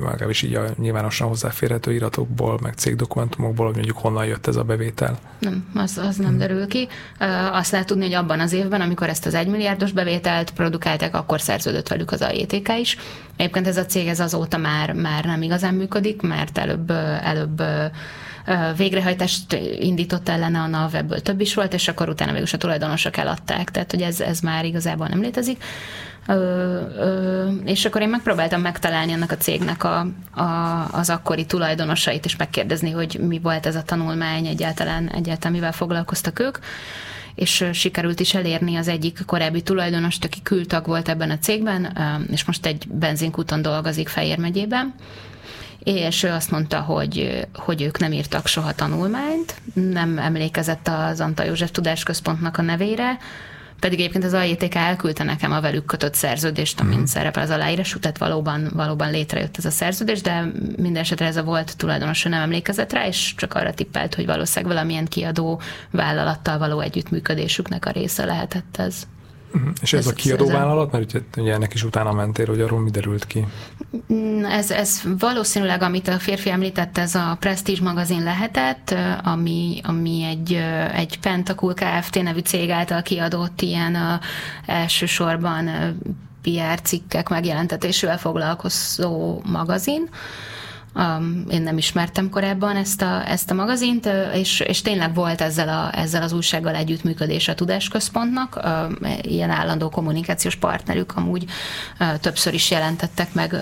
legalábbis 0.00 0.42
így 0.42 0.54
a 0.54 0.64
nyilvánosan 0.78 1.28
hozzáférhető 1.28 1.92
iratokból, 1.92 2.58
meg 2.62 2.74
cégdokumentumokból, 2.74 3.66
hogy 3.66 3.74
mondjuk 3.74 3.98
honnan 3.98 4.26
jött 4.26 4.46
ez 4.46 4.56
a 4.56 4.62
bevétel. 4.62 5.18
Nem, 5.38 5.66
az, 5.74 5.98
az 5.98 6.16
nem 6.16 6.28
hmm. 6.28 6.38
derül 6.38 6.66
ki. 6.66 6.88
Azt 7.52 7.70
lehet 7.70 7.86
tudni, 7.86 8.04
hogy 8.04 8.14
abban 8.14 8.40
az 8.40 8.52
évben, 8.52 8.80
amikor 8.80 9.08
ezt 9.08 9.26
az 9.26 9.34
egymilliárdos 9.34 9.92
bevételt 9.92 10.50
produkálták, 10.50 11.14
akkor 11.14 11.40
szerződött 11.40 11.88
velük 11.88 12.10
az 12.10 12.22
AJTK 12.22 12.68
is. 12.78 12.96
Egyébként 13.36 13.66
ez 13.66 13.76
a 13.76 13.86
cég 13.86 14.06
ez 14.06 14.20
azóta 14.20 14.56
már, 14.56 14.92
már 14.92 15.24
nem 15.24 15.42
igazán 15.42 15.74
működik, 15.74 16.22
mert 16.22 16.58
előbb, 16.58 16.90
előbb 17.22 17.62
végrehajtást 18.76 19.52
indított 19.78 20.28
ellene 20.28 20.58
a 20.58 20.66
NAV, 20.66 20.94
ebből 20.94 21.20
több 21.20 21.40
is 21.40 21.54
volt, 21.54 21.74
és 21.74 21.88
akkor 21.88 22.08
utána 22.08 22.32
végül 22.32 22.46
a 22.52 22.56
tulajdonosok 22.56 23.16
eladták, 23.16 23.70
tehát 23.70 23.90
hogy 23.90 24.02
ez, 24.02 24.20
ez 24.20 24.40
már 24.40 24.64
igazából 24.64 25.06
nem 25.06 25.20
létezik. 25.20 25.64
Ö, 26.28 26.32
ö, 26.98 27.48
és 27.64 27.84
akkor 27.84 28.00
én 28.00 28.08
megpróbáltam 28.08 28.60
megtalálni 28.60 29.12
annak 29.12 29.30
a 29.30 29.36
cégnek 29.36 29.84
a, 29.84 30.06
a, 30.30 30.88
az 30.92 31.10
akkori 31.10 31.46
tulajdonosait, 31.46 32.24
és 32.24 32.36
megkérdezni, 32.36 32.90
hogy 32.90 33.18
mi 33.20 33.38
volt 33.38 33.66
ez 33.66 33.76
a 33.76 33.82
tanulmány, 33.82 34.46
egyáltalán, 34.46 35.08
egyáltalán 35.08 35.52
mivel 35.52 35.72
foglalkoztak 35.72 36.38
ők. 36.38 36.58
És 37.34 37.64
sikerült 37.72 38.20
is 38.20 38.34
elérni 38.34 38.76
az 38.76 38.88
egyik 38.88 39.18
korábbi 39.26 39.62
tulajdonost, 39.62 40.24
aki 40.24 40.42
kültag 40.42 40.86
volt 40.86 41.08
ebben 41.08 41.30
a 41.30 41.38
cégben, 41.38 41.98
és 42.30 42.44
most 42.44 42.66
egy 42.66 42.88
benzinkúton 42.88 43.62
dolgozik 43.62 44.08
Fejér 44.08 44.38
megyében 44.38 44.94
és 45.86 46.22
ő 46.22 46.28
azt 46.30 46.50
mondta, 46.50 46.80
hogy, 46.80 47.46
hogy 47.54 47.82
ők 47.82 47.98
nem 47.98 48.12
írtak 48.12 48.46
soha 48.46 48.72
tanulmányt, 48.72 49.54
nem 49.74 50.18
emlékezett 50.18 50.88
az 50.88 51.20
Anta 51.20 51.44
József 51.44 51.70
Tudásközpontnak 51.70 52.58
a 52.58 52.62
nevére, 52.62 53.18
pedig 53.80 53.98
egyébként 53.98 54.24
az 54.24 54.32
AJTK 54.32 54.74
elküldte 54.74 55.24
nekem 55.24 55.52
a 55.52 55.60
velük 55.60 55.84
kötött 55.84 56.14
szerződést, 56.14 56.80
amin 56.80 56.98
mm. 56.98 57.04
szerepel 57.04 57.42
az 57.42 57.50
aláírás, 57.50 57.96
tehát 58.00 58.18
valóban, 58.18 58.70
valóban 58.74 59.10
létrejött 59.10 59.56
ez 59.56 59.64
a 59.64 59.70
szerződés, 59.70 60.20
de 60.20 60.50
minden 60.76 61.02
esetre 61.02 61.26
ez 61.26 61.36
a 61.36 61.42
volt 61.42 61.76
tulajdonosa 61.76 62.28
nem 62.28 62.42
emlékezett 62.42 62.92
rá, 62.92 63.06
és 63.06 63.34
csak 63.36 63.54
arra 63.54 63.74
tippelt, 63.74 64.14
hogy 64.14 64.26
valószínűleg 64.26 64.74
valamilyen 64.74 65.06
kiadó 65.06 65.60
vállalattal 65.90 66.58
való 66.58 66.80
együttműködésüknek 66.80 67.86
a 67.86 67.90
része 67.90 68.24
lehetett 68.24 68.76
ez. 68.78 69.06
Uh-huh. 69.56 69.72
És 69.82 69.92
ez, 69.92 69.98
ez 69.98 70.06
a 70.06 70.12
kiadóvállalat, 70.12 70.92
mert 70.92 71.04
ugye, 71.04 71.20
ugye 71.36 71.52
ennek 71.52 71.74
is 71.74 71.84
utána 71.84 72.12
mentél, 72.12 72.46
hogy 72.46 72.60
arról 72.60 72.80
mi 72.80 72.90
derült 72.90 73.26
ki? 73.26 73.46
Mm, 74.12 74.44
ez, 74.44 74.70
ez 74.70 75.02
valószínűleg, 75.18 75.82
amit 75.82 76.08
a 76.08 76.18
férfi 76.18 76.50
említett, 76.50 76.98
ez 76.98 77.14
a 77.14 77.36
Prestige 77.40 77.82
magazin 77.82 78.22
lehetett, 78.22 78.94
ami, 79.22 79.80
ami 79.84 80.22
egy, 80.22 80.52
egy 80.94 81.18
Pentacool 81.20 81.74
Kft. 81.74 82.22
nevű 82.22 82.40
cég 82.40 82.70
által 82.70 83.02
kiadott 83.02 83.60
ilyen 83.60 83.94
a, 83.94 84.20
elsősorban 84.66 85.70
PR 86.42 86.80
cikkek 86.82 87.28
megjelentetésével 87.28 88.18
foglalkozó 88.18 89.40
magazin, 89.44 90.08
Én 91.50 91.62
nem 91.62 91.78
ismertem 91.78 92.30
korábban 92.30 92.76
ezt 92.76 93.02
a, 93.02 93.30
ezt 93.30 93.50
a 93.50 93.54
magazint, 93.54 94.08
és, 94.34 94.60
és 94.60 94.82
tényleg 94.82 95.14
volt 95.14 95.40
ezzel, 95.40 95.68
a, 95.68 95.98
ezzel 95.98 96.22
az 96.22 96.32
újsággal 96.32 96.74
együttműködés 96.74 97.48
a 97.48 97.54
Tudásközpontnak. 97.54 98.60
Ilyen 99.22 99.50
állandó 99.50 99.88
kommunikációs 99.88 100.56
partnerük 100.56 101.16
amúgy 101.16 101.44
többször 102.20 102.54
is 102.54 102.70
jelentettek 102.70 103.34
meg 103.34 103.56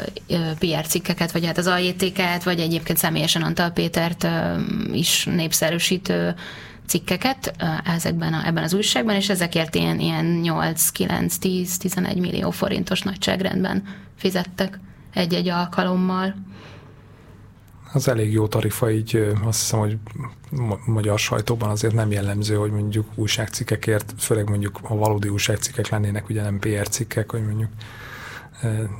PR 0.58 0.86
cikkeket, 0.86 1.32
vagy 1.32 1.46
hát 1.46 1.58
az 1.58 1.66
AJTK-t, 1.66 2.42
vagy 2.42 2.60
egyébként 2.60 2.98
személyesen 2.98 3.42
Antal 3.42 3.70
Pétert 3.70 4.28
is 4.92 5.24
népszerűsítő 5.24 6.34
cikkeket 6.86 7.54
ezekben 7.84 8.32
a, 8.32 8.46
ebben 8.46 8.62
az 8.62 8.74
újságban, 8.74 9.14
és 9.14 9.28
ezekért 9.28 9.74
ilyen, 9.74 10.00
ilyen 10.00 10.24
8, 10.24 10.90
9, 10.90 11.36
10, 11.36 11.76
11 11.76 12.18
millió 12.18 12.50
forintos 12.50 13.02
nagyságrendben 13.02 13.82
fizettek 14.16 14.78
egy-egy 15.14 15.48
alkalommal 15.48 16.34
az 17.94 18.08
elég 18.08 18.32
jó 18.32 18.46
tarifa, 18.46 18.90
így 18.90 19.34
azt 19.44 19.60
hiszem, 19.60 19.78
hogy 19.78 19.96
magyar 20.86 21.18
sajtóban 21.18 21.70
azért 21.70 21.94
nem 21.94 22.10
jellemző, 22.10 22.54
hogy 22.54 22.70
mondjuk 22.70 23.06
újságcikkekért, 23.14 24.14
főleg 24.18 24.48
mondjuk 24.48 24.78
a 24.82 24.96
valódi 24.96 25.28
újságcikkek 25.28 25.88
lennének, 25.88 26.28
ugye 26.28 26.42
nem 26.42 26.58
PR 26.58 26.88
cikkek, 26.88 27.30
hogy 27.30 27.44
mondjuk 27.44 27.70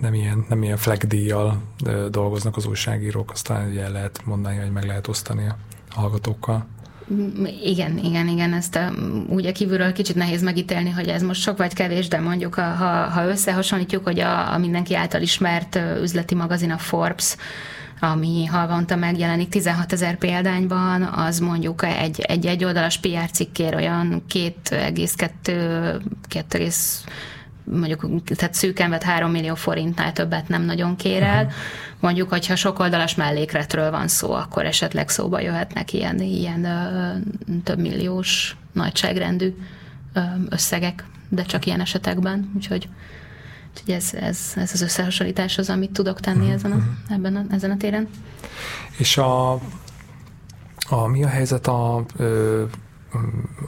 nem 0.00 0.14
ilyen, 0.14 0.44
nem 0.48 0.62
ilyen 0.62 0.76
flagdíjjal 0.76 1.62
dolgoznak 2.10 2.56
az 2.56 2.66
újságírók, 2.66 3.30
aztán 3.30 3.70
ugye 3.70 3.88
lehet 3.88 4.20
mondani, 4.24 4.56
hogy 4.56 4.72
meg 4.72 4.84
lehet 4.86 5.08
osztani 5.08 5.46
a 5.46 5.56
hallgatókkal. 5.88 6.66
Igen, 7.62 7.98
igen, 7.98 8.28
igen, 8.28 8.52
ezt 8.52 8.76
a, 8.76 8.92
úgy 9.28 9.46
a 9.46 9.52
kívülről 9.52 9.92
kicsit 9.92 10.16
nehéz 10.16 10.42
megítélni, 10.42 10.90
hogy 10.90 11.08
ez 11.08 11.22
most 11.22 11.40
sok 11.40 11.56
vagy 11.56 11.74
kevés, 11.74 12.08
de 12.08 12.20
mondjuk 12.20 12.54
ha, 12.54 12.62
ha 13.08 13.26
összehasonlítjuk, 13.26 14.04
hogy 14.04 14.20
a, 14.20 14.52
a 14.52 14.58
mindenki 14.58 14.94
által 14.94 15.22
ismert 15.22 15.78
üzleti 16.02 16.34
magazin 16.34 16.70
a 16.70 16.78
Forbes, 16.78 17.36
ami 18.10 18.44
havonta 18.44 18.96
megjelenik 18.96 19.48
16 19.48 19.92
ezer 19.92 20.16
példányban, 20.18 21.02
az 21.02 21.38
mondjuk 21.38 21.84
egy, 21.84 22.20
egy, 22.20 22.46
egy 22.46 22.64
oldalas 22.64 22.98
PR 22.98 23.30
cikkér 23.30 23.74
olyan 23.74 24.22
2,2 24.32 26.00
2, 26.28 26.68
mondjuk, 27.64 28.24
tehát 28.24 28.54
szűken 28.54 28.90
vett 28.90 29.02
3 29.02 29.30
millió 29.30 29.54
forintnál 29.54 30.12
többet 30.12 30.48
nem 30.48 30.62
nagyon 30.62 30.96
kér 30.96 31.22
el. 31.22 31.44
Uh-huh. 31.44 31.58
Mondjuk, 32.00 32.28
hogyha 32.28 32.56
sok 32.56 32.78
oldalas 32.78 33.14
mellékletről 33.14 33.90
van 33.90 34.08
szó, 34.08 34.32
akkor 34.32 34.64
esetleg 34.64 35.08
szóba 35.08 35.40
jöhetnek 35.40 35.92
ilyen, 35.92 36.20
ilyen 36.20 36.64
ö, 36.64 37.12
több 37.64 37.78
milliós 37.78 38.56
nagyságrendű 38.72 39.54
ö, 40.12 40.20
összegek, 40.48 41.04
de 41.28 41.42
csak 41.42 41.66
ilyen 41.66 41.80
esetekben, 41.80 42.50
úgyhogy 42.56 42.88
Úgyhogy 43.74 43.94
ez, 43.94 44.14
ez, 44.14 44.52
ez 44.54 44.72
az 44.72 44.80
összehasonlítás 44.80 45.58
az, 45.58 45.70
amit 45.70 45.90
tudok 45.90 46.20
tenni 46.20 46.50
ezen 46.50 46.72
a, 46.72 46.74
mhm. 46.74 47.12
ebben 47.12 47.36
a, 47.36 47.54
ezen 47.54 47.70
a 47.70 47.76
téren. 47.76 48.08
És 48.96 49.16
a, 49.16 49.52
a 50.88 51.06
mi 51.06 51.24
a 51.24 51.28
helyzet 51.28 51.66
a, 51.66 51.96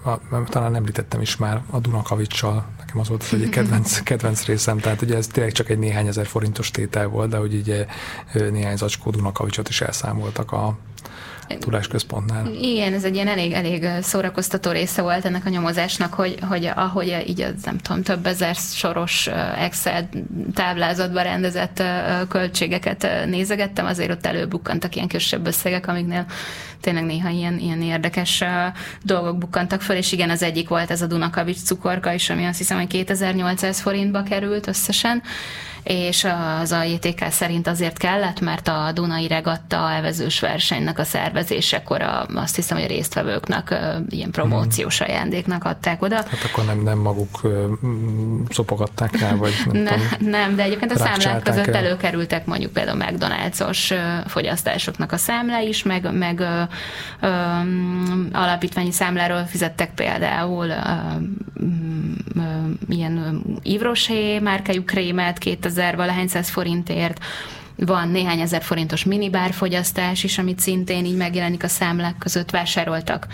a, 0.04 0.10
a 0.30 0.44
talán 0.48 0.74
említettem 0.74 1.20
is 1.20 1.36
már 1.36 1.62
a 1.70 1.78
Dunakavicsal, 1.78 2.66
nekem 2.78 3.00
az 3.00 3.08
volt 3.08 3.22
az 3.22 3.34
egyik 3.34 3.50
kedvenc, 3.50 4.00
kedvenc 4.02 4.44
részem, 4.44 4.78
tehát 4.78 5.02
ugye 5.02 5.16
ez 5.16 5.26
tényleg 5.26 5.52
csak 5.52 5.68
egy 5.68 5.78
néhány 5.78 6.06
ezer 6.06 6.26
forintos 6.26 6.70
tétel 6.70 7.06
volt, 7.06 7.30
de 7.30 7.36
hogy 7.36 7.54
ugye 7.54 7.86
néhány 8.32 8.76
zacskó 8.76 9.10
Dunakavicsot 9.10 9.68
is 9.68 9.80
elszámoltak 9.80 10.52
a, 10.52 10.78
tudásközpontnál. 11.58 12.46
Igen, 12.60 12.92
ez 12.92 13.04
egy 13.04 13.14
ilyen 13.14 13.28
elég, 13.28 13.52
elég 13.52 13.88
szórakoztató 14.00 14.70
része 14.70 15.02
volt 15.02 15.24
ennek 15.24 15.46
a 15.46 15.48
nyomozásnak, 15.48 16.14
hogy, 16.14 16.38
hogy 16.48 16.70
ahogy 16.74 17.24
így 17.26 17.40
az, 17.40 17.62
nem 17.64 17.78
tudom, 17.78 18.02
több 18.02 18.26
ezer 18.26 18.54
soros 18.54 19.26
Excel 19.58 20.08
táblázatba 20.54 21.20
rendezett 21.20 21.82
költségeket 22.28 23.08
nézegettem, 23.26 23.86
azért 23.86 24.10
ott 24.10 24.26
előbukkantak 24.26 24.96
ilyen 24.96 25.08
kisebb 25.08 25.46
összegek, 25.46 25.88
amiknél 25.88 26.26
tényleg 26.80 27.04
néha 27.04 27.28
ilyen, 27.28 27.58
ilyen 27.58 27.82
érdekes 27.82 28.44
dolgok 29.02 29.38
bukkantak 29.38 29.82
föl, 29.82 29.96
és 29.96 30.12
igen, 30.12 30.30
az 30.30 30.42
egyik 30.42 30.68
volt 30.68 30.90
ez 30.90 31.02
a 31.02 31.06
Dunakavics 31.06 31.62
cukorka 31.62 32.12
is, 32.12 32.30
ami 32.30 32.44
azt 32.44 32.58
hiszem, 32.58 32.78
hogy 32.78 32.86
2800 32.86 33.80
forintba 33.80 34.22
került 34.22 34.66
összesen, 34.66 35.22
és 35.86 36.26
az 36.60 36.72
AJTK 36.72 37.24
szerint 37.30 37.66
azért 37.66 37.98
kellett, 37.98 38.40
mert 38.40 38.68
a 38.68 38.90
Dunai 38.94 39.28
Regatta 39.28 39.90
elvezős 39.90 40.40
versenynek 40.40 40.98
a 40.98 41.04
szervezésekor 41.04 42.02
a, 42.02 42.26
azt 42.34 42.54
hiszem, 42.54 42.76
hogy 42.76 42.86
a 42.86 42.88
résztvevőknek 42.88 43.74
ilyen 44.08 44.30
promóciós 44.30 45.00
mhm. 45.00 45.10
ajándéknak 45.10 45.64
adták 45.64 46.02
oda. 46.02 46.14
Hát 46.14 46.48
akkor 46.52 46.64
nem, 46.64 46.82
nem 46.82 46.98
maguk 46.98 47.40
szopogatták 48.48 49.20
rá, 49.20 49.34
vagy 49.34 49.52
nem, 49.72 49.82
ne, 49.82 49.90
tudom, 49.90 50.30
nem 50.30 50.56
de 50.56 50.62
egyébként 50.62 50.92
a 50.92 50.96
számlák 50.96 51.42
között 51.42 51.66
el. 51.66 51.74
előkerültek 51.74 52.46
mondjuk 52.46 52.72
például 52.72 52.98
McDonald's-os 53.00 53.94
fogyasztásoknak 54.26 55.12
a 55.12 55.16
számla 55.16 55.58
is, 55.60 55.82
meg, 55.82 56.18
meg 56.18 56.40
ö, 56.40 56.62
ö, 57.20 57.28
alapítványi 58.32 58.92
számláról 58.92 59.44
fizettek 59.44 59.94
például 59.94 60.66
ö, 60.66 60.74
ö, 62.34 62.40
ilyen 62.88 63.42
Ivrosé 63.62 64.38
márkájú 64.38 64.84
krémet 64.84 65.38
2000 65.38 65.74
ezer, 65.78 65.96
valahány 65.96 66.28
száz 66.28 66.48
forintért, 66.48 67.24
van 67.76 68.08
néhány 68.08 68.40
ezer 68.40 68.62
forintos 68.62 69.04
minibárfogyasztás 69.04 70.24
is, 70.24 70.38
amit 70.38 70.60
szintén 70.60 71.04
így 71.04 71.16
megjelenik 71.16 71.62
a 71.62 71.68
számlák 71.68 72.18
között, 72.18 72.50
vásároltak 72.50 73.26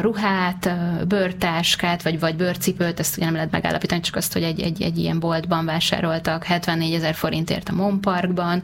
ruhát, 0.00 0.70
bőrtáskát, 1.08 2.02
vagy, 2.02 2.20
vagy 2.20 2.36
bőrcipőt, 2.36 2.98
ezt 2.98 3.16
ugye 3.16 3.24
nem 3.24 3.34
lehet 3.34 3.50
megállapítani, 3.50 4.00
csak 4.00 4.16
azt, 4.16 4.32
hogy 4.32 4.42
egy, 4.42 4.60
egy, 4.60 4.82
egy 4.82 4.98
ilyen 4.98 5.18
boltban 5.18 5.64
vásároltak. 5.64 6.44
74 6.44 6.94
ezer 6.94 7.14
forintért 7.14 7.68
a 7.68 7.72
Mon 7.72 8.00
Parkban, 8.00 8.62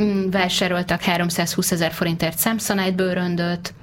mm, 0.00 0.30
vásároltak 0.30 1.00
320 1.02 1.72
ezer 1.72 1.92
forintért 1.92 2.38
Samsonite 2.38 2.90
bőröndöt, 2.90 3.74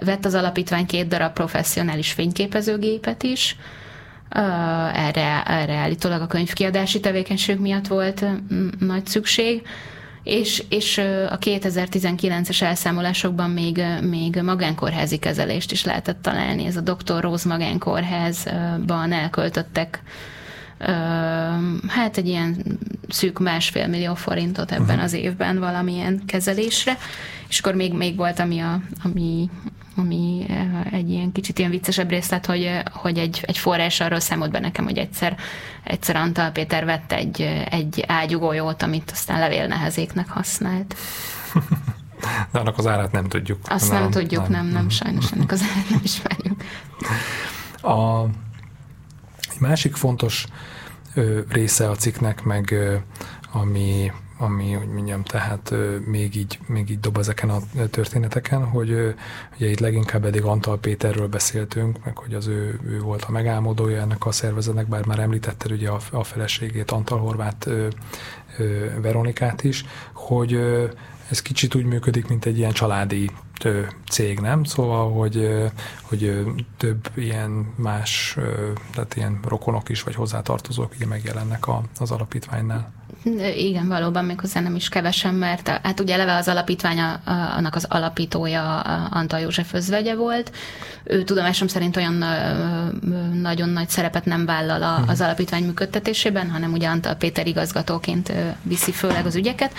vett 0.00 0.24
az 0.24 0.34
alapítvány 0.34 0.86
két 0.86 1.08
darab 1.08 1.32
professzionális 1.32 2.12
fényképezőgépet 2.12 3.22
is, 3.22 3.56
erre, 4.94 5.42
erre 5.42 5.74
állítólag 5.74 6.20
a 6.20 6.26
könyvkiadási 6.26 7.00
tevékenység 7.00 7.58
miatt 7.58 7.86
volt 7.86 8.24
nagy 8.78 9.06
szükség, 9.06 9.62
és, 10.22 10.64
és 10.68 10.98
a 11.28 11.38
2019-es 11.38 12.62
elszámolásokban 12.62 13.50
még, 13.50 13.82
még 14.02 14.40
magánkórházi 14.42 15.16
kezelést 15.16 15.72
is 15.72 15.84
lehetett 15.84 16.22
találni. 16.22 16.66
Ez 16.66 16.76
a 16.76 16.80
Dr. 16.80 17.20
Rose 17.20 17.48
magánkórházban 17.48 19.12
elköltöttek 19.12 20.02
hát 21.88 22.16
egy 22.16 22.26
ilyen 22.26 22.78
szűk 23.08 23.38
másfél 23.38 23.86
millió 23.86 24.14
forintot 24.14 24.72
ebben 24.72 24.84
uh-huh. 24.84 25.02
az 25.02 25.12
évben 25.12 25.58
valamilyen 25.58 26.22
kezelésre, 26.26 26.96
és 27.48 27.58
akkor 27.58 27.74
még, 27.74 27.92
még 27.92 28.16
volt, 28.16 28.38
ami, 28.38 28.58
a, 28.58 28.80
ami 29.02 29.50
ami 29.96 30.46
eh, 30.48 30.92
egy 30.92 31.10
ilyen 31.10 31.32
kicsit 31.32 31.58
ilyen 31.58 31.70
viccesebb 31.70 32.10
részlet, 32.10 32.46
hogy, 32.46 32.62
eh, 32.62 32.82
hogy 32.92 33.18
egy, 33.18 33.40
egy 33.46 33.58
forrás 33.58 34.00
arról 34.00 34.20
számolt 34.20 34.50
be 34.50 34.60
nekem, 34.60 34.84
hogy 34.84 34.98
egyszer, 34.98 35.36
egyszer 35.84 36.16
Antal 36.16 36.50
Péter 36.50 36.84
vett 36.84 37.12
egy, 37.12 37.40
egy 37.70 38.04
ágyugójót, 38.06 38.82
amit 38.82 39.10
aztán 39.10 39.38
levélnehezéknek 39.38 40.28
használt. 40.28 40.94
De 42.52 42.58
annak 42.58 42.78
az 42.78 42.86
árát 42.86 43.12
nem 43.12 43.28
tudjuk. 43.28 43.58
Azt 43.64 43.90
nem, 43.90 44.00
nem 44.00 44.10
tudjuk, 44.10 44.48
nem, 44.48 44.64
nem, 44.64 44.72
nem, 44.72 44.88
sajnos 44.88 45.32
ennek 45.32 45.52
az 45.52 45.62
árát 45.62 45.88
nem 45.90 46.00
ismerjük. 46.02 46.64
A, 47.82 48.24
egy 49.50 49.60
másik 49.60 49.94
fontos 49.94 50.46
ö, 51.14 51.40
része 51.48 51.90
a 51.90 51.94
cikknek, 51.94 52.42
meg 52.42 52.70
ö, 52.70 52.96
ami 53.52 54.12
ami, 54.38 54.72
hogy 54.72 54.88
mondjam, 54.88 55.22
tehát 55.22 55.74
még 56.06 56.36
így, 56.36 56.58
még 56.66 56.90
így 56.90 57.00
dob 57.00 57.18
ezeken 57.18 57.50
a 57.50 57.58
történeteken, 57.90 58.64
hogy 58.64 58.90
ugye 59.56 59.70
itt 59.70 59.78
leginkább 59.78 60.24
eddig 60.24 60.42
Antal 60.42 60.78
Péterről 60.78 61.28
beszéltünk, 61.28 62.04
meg 62.04 62.18
hogy 62.18 62.34
az 62.34 62.46
ő, 62.46 62.80
ő 62.86 63.00
volt 63.00 63.22
a 63.22 63.30
megálmodója 63.30 64.00
ennek 64.00 64.26
a 64.26 64.32
szervezetnek, 64.32 64.88
bár 64.88 65.06
már 65.06 65.18
említetted 65.18 65.72
ugye 65.72 65.88
a, 65.88 66.00
a 66.10 66.24
feleségét, 66.24 66.90
Antal 66.90 67.18
Horváth 67.18 67.70
Veronikát 69.00 69.64
is, 69.64 69.84
hogy 70.12 70.60
ez 71.30 71.42
kicsit 71.42 71.74
úgy 71.74 71.84
működik, 71.84 72.28
mint 72.28 72.44
egy 72.44 72.58
ilyen 72.58 72.72
családi 72.72 73.30
cég, 74.10 74.40
nem? 74.40 74.64
Szóval, 74.64 75.12
hogy, 75.12 75.64
hogy 76.02 76.44
több 76.76 77.08
ilyen 77.14 77.72
más, 77.76 78.36
tehát 78.94 79.16
ilyen 79.16 79.40
rokonok 79.48 79.88
is, 79.88 80.02
vagy 80.02 80.14
hozzátartozók 80.14 80.92
ugye 80.96 81.06
megjelennek 81.06 81.64
az 81.98 82.10
alapítványnál. 82.10 82.92
Igen, 83.56 83.88
valóban 83.88 84.24
még 84.24 84.40
hozzá 84.40 84.60
nem 84.60 84.74
is 84.74 84.88
kevesen, 84.88 85.34
mert 85.34 85.68
hát 85.68 86.00
ugye 86.00 86.14
eleve 86.14 86.34
az 86.34 86.48
alapítvány, 86.48 86.98
annak 87.56 87.74
az 87.74 87.86
alapítója 87.88 88.80
Antal 89.10 89.40
József 89.40 89.74
özvegye 89.74 90.14
volt. 90.14 90.52
Ő 91.04 91.22
tudomásom 91.22 91.68
szerint 91.68 91.96
olyan 91.96 92.24
nagyon 93.40 93.68
nagy 93.68 93.88
szerepet 93.88 94.24
nem 94.24 94.46
vállal 94.46 94.98
mhm. 94.98 95.08
az 95.08 95.20
alapítvány 95.20 95.64
működtetésében, 95.64 96.50
hanem 96.50 96.72
ugye 96.72 96.88
Antal 96.88 97.14
Péter 97.14 97.46
igazgatóként 97.46 98.32
viszi 98.62 98.92
főleg 98.92 99.26
az 99.26 99.36
ügyeket 99.36 99.72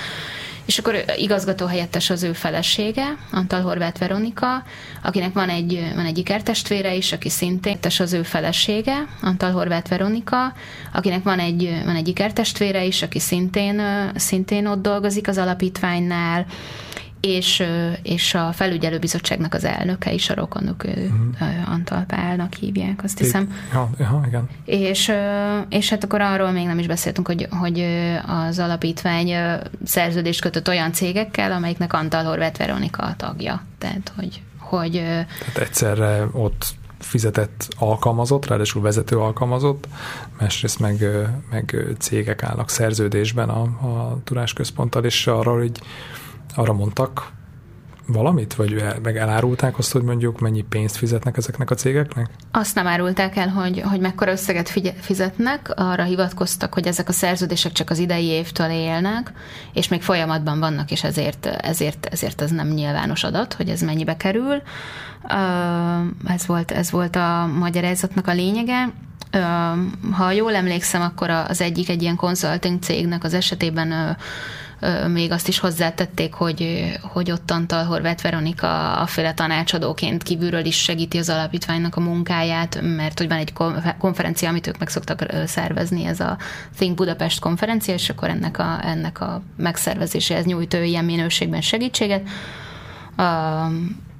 és 0.66 0.78
akkor 0.78 1.04
igazgató 1.16 1.66
helyettes 1.66 2.10
az 2.10 2.24
ő 2.24 2.34
felesége, 2.34 3.18
Antal 3.32 3.62
Horváth 3.62 4.00
Veronika, 4.00 4.64
akinek 5.04 5.34
van 5.34 5.50
egy, 5.50 5.92
van 5.96 6.06
egy 6.06 6.18
ikertestvére 6.18 6.94
is, 6.94 7.12
aki 7.12 7.30
szintén 7.30 7.78
az 8.00 8.14
ő 8.14 8.24
felesége, 8.24 9.08
Antal 9.22 9.52
Horváth 9.52 9.90
Veronika, 9.90 10.54
akinek 10.94 11.24
van 11.24 11.40
egy, 11.40 11.82
van 11.86 11.96
egy 11.96 12.08
ikertestvére 12.08 12.84
is, 12.84 13.02
aki 13.02 13.20
szintén, 13.20 13.82
szintén 14.16 14.66
ott 14.68 14.82
dolgozik 14.82 15.28
az 15.28 15.38
alapítványnál, 15.38 16.46
és, 17.26 17.64
és 18.04 18.34
a 18.34 18.52
felügyelőbizottságnak 18.52 19.54
az 19.54 19.64
elnöke 19.64 20.12
is 20.12 20.30
a 20.30 20.34
rokonok, 20.34 20.84
ő 20.84 21.12
uh-huh. 21.40 21.72
Antal 21.72 22.04
Pálnak 22.08 22.54
hívják, 22.54 23.04
azt 23.04 23.18
hiszem. 23.18 23.54
Ja, 23.74 23.90
ja, 24.00 24.24
igen. 24.28 24.50
És, 24.66 25.12
és 25.70 25.90
hát 25.90 26.04
akkor 26.04 26.22
arról 26.22 26.52
még 26.52 26.66
nem 26.66 26.80
is 26.80 26.88
beszéltünk, 26.88 27.28
hogy, 27.28 27.48
hogy 27.50 27.86
az 28.28 28.60
alapítvány 28.60 29.34
szerződést 29.86 30.42
kötött 30.42 30.68
olyan 30.68 30.94
cégekkel, 30.94 31.52
amelyiknek 31.52 31.94
Antal 31.94 32.24
Horváth 32.24 32.58
Veronika 32.60 33.04
a 33.04 33.16
tagja. 33.16 33.64
Tehát, 33.78 34.12
hogy, 34.16 34.42
hogy 34.60 34.92
Tehát 34.92 35.58
egyszerre 35.58 36.28
ott 36.32 36.66
fizetett 37.00 37.68
alkalmazott, 37.78 38.48
ráadásul 38.48 38.82
vezető 38.82 39.18
alkalmazott, 39.18 39.88
másrészt 40.40 40.80
meg, 40.80 41.06
meg 41.52 41.86
cégek 42.00 42.44
állnak 42.44 42.70
szerződésben 42.70 43.50
a, 43.50 43.62
a 43.62 44.18
tudásközponttal, 44.24 45.04
és 45.04 45.28
arra, 45.28 45.54
hogy 45.54 45.80
arra 46.56 46.74
mondtak 46.74 47.34
valamit, 48.08 48.54
vagy 48.54 48.84
meg 49.04 49.18
elárulták 49.18 49.78
azt, 49.78 49.92
hogy 49.92 50.02
mondjuk 50.02 50.40
mennyi 50.40 50.62
pénzt 50.62 50.96
fizetnek 50.96 51.38
ezeknek 51.38 51.72
a 51.72 51.76
cégeknek? 51.76 52.30
Azt 52.52 52.76
nem 52.76 52.88
árulták 52.88 53.36
el, 53.36 53.50
hogy, 53.50 53.82
hogy 53.82 54.00
mekkora 54.00 54.32
összeget 54.32 54.70
fizetnek, 55.00 55.72
arra 55.76 56.04
hivatkoztak, 56.04 56.74
hogy 56.74 56.88
ezek 56.88 57.10
a 57.10 57.12
szerződések 57.12 57.72
csak 57.72 57.90
az 57.90 57.98
idei 57.98 58.26
évtől 58.26 58.70
élnek, 58.70 59.32
és 59.74 59.88
még 59.88 60.02
folyamatban 60.02 60.60
vannak, 60.60 60.92
és 60.92 61.04
ezért, 61.04 61.46
ezért, 61.46 62.06
ezért 62.06 62.42
ez 62.42 62.52
nem 62.52 62.68
nyilvános 62.68 63.24
adat, 63.24 63.54
hogy 63.54 63.70
ez 63.70 63.82
mennyibe 63.82 64.18
kerül. 64.18 64.62
Ez 66.28 66.46
volt, 66.46 66.72
ez 66.72 66.92
volt 66.92 67.16
a 67.16 67.50
magyarázatnak 67.60 68.28
a 68.28 68.34
lényege. 68.34 68.90
Ha 70.12 70.32
jól 70.32 70.56
emlékszem, 70.56 71.02
akkor 71.02 71.30
az 71.30 71.62
egyik 71.62 71.90
egy 71.90 72.02
ilyen 72.02 72.16
consulting 72.16 72.82
cégnek 72.82 73.24
az 73.24 73.34
esetében 73.34 74.18
még 75.08 75.32
azt 75.32 75.48
is 75.48 75.60
hozzátették, 75.60 76.34
hogy, 76.34 76.92
hogy 77.02 77.32
ott 77.32 77.52
Antal 77.52 77.84
Horváth 77.84 78.24
Veronika 78.24 78.94
a 78.94 79.06
féle 79.06 79.34
tanácsadóként 79.34 80.24
kívülről 80.24 80.66
is 80.66 80.76
segíti 80.76 81.18
az 81.18 81.30
alapítványnak 81.30 81.96
a 81.96 82.00
munkáját, 82.00 82.82
mert 82.82 83.18
hogy 83.18 83.28
van 83.28 83.38
egy 83.38 83.54
konferencia, 83.98 84.50
amit 84.50 84.68
ők 84.68 84.78
meg 84.78 84.90
szoktak 84.90 85.26
szervezni, 85.46 86.06
ez 86.06 86.20
a 86.20 86.38
Think 86.78 86.96
Budapest 86.96 87.40
konferencia, 87.40 87.94
és 87.94 88.10
akkor 88.10 88.30
ennek 88.30 88.60
a, 88.60 88.80
ennek 88.84 89.22
a 89.22 89.42
megszervezéséhez 89.58 90.46
nyújt 90.46 90.74
ő 90.74 90.84
ilyen 90.84 91.06
minőségben 91.06 91.62
segítséget. 91.62 92.28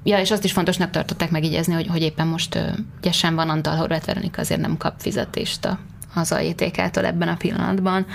Ja, 0.04 0.18
és 0.20 0.30
azt 0.30 0.44
is 0.44 0.52
fontosnak 0.52 0.90
tartották 0.90 1.30
megjegyezni, 1.30 1.74
hogy, 1.74 1.86
hogy 1.86 2.02
éppen 2.02 2.26
most 2.26 2.58
ugye 2.98 3.12
sem 3.12 3.34
van 3.34 3.48
Antal 3.48 3.76
Horváth 3.76 4.06
Veronika, 4.06 4.40
azért 4.40 4.60
nem 4.60 4.76
kap 4.76 4.94
fizetést 4.98 5.64
a, 5.64 5.78
az 6.14 6.32
AJTK-től 6.32 7.04
ebben 7.04 7.28
a 7.28 7.36
pillanatban. 7.36 8.06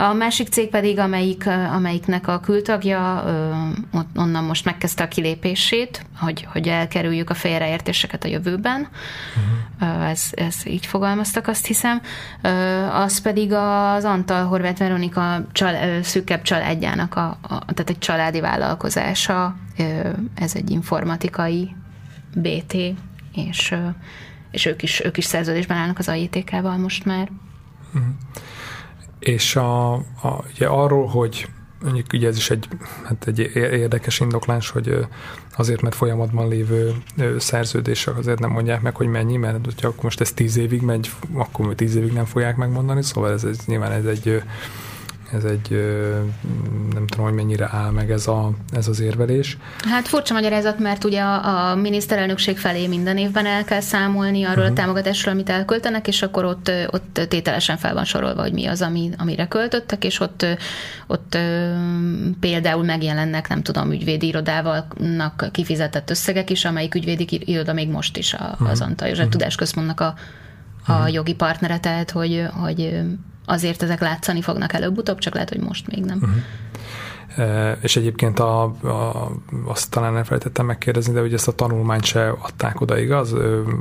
A 0.00 0.12
másik 0.12 0.48
cég 0.48 0.68
pedig, 0.68 0.98
amelyik, 0.98 1.46
amelyiknek 1.46 2.28
a 2.28 2.40
kültagja 2.40 3.24
onnan 4.16 4.44
most 4.44 4.64
megkezdte 4.64 5.02
a 5.02 5.08
kilépését, 5.08 6.06
hogy, 6.18 6.46
hogy 6.52 6.68
elkerüljük 6.68 7.30
a 7.30 7.34
félreértéseket 7.34 8.24
a 8.24 8.28
jövőben. 8.28 8.88
Uh-huh. 9.80 10.08
Ez, 10.08 10.22
ez 10.30 10.66
így 10.66 10.86
fogalmaztak, 10.86 11.46
azt 11.46 11.66
hiszem. 11.66 12.00
Az 12.92 13.20
pedig 13.20 13.52
az 13.52 14.04
Antal 14.04 14.44
Horváth 14.44 14.78
Veronika 14.78 15.46
csal, 15.52 16.02
szűkebb 16.02 16.42
családjának, 16.42 17.14
a, 17.14 17.38
a, 17.42 17.48
tehát 17.48 17.90
egy 17.90 17.98
családi 17.98 18.40
vállalkozása. 18.40 19.56
Ez 20.34 20.54
egy 20.54 20.70
informatikai 20.70 21.74
BT, 22.34 22.74
és, 23.34 23.74
és 24.50 24.66
ők, 24.66 24.82
is, 24.82 25.04
ők 25.04 25.16
is 25.16 25.24
szerződésben 25.24 25.76
állnak 25.76 25.98
az 25.98 26.08
AITK-val 26.08 26.76
most 26.76 27.04
már. 27.04 27.28
Uh-huh. 27.94 28.10
És 29.20 29.56
a, 29.56 29.92
a, 29.94 30.44
ugye 30.54 30.66
arról, 30.66 31.06
hogy 31.06 31.48
mondjuk 31.82 32.06
ugye 32.12 32.28
ez 32.28 32.36
is 32.36 32.50
egy, 32.50 32.68
hát 33.04 33.26
egy 33.26 33.38
érdekes 33.54 34.20
indoklás, 34.20 34.70
hogy 34.70 35.06
azért, 35.56 35.80
mert 35.80 35.94
folyamatban 35.94 36.48
lévő 36.48 36.94
szerződések 37.38 38.16
azért 38.16 38.38
nem 38.38 38.50
mondják 38.50 38.80
meg, 38.80 38.96
hogy 38.96 39.06
mennyi, 39.06 39.36
mert 39.36 39.64
hogyha 39.64 39.94
most 40.00 40.20
ez 40.20 40.32
tíz 40.32 40.56
évig 40.56 40.82
megy, 40.82 41.10
akkor 41.32 41.74
tíz 41.74 41.94
évig 41.94 42.12
nem 42.12 42.24
fogják 42.24 42.56
megmondani, 42.56 43.02
szóval 43.02 43.30
ez, 43.30 43.44
ez 43.44 43.58
nyilván 43.66 43.92
ez 43.92 44.04
egy 44.04 44.42
ez 45.32 45.44
egy, 45.44 45.70
nem 46.92 47.06
tudom, 47.06 47.24
hogy 47.24 47.34
mennyire 47.34 47.68
áll 47.72 47.90
meg 47.90 48.10
ez, 48.10 48.26
a, 48.26 48.50
ez 48.72 48.88
az 48.88 49.00
érvelés. 49.00 49.56
Hát 49.88 50.08
furcsa 50.08 50.34
magyarázat, 50.34 50.78
mert 50.78 51.04
ugye 51.04 51.20
a, 51.20 51.70
a 51.70 51.74
miniszterelnökség 51.74 52.58
felé 52.58 52.86
minden 52.86 53.16
évben 53.16 53.46
el 53.46 53.64
kell 53.64 53.80
számolni 53.80 54.44
arról 54.44 54.62
uh-huh. 54.62 54.78
a 54.78 54.80
támogatásról, 54.80 55.34
amit 55.34 55.50
elköltenek, 55.50 56.08
és 56.08 56.22
akkor 56.22 56.44
ott, 56.44 56.72
ott 56.90 57.20
tételesen 57.28 57.76
fel 57.76 57.94
van 57.94 58.04
sorolva, 58.04 58.42
hogy 58.42 58.52
mi 58.52 58.66
az, 58.66 58.82
ami, 58.82 59.10
amire 59.18 59.46
költöttek, 59.46 60.04
és 60.04 60.20
ott, 60.20 60.46
ott 61.06 61.38
például 62.40 62.84
megjelennek, 62.84 63.48
nem 63.48 63.62
tudom, 63.62 63.92
ügyvédi 63.92 64.26
irodával 64.26 64.86
kifizetett 65.50 66.10
összegek 66.10 66.50
is, 66.50 66.64
amelyik 66.64 66.94
ügyvédi 66.94 67.40
iroda 67.44 67.72
még 67.72 67.88
most 67.88 68.16
is 68.16 68.34
a, 68.34 68.48
uh-huh. 68.52 68.70
az 68.70 68.80
Antal 68.80 69.08
József 69.08 69.24
uh-huh. 69.24 69.40
Tudásközpontnak 69.40 70.00
a, 70.00 70.14
a 70.86 70.92
uh-huh. 70.92 71.12
jogi 71.12 71.34
partnere, 71.34 71.80
tehát 71.80 72.10
hogy, 72.10 72.46
hogy 72.60 73.00
azért 73.44 73.82
ezek 73.82 74.00
látszani 74.00 74.42
fognak 74.42 74.72
előbb-utóbb, 74.72 75.18
csak 75.18 75.34
lehet, 75.34 75.48
hogy 75.48 75.60
most 75.60 75.86
még 75.86 76.04
nem. 76.04 76.18
Uh-huh. 77.36 77.76
és 77.80 77.96
egyébként 77.96 78.38
a, 78.38 78.62
a, 78.62 79.30
azt 79.64 79.90
talán 79.90 80.16
elfelejtettem 80.16 80.66
megkérdezni, 80.66 81.12
de 81.12 81.20
hogy 81.20 81.34
ezt 81.34 81.48
a 81.48 81.52
tanulmányt 81.52 82.04
se 82.04 82.28
adták 82.28 82.80
oda, 82.80 82.98
igaz? 82.98 83.34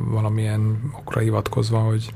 Valamilyen 0.05 0.91
okra 0.99 1.19
hivatkozva, 1.19 1.79
hogy 1.79 2.09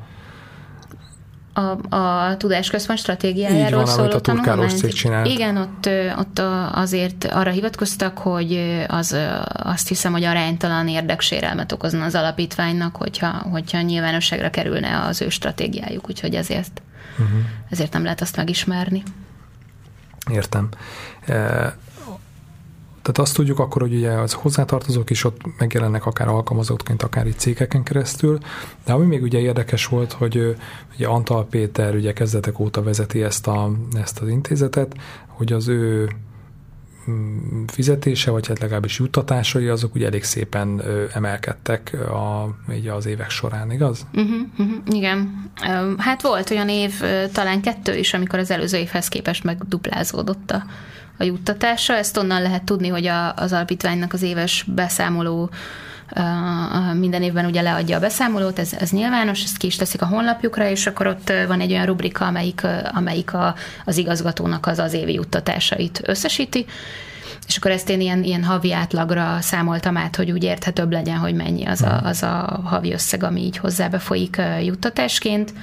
a, 1.53 1.95
a 1.95 2.37
tudásközpont 2.37 2.99
stratégiájáról 2.99 3.85
szóló 3.85 4.09
a 4.09 4.87
csinált. 4.93 5.27
Igen, 5.27 5.57
ott, 5.57 5.89
ott 6.17 6.41
azért 6.71 7.23
arra 7.23 7.51
hivatkoztak, 7.51 8.17
hogy 8.17 8.83
az, 8.87 9.17
azt 9.47 9.87
hiszem, 9.87 10.11
hogy 10.11 10.23
aránytalan 10.23 10.87
érdeksérelmet 10.87 11.71
okozna 11.71 12.03
az 12.05 12.15
alapítványnak, 12.15 12.95
hogyha, 12.95 13.27
hogyha 13.27 13.81
nyilvánosságra 13.81 14.49
kerülne 14.49 14.99
az 14.99 15.21
ő 15.21 15.29
stratégiájuk, 15.29 16.09
úgyhogy 16.09 16.35
ezért 16.35 16.81
uh-huh. 17.11 17.39
ezért 17.69 17.93
nem 17.93 18.03
lehet 18.03 18.21
azt 18.21 18.35
megismerni. 18.35 19.03
Értem. 20.31 20.69
Tehát 23.03 23.17
azt 23.17 23.35
tudjuk 23.35 23.59
akkor, 23.59 23.81
hogy 23.81 23.93
ugye 23.93 24.11
az 24.11 24.33
hozzátartozók 24.33 25.09
is 25.09 25.23
ott 25.23 25.41
megjelennek 25.57 26.05
akár 26.05 26.27
alkalmazottként, 26.27 27.03
akár 27.03 27.27
itt 27.27 27.37
cégeken 27.37 27.83
keresztül, 27.83 28.37
de 28.85 28.93
ami 28.93 29.05
még 29.05 29.21
ugye 29.21 29.39
érdekes 29.39 29.85
volt, 29.85 30.11
hogy 30.11 30.55
ugye 30.95 31.07
Antal 31.07 31.45
Péter 31.45 31.95
ugye 31.95 32.13
kezdetek 32.13 32.59
óta 32.59 32.83
vezeti 32.83 33.23
ezt, 33.23 33.47
a, 33.47 33.71
ezt 33.93 34.19
az 34.19 34.27
intézetet, 34.27 34.95
hogy 35.27 35.53
az 35.53 35.67
ő 35.67 36.09
Mm, 37.09 37.63
fizetése, 37.67 38.31
vagy 38.31 38.47
hát 38.47 38.59
legalábbis 38.59 38.99
juttatásai, 38.99 39.67
azok 39.67 39.95
ugye 39.95 40.05
elég 40.05 40.23
szépen 40.23 40.81
emelkedtek 41.13 41.93
a, 41.93 42.55
így 42.73 42.87
az 42.87 43.05
évek 43.05 43.29
során, 43.29 43.71
igaz? 43.71 44.05
Uh-huh, 44.13 44.41
uh-huh, 44.57 44.77
igen. 44.85 45.49
Hát 45.97 46.21
volt 46.21 46.49
olyan 46.49 46.69
év, 46.69 46.93
talán 47.31 47.61
kettő 47.61 47.97
is, 47.97 48.13
amikor 48.13 48.39
az 48.39 48.51
előző 48.51 48.77
évhez 48.77 49.07
képest 49.07 49.43
megduplázódott 49.43 50.51
a, 50.51 50.63
a 51.17 51.23
juttatása. 51.23 51.93
Ezt 51.93 52.17
onnan 52.17 52.41
lehet 52.41 52.63
tudni, 52.63 52.87
hogy 52.87 53.05
a, 53.05 53.33
az 53.33 53.53
alapítványnak 53.53 54.13
az 54.13 54.21
éves 54.21 54.63
beszámoló 54.67 55.49
minden 56.93 57.21
évben 57.21 57.45
ugye 57.45 57.61
leadja 57.61 57.97
a 57.97 57.99
beszámolót, 57.99 58.59
ez, 58.59 58.73
ez 58.79 58.89
nyilvános, 58.89 59.43
ezt 59.43 59.57
ki 59.57 59.67
is 59.67 59.75
teszik 59.75 60.01
a 60.01 60.05
honlapjukra, 60.05 60.69
és 60.69 60.87
akkor 60.87 61.07
ott 61.07 61.33
van 61.47 61.61
egy 61.61 61.71
olyan 61.71 61.85
rubrika, 61.85 62.25
amelyik, 62.25 62.61
amelyik 62.93 63.33
a, 63.33 63.55
az 63.85 63.97
igazgatónak 63.97 64.65
az 64.65 64.79
az 64.79 64.93
évi 64.93 65.13
juttatásait 65.13 66.01
összesíti, 66.05 66.65
és 67.47 67.57
akkor 67.57 67.71
ezt 67.71 67.89
én 67.89 68.01
ilyen, 68.01 68.23
ilyen 68.23 68.43
havi 68.43 68.73
átlagra 68.73 69.37
számoltam 69.41 69.97
át, 69.97 70.15
hogy 70.15 70.31
úgy 70.31 70.43
érthetőbb 70.43 70.91
legyen, 70.91 71.17
hogy 71.17 71.33
mennyi 71.33 71.65
az 71.65 71.81
a, 71.81 72.01
az 72.03 72.23
a 72.23 72.61
havi 72.63 72.93
összeg, 72.93 73.23
ami 73.23 73.41
így 73.41 73.57
hozzábe 73.57 73.99
folyik 73.99 74.41
juttatásként. 74.61 75.53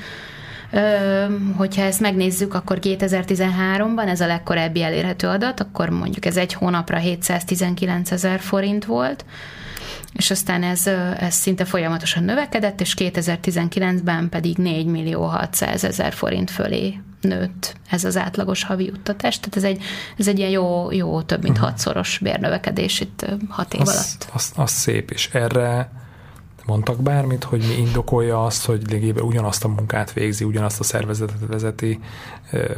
Hogyha 1.56 1.82
ezt 1.82 2.00
megnézzük, 2.00 2.54
akkor 2.54 2.78
2013-ban 2.80 4.08
ez 4.08 4.20
a 4.20 4.26
legkorábbi 4.26 4.82
elérhető 4.82 5.28
adat, 5.28 5.60
akkor 5.60 5.88
mondjuk 5.88 6.24
ez 6.24 6.36
egy 6.36 6.52
hónapra 6.52 6.96
719 6.96 8.10
ezer 8.10 8.40
forint 8.40 8.84
volt, 8.84 9.24
és 10.12 10.30
aztán 10.30 10.62
ez, 10.62 10.86
ez 11.18 11.34
szinte 11.34 11.64
folyamatosan 11.64 12.24
növekedett, 12.24 12.80
és 12.80 12.94
2019-ben 12.98 14.28
pedig 14.28 14.56
4 14.56 14.86
millió 14.86 15.22
600 15.22 15.84
ezer 15.84 16.12
forint 16.12 16.50
fölé 16.50 17.00
nőtt 17.20 17.74
ez 17.90 18.04
az 18.04 18.16
átlagos 18.16 18.64
havi 18.64 18.84
juttatás. 18.84 19.40
Tehát 19.40 19.56
ez 19.56 19.64
egy, 19.64 19.82
ez 20.18 20.28
egy 20.28 20.38
ilyen 20.38 20.50
jó, 20.50 20.92
jó 20.92 21.22
több 21.22 21.42
mint 21.42 21.54
uh-huh. 21.56 21.70
hatszoros 21.70 22.18
bérnövekedés 22.18 23.00
itt 23.00 23.26
hat 23.48 23.74
év 23.74 23.80
az, 23.80 23.88
alatt. 23.88 24.28
Az, 24.32 24.52
az 24.56 24.70
szép, 24.70 25.10
és 25.10 25.28
erre 25.32 25.90
mondtak 26.70 27.02
bármit, 27.02 27.44
hogy 27.44 27.58
mi 27.58 27.86
indokolja 27.86 28.44
azt, 28.44 28.66
hogy 28.66 28.82
lényegében 28.88 29.24
ugyanazt 29.24 29.64
a 29.64 29.68
munkát 29.68 30.12
végzi, 30.12 30.44
ugyanazt 30.44 30.80
a 30.80 30.84
szervezetet 30.84 31.46
vezeti, 31.48 32.00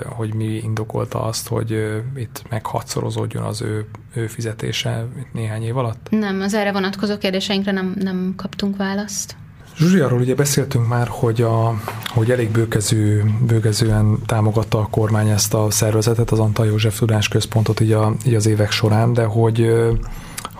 hogy 0.05 0.35
mi 0.35 0.45
indokolta 0.45 1.23
azt, 1.23 1.49
hogy 1.49 1.71
itt 2.17 2.43
meg 2.51 2.67
hatszorozódjon 2.67 3.43
az 3.43 3.63
ő, 3.63 3.87
ő 4.15 4.27
fizetése 4.27 5.07
néhány 5.33 5.63
év 5.63 5.77
alatt? 5.77 6.07
Nem, 6.11 6.41
az 6.41 6.55
erre 6.55 6.73
vonatkozó 6.73 7.19
kérdéseinkre 7.19 7.73
nem, 7.73 7.95
nem 7.99 8.35
kaptunk 8.37 8.77
választ. 8.77 9.37
Zsuzsi, 9.77 9.99
arról 9.99 10.21
ugye 10.21 10.35
beszéltünk 10.35 10.89
már, 10.89 11.09
hogy, 11.11 11.43
a, 11.43 11.81
hogy 12.07 12.31
elég 12.31 12.51
bőkező, 12.51 13.25
bőkezően 13.47 14.19
támogatta 14.27 14.79
a 14.79 14.89
kormány 14.91 15.29
ezt 15.29 15.55
a 15.55 15.71
szervezetet, 15.71 16.31
az 16.31 16.39
Antal 16.39 16.67
József 16.67 16.99
Tudás 16.99 17.29
Központot 17.29 17.81
így, 17.81 17.93
a, 17.93 18.15
így 18.27 18.35
az 18.35 18.47
évek 18.47 18.71
során, 18.71 19.13
de 19.13 19.25
hogy 19.25 19.73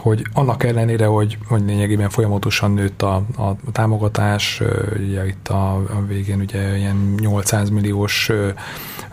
hogy 0.03 0.27
annak 0.33 0.65
ellenére, 0.65 1.07
hogy, 1.07 1.39
hogy 1.49 1.63
lényegében 1.67 2.09
folyamatosan 2.09 2.73
nőtt 2.73 3.03
a, 3.03 3.15
a 3.37 3.57
támogatás, 3.73 4.63
ugye 4.99 5.27
itt 5.27 5.49
a, 5.49 5.75
a 5.75 6.05
végén 6.07 6.41
ugye 6.41 6.77
ilyen 6.77 7.15
800 7.21 7.71
milliós 7.71 8.31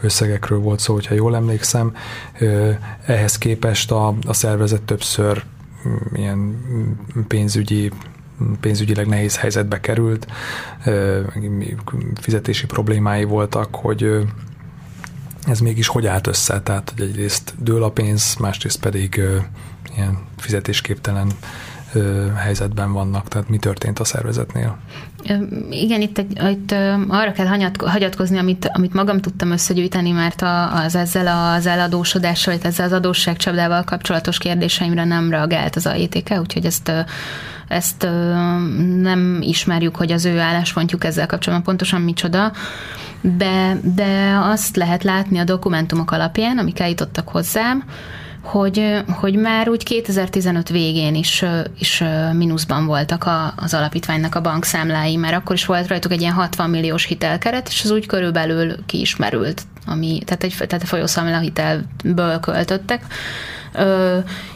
összegekről 0.02 0.60
volt 0.60 0.80
szó, 0.80 0.94
hogyha 0.94 1.14
jól 1.14 1.36
emlékszem, 1.36 1.96
ehhez 3.06 3.38
képest 3.38 3.92
a, 3.92 4.08
a 4.28 4.34
szervezet 4.34 4.82
többször 4.82 5.44
mm, 5.88 6.16
ilyen 6.16 6.58
pénzügyi 7.28 7.92
pénzügyileg 8.60 9.08
nehéz 9.08 9.38
helyzetbe 9.38 9.80
került, 9.80 10.28
fizetési 12.16 12.66
problémái 12.66 13.24
voltak, 13.24 13.76
hogy 13.76 14.28
ez 15.46 15.60
mégis 15.60 15.88
hogy 15.88 16.06
állt 16.06 16.28
össze, 16.28 16.62
tehát 16.62 16.94
hogy 16.98 17.08
egyrészt 17.08 17.54
dől 17.58 17.84
a 17.84 17.90
pénz, 17.90 18.36
másrészt 18.36 18.80
pedig 18.80 19.22
ilyen 19.96 20.18
fizetésképtelen 20.38 21.28
helyzetben 22.36 22.94
vannak, 22.94 23.28
tehát 23.28 23.50
mi 23.50 23.58
történt 23.58 24.00
a 24.00 24.04
szervezetnél? 24.04 24.78
Igen, 25.70 26.02
itt, 26.02 26.18
egy, 26.18 26.42
itt 26.50 26.72
arra 27.08 27.32
kell 27.32 27.48
hagyatkozni, 27.78 28.38
amit, 28.38 28.70
amit 28.74 28.94
magam 28.94 29.20
tudtam 29.20 29.52
összegyűjteni, 29.52 30.12
mert 30.12 30.44
az 30.86 30.96
ezzel 30.96 31.56
az 31.56 31.66
eladósodással, 31.66 32.54
vagy 32.56 32.66
ezzel 32.66 32.86
az 32.86 32.92
adósságcsapdával 32.92 33.84
kapcsolatos 33.84 34.38
kérdéseimre 34.38 35.04
nem 35.04 35.30
reagált 35.30 35.76
az 35.76 35.86
AETK, 35.86 36.34
úgyhogy 36.40 36.66
ezt 36.66 36.92
ezt 37.68 38.08
nem 39.02 39.38
ismerjük, 39.42 39.96
hogy 39.96 40.12
az 40.12 40.26
ő 40.26 40.40
álláspontjuk 40.40 41.04
ezzel 41.04 41.26
kapcsolatban 41.26 41.68
pontosan 41.68 42.02
micsoda, 42.02 42.52
de, 43.22 43.78
de 43.96 44.40
azt 44.42 44.76
lehet 44.76 45.04
látni 45.04 45.38
a 45.38 45.44
dokumentumok 45.44 46.12
alapján, 46.12 46.58
amik 46.58 46.80
eljutottak 46.80 47.28
hozzám, 47.28 47.84
hogy, 48.42 49.04
hogy 49.08 49.36
már 49.36 49.70
úgy 49.70 49.84
2015 49.84 50.70
végén 50.70 51.16
is, 51.16 51.46
is 51.80 52.04
mínuszban 52.34 52.86
voltak 52.86 53.24
a, 53.24 53.54
az 53.58 53.74
alapítványnak 53.74 54.36
a 54.36 54.42
bankszámlái, 54.42 55.16
mert 55.16 55.36
akkor 55.36 55.56
is 55.56 55.66
volt 55.66 55.88
rajtuk 55.88 56.12
egy 56.12 56.22
ilyen 56.22 56.34
60 56.34 56.70
milliós 56.70 57.06
hitelkeret, 57.06 57.68
és 57.68 57.84
az 57.84 57.92
úgy 57.92 58.06
körülbelül 58.06 58.86
kiismerült, 58.86 59.62
ami, 59.86 60.22
tehát 60.26 60.44
egy 60.44 60.56
tehát 60.58 60.84
a 60.84 60.88
folyószámla 60.88 61.40
hitelből 61.40 62.40
költöttek 62.40 63.06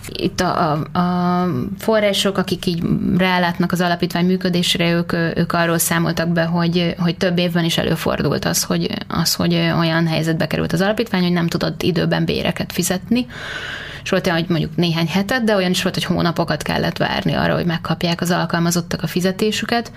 itt 0.08 0.42
a, 0.42 0.72
a, 0.72 1.00
a 1.00 1.48
források, 1.80 2.38
akik 2.38 2.66
így 2.66 2.84
rálátnak 3.18 3.72
az 3.72 3.82
alapítvány 3.82 4.26
működésre, 4.26 4.92
ők, 4.92 5.14
ők 5.14 5.54
arról 5.54 5.78
számoltak 5.78 6.28
be, 6.28 6.44
hogy, 6.44 6.96
hogy 6.98 7.18
több 7.18 7.38
évben 7.38 7.64
is 7.64 7.78
előfordult 7.78 8.46
az 8.46 8.64
hogy, 8.64 8.90
az, 9.08 9.34
hogy 9.34 9.54
olyan 9.54 10.08
helyzetbe 10.08 10.48
került 10.48 10.74
az 10.74 10.82
alapítvány, 10.82 11.22
hogy 11.22 11.32
nem 11.32 11.48
tudott 11.48 11.84
időben 11.84 12.26
béreket 12.26 12.72
fizetni, 12.72 13.26
és 14.04 14.10
volt 14.10 14.26
olyan, 14.26 14.38
hogy 14.38 14.50
mondjuk 14.50 14.76
néhány 14.76 15.08
hetet, 15.08 15.44
de 15.44 15.56
olyan 15.56 15.72
is 15.72 15.82
volt, 15.84 15.96
hogy 15.96 16.04
hónapokat 16.04 16.62
kellett 16.62 16.98
várni 16.98 17.34
arra, 17.34 17.54
hogy 17.54 17.66
megkapják 17.66 18.22
az 18.22 18.32
alkalmazottak 18.32 19.04
a 19.04 19.08
fizetésüket. 19.08 19.92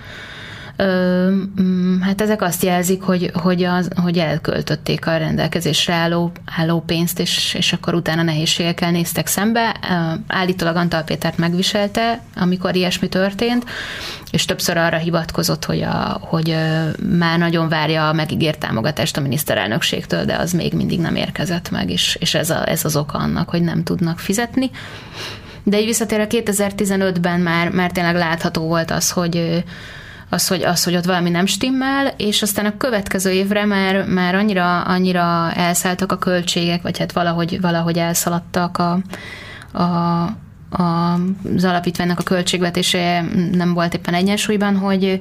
Mm, 0.83 2.01
hát 2.01 2.21
ezek 2.21 2.41
azt 2.41 2.63
jelzik, 2.63 3.01
hogy, 3.01 3.31
hogy, 3.33 3.63
az, 3.63 3.89
hogy 3.95 4.17
elköltötték 4.17 5.07
a 5.07 5.17
rendelkezésre 5.17 5.93
álló, 5.93 6.31
álló 6.45 6.79
pénzt, 6.81 7.19
és, 7.19 7.53
és 7.53 7.73
akkor 7.73 7.93
utána 7.93 8.21
nehézségekkel 8.21 8.91
néztek 8.91 9.27
szembe. 9.27 9.75
Állítólag 10.27 10.75
Antal 10.75 11.03
Pétert 11.03 11.37
megviselte, 11.37 12.21
amikor 12.35 12.75
ilyesmi 12.75 13.07
történt, 13.07 13.65
és 14.31 14.45
többször 14.45 14.77
arra 14.77 14.97
hivatkozott, 14.97 15.65
hogy, 15.65 15.81
a, 15.81 16.17
hogy 16.21 16.55
már 17.17 17.39
nagyon 17.39 17.69
várja 17.69 18.09
a 18.09 18.13
megígért 18.13 18.59
támogatást 18.59 19.17
a 19.17 19.21
miniszterelnökségtől, 19.21 20.25
de 20.25 20.35
az 20.35 20.51
még 20.51 20.73
mindig 20.73 20.99
nem 20.99 21.15
érkezett 21.15 21.71
meg, 21.71 21.89
és, 21.89 22.17
és 22.19 22.33
ez, 22.33 22.49
a, 22.49 22.69
ez 22.69 22.85
az 22.85 22.95
oka 22.95 23.17
annak, 23.17 23.49
hogy 23.49 23.61
nem 23.61 23.83
tudnak 23.83 24.19
fizetni. 24.19 24.69
De 25.63 25.79
így 25.79 25.85
visszatérve 25.85 26.27
2015-ben 26.29 27.39
már, 27.39 27.69
már 27.69 27.91
tényleg 27.91 28.15
látható 28.15 28.67
volt 28.67 28.91
az, 28.91 29.11
hogy, 29.11 29.63
az, 30.29 30.47
hogy, 30.47 30.63
az, 30.63 30.83
hogy 30.83 30.95
ott 30.95 31.05
valami 31.05 31.29
nem 31.29 31.45
stimmel, 31.45 32.13
és 32.17 32.41
aztán 32.41 32.65
a 32.65 32.77
következő 32.77 33.31
évre 33.31 33.65
már, 33.65 34.05
már 34.05 34.35
annyira, 34.35 34.81
annyira 34.81 35.51
elszálltak 35.53 36.11
a 36.11 36.17
költségek, 36.17 36.81
vagy 36.81 36.97
hát 36.97 37.11
valahogy, 37.11 37.61
valahogy 37.61 37.97
elszaladtak 37.97 38.77
a, 38.77 38.99
a, 39.77 39.83
az 40.69 41.63
alapítványnak 41.63 42.19
a 42.19 42.23
költségvetése 42.23 43.25
nem 43.51 43.73
volt 43.73 43.93
éppen 43.93 44.13
egyensúlyban, 44.13 44.77
hogy, 44.77 45.19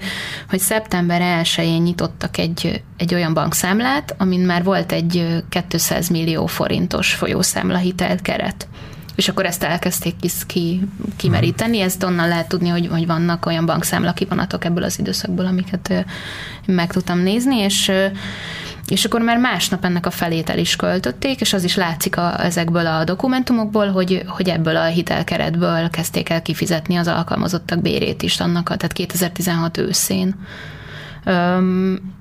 hogy 0.49 0.59
szeptember 0.59 1.43
1-én 1.45 1.83
nyitottak 1.83 2.39
egy, 2.39 2.83
egy 2.97 3.15
olyan 3.15 3.35
bankszámlát, 3.35 4.15
amin 4.19 4.41
már 4.41 4.65
volt 4.65 4.93
egy 4.93 5.43
200 5.69 6.09
millió 6.09 6.47
forintos 6.47 7.15
folyószámla 7.15 7.77
hitelt 7.77 8.23
és 9.17 9.29
akkor 9.29 9.45
ezt 9.45 9.63
elkezdték 9.63 10.15
ki, 10.47 10.89
kimeríteni. 11.17 11.81
Ezt 11.81 12.03
onnan 12.03 12.29
lehet 12.29 12.49
tudni, 12.49 12.69
hogy, 12.69 12.87
hogy 12.87 13.07
vannak 13.07 13.47
olyan 13.47 13.67
bankszámla 13.67 14.13
ebből 14.65 14.83
az 14.83 14.99
időszakból, 14.99 15.47
amiket 15.47 16.05
meg 16.67 16.93
tudtam 16.93 17.19
nézni, 17.19 17.57
és 17.57 17.93
és 18.89 19.05
akkor 19.05 19.21
már 19.21 19.39
másnap 19.39 19.85
ennek 19.85 20.07
a 20.07 20.11
felét 20.11 20.51
el 20.51 20.59
is 20.59 20.77
költötték, 20.77 21.41
és 21.41 21.53
az 21.53 21.65
is 21.65 21.77
látszik 21.77 22.17
a, 22.17 22.45
ezekből 22.45 22.87
a 22.87 23.05
dokumentumokból, 23.05 23.91
hogy, 23.91 24.23
hogy 24.27 24.49
ebből 24.49 24.77
a 24.77 24.85
hitelkeretből 24.85 25.91
kezdték 25.91 26.29
el 26.29 26.43
kifizetni 26.43 26.97
az 26.97 27.09
alkalmazottak 27.09 27.83
bérét 27.83 28.23
is 28.23 28.41
annak, 28.41 28.65
tehát 28.65 28.93
2016 28.93 29.79
őszén. 29.79 30.35
Um, 31.27 32.15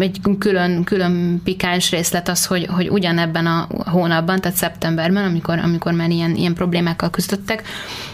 egy 0.00 0.20
külön, 0.38 0.84
külön 0.84 1.40
pikáns 1.44 1.90
részlet 1.90 2.28
az, 2.28 2.46
hogy, 2.46 2.66
hogy 2.66 2.88
ugyanebben 2.88 3.46
a 3.46 3.68
hónapban, 3.90 4.40
tehát 4.40 4.56
szeptemberben, 4.56 5.24
amikor, 5.24 5.58
amikor 5.58 5.92
már 5.92 6.10
ilyen, 6.10 6.34
ilyen 6.34 6.54
problémákkal 6.54 7.10
küzdöttek, 7.10 7.62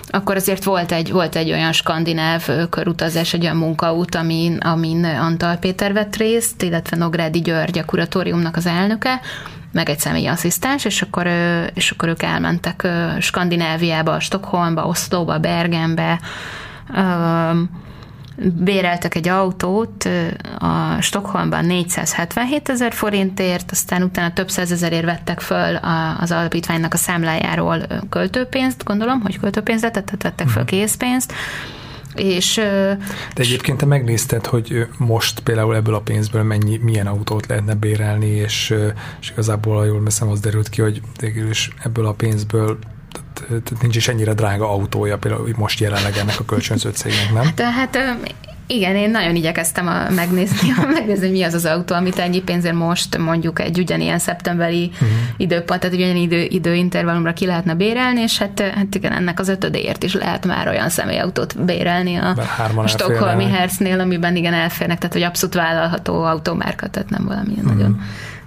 akkor 0.09 0.37
azért 0.37 0.65
volt 0.65 0.93
egy, 0.93 1.13
volt 1.13 1.37
egy 1.37 1.51
olyan 1.51 1.73
skandináv 1.73 2.49
körutazás, 2.71 3.35
egy 3.35 3.43
olyan 3.43 3.57
munkaút, 3.57 4.15
amin, 4.15 4.57
amin 4.57 5.05
Antal 5.05 5.57
Péter 5.57 5.93
vett 5.93 6.17
részt, 6.17 6.63
illetve 6.63 6.97
Nográdi 6.97 7.41
György, 7.41 7.79
a 7.79 7.85
kuratóriumnak 7.85 8.57
az 8.57 8.67
elnöke, 8.67 9.21
meg 9.73 9.89
egy 9.89 9.99
személyi 9.99 10.27
asszisztens, 10.27 10.85
és 10.85 11.03
akkor, 11.03 11.29
és 11.75 11.91
akkor 11.91 12.09
ők 12.09 12.23
elmentek 12.23 12.89
Skandináviába, 13.21 14.21
Stockholmba, 14.21 14.87
Oszlóba, 14.87 15.39
Bergenbe, 15.39 16.21
béreltek 18.37 19.15
egy 19.15 19.29
autót 19.29 20.09
a 20.59 21.01
Stockholmban 21.01 21.65
477 21.65 22.69
ezer 22.69 22.93
forintért, 22.93 23.71
aztán 23.71 24.03
utána 24.03 24.33
több 24.33 24.51
százezerért 24.51 25.05
vettek 25.05 25.41
föl 25.41 25.77
az 26.21 26.31
alapítványnak 26.31 26.93
a 26.93 26.97
számlájáról 26.97 27.87
költőpénzt, 28.09 28.85
gondolom, 28.85 29.21
hogy 29.21 29.41
költőpénzt 29.41 29.83
tehát 29.83 30.23
vettek 30.23 30.49
föl 30.49 30.63
mhm. 30.63 30.71
készpénzt, 30.71 31.33
és, 32.15 32.55
De 33.35 33.43
egyébként 33.43 33.79
te 33.79 33.87
megnézted, 33.87 34.47
hogy 34.47 34.87
most 34.97 35.41
például 35.41 35.77
ebből 35.77 35.95
a 35.95 36.01
pénzből 36.01 36.43
mennyi, 36.43 36.77
milyen 36.77 37.07
autót 37.07 37.47
lehetne 37.47 37.75
bérelni, 37.75 38.27
és, 38.27 38.75
és 39.21 39.31
igazából, 39.31 39.77
ha 39.77 39.85
jól 39.85 40.03
veszem, 40.03 40.29
az 40.29 40.41
derült 40.41 40.69
ki, 40.69 40.81
hogy 40.81 41.01
ebből 41.83 42.07
a 42.07 42.13
pénzből 42.13 42.79
tehát 43.49 43.83
nincs 43.83 43.97
is 43.97 44.09
ennyire 44.09 44.33
drága 44.35 44.71
autója 44.71 45.19
például 45.19 45.49
most 45.57 45.81
jelenleg 45.81 46.17
ennek 46.17 46.41
a 46.41 46.45
kölcsönző 46.45 46.91
cégnek, 46.91 47.33
nem? 47.33 47.55
Tehát 47.55 47.99
igen, 48.67 48.97
én 48.97 49.11
nagyon 49.11 49.35
igyekeztem 49.35 49.87
a, 49.87 50.11
megnézni, 50.11 50.71
a, 50.77 50.87
megnézni, 50.99 51.27
hogy 51.27 51.37
mi 51.37 51.43
az 51.43 51.55
az 51.55 51.65
autó, 51.65 51.95
amit 51.95 52.19
ennyi 52.19 52.41
pénzért 52.41 52.75
most 52.75 53.19
mondjuk 53.19 53.61
egy 53.61 53.79
ugyanilyen 53.79 54.19
szeptemberi 54.19 54.91
uh-huh. 54.93 55.09
időpont, 55.37 55.81
tehát 55.81 55.97
ugyanilyen 55.97 56.23
idő, 56.23 56.43
időintervallumra 56.43 57.33
ki 57.33 57.47
lehetne 57.47 57.75
bérelni, 57.75 58.21
és 58.21 58.39
hát, 58.39 58.61
hát 58.61 58.95
igen, 58.95 59.13
ennek 59.13 59.41
az 59.41 59.49
ötödéért 59.49 60.03
is 60.03 60.15
lehet 60.15 60.47
már 60.47 60.69
olyan 60.69 60.89
személyautót 60.89 61.65
bérelni 61.65 62.17
a, 62.17 62.37
a 62.75 62.87
Stockholmi 62.87 63.45
Herznél, 63.45 64.01
amiben 64.01 64.37
igen 64.37 64.55
elférnek, 64.55 64.99
tehát 64.99 65.13
hogy 65.13 65.23
abszolút 65.23 65.55
vállalható 65.55 66.23
automárka, 66.23 66.89
tehát 66.89 67.11
nem 67.11 67.25
valamilyen 67.25 67.65
uh-huh. 67.65 67.75
nagyon 67.75 68.01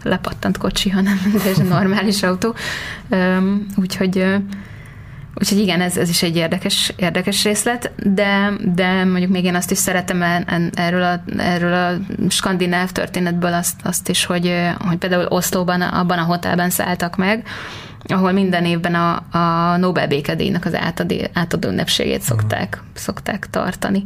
lepattant 0.03 0.57
kocsi, 0.57 0.89
hanem 0.89 1.21
ez 1.35 1.57
egy 1.57 1.67
normális 1.67 2.23
autó. 2.23 2.55
Úgyhogy 3.75 4.25
Úgyhogy 5.39 5.57
igen, 5.57 5.81
ez, 5.81 5.97
ez 5.97 6.09
is 6.09 6.23
egy 6.23 6.35
érdekes, 6.35 6.93
érdekes 6.95 7.43
részlet, 7.43 7.91
de, 8.13 8.51
de 8.75 9.03
mondjuk 9.03 9.31
még 9.31 9.43
én 9.43 9.55
azt 9.55 9.71
is 9.71 9.77
szeretem 9.77 10.21
erről 10.73 11.03
a, 11.03 11.23
erről 11.37 11.73
a 11.73 11.97
skandináv 12.29 12.91
történetből 12.91 13.53
azt, 13.53 13.79
azt 13.83 14.09
is, 14.09 14.25
hogy, 14.25 14.53
hogy 14.79 14.97
például 14.97 15.25
Oszlóban, 15.25 15.81
abban 15.81 16.17
a 16.17 16.23
hotelben 16.23 16.69
szálltak 16.69 17.15
meg, 17.15 17.47
ahol 18.07 18.31
minden 18.31 18.65
évben 18.65 18.95
a, 18.95 19.37
a 19.37 19.77
Nobel 19.77 20.07
békedélynek 20.07 20.65
az 20.65 20.75
átadó, 20.75 21.15
átadó 21.33 21.69
ünnepségét 21.69 22.21
szokták, 22.21 22.77
mm. 22.81 22.85
szokták 22.93 23.47
tartani. 23.49 24.05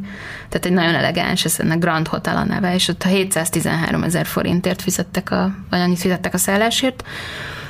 Tehát 0.50 0.66
egy 0.66 0.74
nagyon 0.74 0.96
elegáns, 0.96 1.46
ez 1.46 1.60
ennek 1.60 1.80
Grand 1.80 2.08
Hotel 2.08 2.38
a 2.38 2.44
neve, 2.44 2.74
és 2.74 2.88
ott 2.88 3.04
a 3.04 3.08
713 3.08 4.04
ezer 4.04 4.26
forintért 4.26 4.82
fizettek 4.82 5.32
a, 5.32 5.52
vagy 5.70 5.80
annyit 5.80 6.00
fizettek 6.00 6.34
a 6.34 6.38
szállásért. 6.38 7.04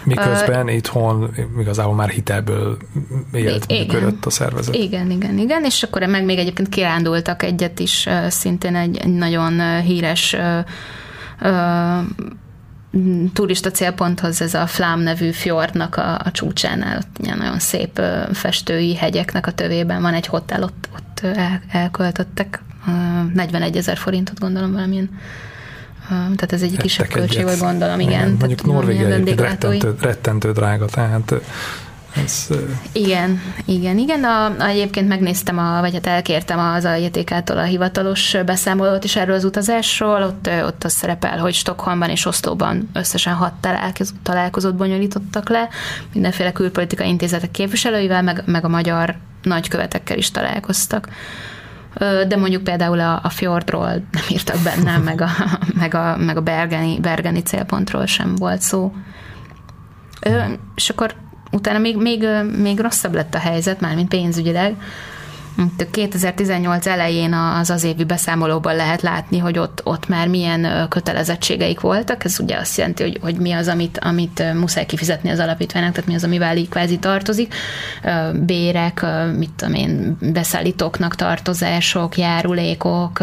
Miközben 0.03 0.65
uh, 0.65 0.73
itthon 0.73 1.29
igazából 1.59 1.95
már 1.95 2.09
hitelből 2.09 2.77
élt, 3.33 3.65
igen, 3.67 3.85
működött 3.85 4.25
a 4.25 4.29
szervezet. 4.29 4.75
Igen, 4.75 5.11
igen, 5.11 5.37
igen, 5.37 5.63
és 5.63 5.83
akkor 5.83 6.03
meg 6.03 6.25
még 6.25 6.37
egyébként 6.37 6.69
kirándultak 6.69 7.43
egyet 7.43 7.79
is, 7.79 8.09
szintén 8.27 8.75
egy, 8.75 8.97
egy 8.97 9.13
nagyon 9.13 9.81
híres 9.81 10.35
turista 13.33 13.71
célponthoz 13.71 14.41
ez 14.41 14.53
a 14.53 14.67
Flám 14.67 14.99
nevű 14.99 15.31
fjordnak 15.31 15.95
a, 15.95 16.19
a 16.23 16.31
csúcsánál, 16.31 16.97
ott 16.97 17.17
ilyen 17.23 17.37
nagyon 17.37 17.59
szép 17.59 18.01
festői 18.33 18.95
hegyeknek 18.95 19.47
a 19.47 19.51
tövében 19.51 20.01
van 20.01 20.13
egy 20.13 20.27
hotel, 20.27 20.63
ott, 20.63 20.89
ott 20.93 21.19
el, 21.35 21.61
elköltöttek 21.71 22.61
41 23.33 23.77
ezer 23.77 23.97
forintot 23.97 24.39
gondolom 24.39 24.71
valamilyen 24.71 25.09
tehát 26.15 26.53
ez 26.53 26.61
egy 26.61 26.77
kisebb 26.77 27.07
költség, 27.07 27.43
vagy 27.43 27.57
gondolom, 27.57 27.99
igen. 27.99 28.35
Mondjuk 28.39 28.65
Norvégia 28.65 29.07
rettentő, 29.07 29.95
rettentő 29.99 30.51
drága, 30.51 30.85
tehát 30.85 31.33
ez, 32.15 32.47
igen, 32.91 33.41
igen, 33.65 33.97
igen. 33.97 34.23
A, 34.23 34.67
egyébként 34.67 35.07
megnéztem, 35.07 35.57
a, 35.57 35.79
vagy 35.79 35.93
hát 35.93 36.07
elkértem 36.07 36.59
az 36.59 36.85
AJTK-tól 36.85 37.57
a 37.57 37.63
hivatalos 37.63 38.35
beszámolót 38.45 39.03
is 39.03 39.15
erről 39.15 39.35
az 39.35 39.43
utazásról. 39.43 40.23
Ott, 40.23 40.49
ott 40.65 40.83
az 40.83 40.93
szerepel, 40.93 41.37
hogy 41.37 41.53
Stockholmban 41.53 42.09
és 42.09 42.25
Oszlóban 42.25 42.89
összesen 42.93 43.33
hat 43.33 43.53
találkozót 44.23 44.75
bonyolítottak 44.75 45.49
le, 45.49 45.69
mindenféle 46.13 46.51
külpolitikai 46.51 47.07
intézetek 47.07 47.51
képviselőivel, 47.51 48.21
meg, 48.21 48.43
meg 48.45 48.65
a 48.65 48.69
magyar 48.69 49.15
nagykövetekkel 49.43 50.17
is 50.17 50.31
találkoztak. 50.31 51.07
De 52.27 52.35
mondjuk 52.35 52.63
például 52.63 52.99
a, 52.99 53.19
a 53.23 53.29
fjordról 53.29 53.87
nem 53.87 54.23
írtak 54.29 54.57
benne, 54.63 54.97
meg 54.97 55.21
a, 55.21 55.29
meg 55.73 55.93
a, 55.93 56.17
meg 56.17 56.37
a 56.37 56.41
bergeni, 56.41 56.99
bergeni 56.99 57.41
célpontról 57.41 58.05
sem 58.05 58.35
volt 58.35 58.61
szó. 58.61 58.93
És 60.75 60.89
akkor 60.89 61.15
utána 61.51 61.77
még, 61.77 61.97
még, 61.97 62.27
még 62.57 62.79
rosszabb 62.79 63.13
lett 63.13 63.35
a 63.35 63.39
helyzet, 63.39 63.79
mármint 63.79 64.09
pénzügyileg. 64.09 64.75
2018 65.91 66.85
elején 66.85 67.33
az 67.33 67.69
az 67.69 67.83
évi 67.83 68.03
beszámolóban 68.03 68.75
lehet 68.75 69.01
látni, 69.01 69.37
hogy 69.37 69.57
ott, 69.57 69.81
ott 69.83 70.07
már 70.07 70.27
milyen 70.27 70.87
kötelezettségeik 70.89 71.79
voltak. 71.79 72.23
Ez 72.23 72.39
ugye 72.39 72.57
azt 72.57 72.77
jelenti, 72.77 73.03
hogy, 73.03 73.19
hogy 73.21 73.35
mi 73.35 73.51
az, 73.51 73.67
amit, 73.67 73.97
amit 73.97 74.53
muszáj 74.53 74.85
kifizetni 74.85 75.29
az 75.29 75.39
alapítványnak, 75.39 75.91
tehát 75.93 76.09
mi 76.09 76.15
az, 76.15 76.23
amivel 76.23 76.57
így 76.57 76.69
kvázi 76.69 76.97
tartozik. 76.97 77.53
Bérek, 78.33 79.05
mit 79.37 79.51
tudom 79.55 79.73
én, 79.73 80.17
beszállítóknak 80.19 81.15
tartozások, 81.15 82.17
járulékok, 82.17 83.19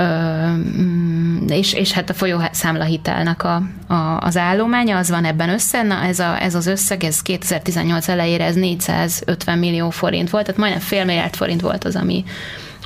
Mm, 0.00 1.46
és, 1.48 1.72
és 1.72 1.92
hát 1.92 2.10
a 2.10 2.14
folyószámlahitelnek 2.14 3.44
a, 3.44 3.62
a, 3.92 4.18
az 4.20 4.36
állománya, 4.36 4.96
az 4.96 5.10
van 5.10 5.24
ebben 5.24 5.48
össze, 5.48 5.82
na 5.82 6.02
ez, 6.02 6.18
a, 6.18 6.42
ez 6.42 6.54
az 6.54 6.66
összeg, 6.66 7.04
ez 7.04 7.22
2018 7.22 8.08
elejére 8.08 8.44
ez 8.44 8.54
450 8.54 9.58
millió 9.58 9.90
forint 9.90 10.30
volt, 10.30 10.44
tehát 10.44 10.60
majdnem 10.60 10.80
fél 10.80 11.04
milliárd 11.04 11.34
forint 11.34 11.60
volt 11.60 11.84
az, 11.84 11.96
ami, 11.96 12.24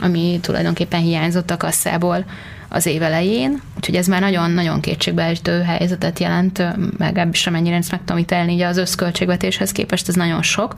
ami 0.01 0.39
tulajdonképpen 0.43 1.01
hiányzott 1.01 1.51
a 1.51 1.57
kasszából 1.57 2.25
az 2.69 2.87
év 2.87 3.03
elején, 3.03 3.61
úgyhogy 3.77 3.95
ez 3.95 4.07
már 4.07 4.21
nagyon-nagyon 4.21 4.81
kétségbeeső 4.81 5.63
helyzetet 5.63 6.19
jelent, 6.19 6.63
meg 6.99 7.19
ebbis 7.19 7.47
amennyire 7.47 7.77
ezt 7.77 7.91
meg 7.91 8.01
tudom 8.05 8.19
ítélni, 8.19 8.55
ugye 8.55 8.67
az 8.67 8.77
összköltségvetéshez 8.77 9.73
képest 9.73 10.09
ez 10.09 10.15
nagyon 10.15 10.43
sok. 10.43 10.77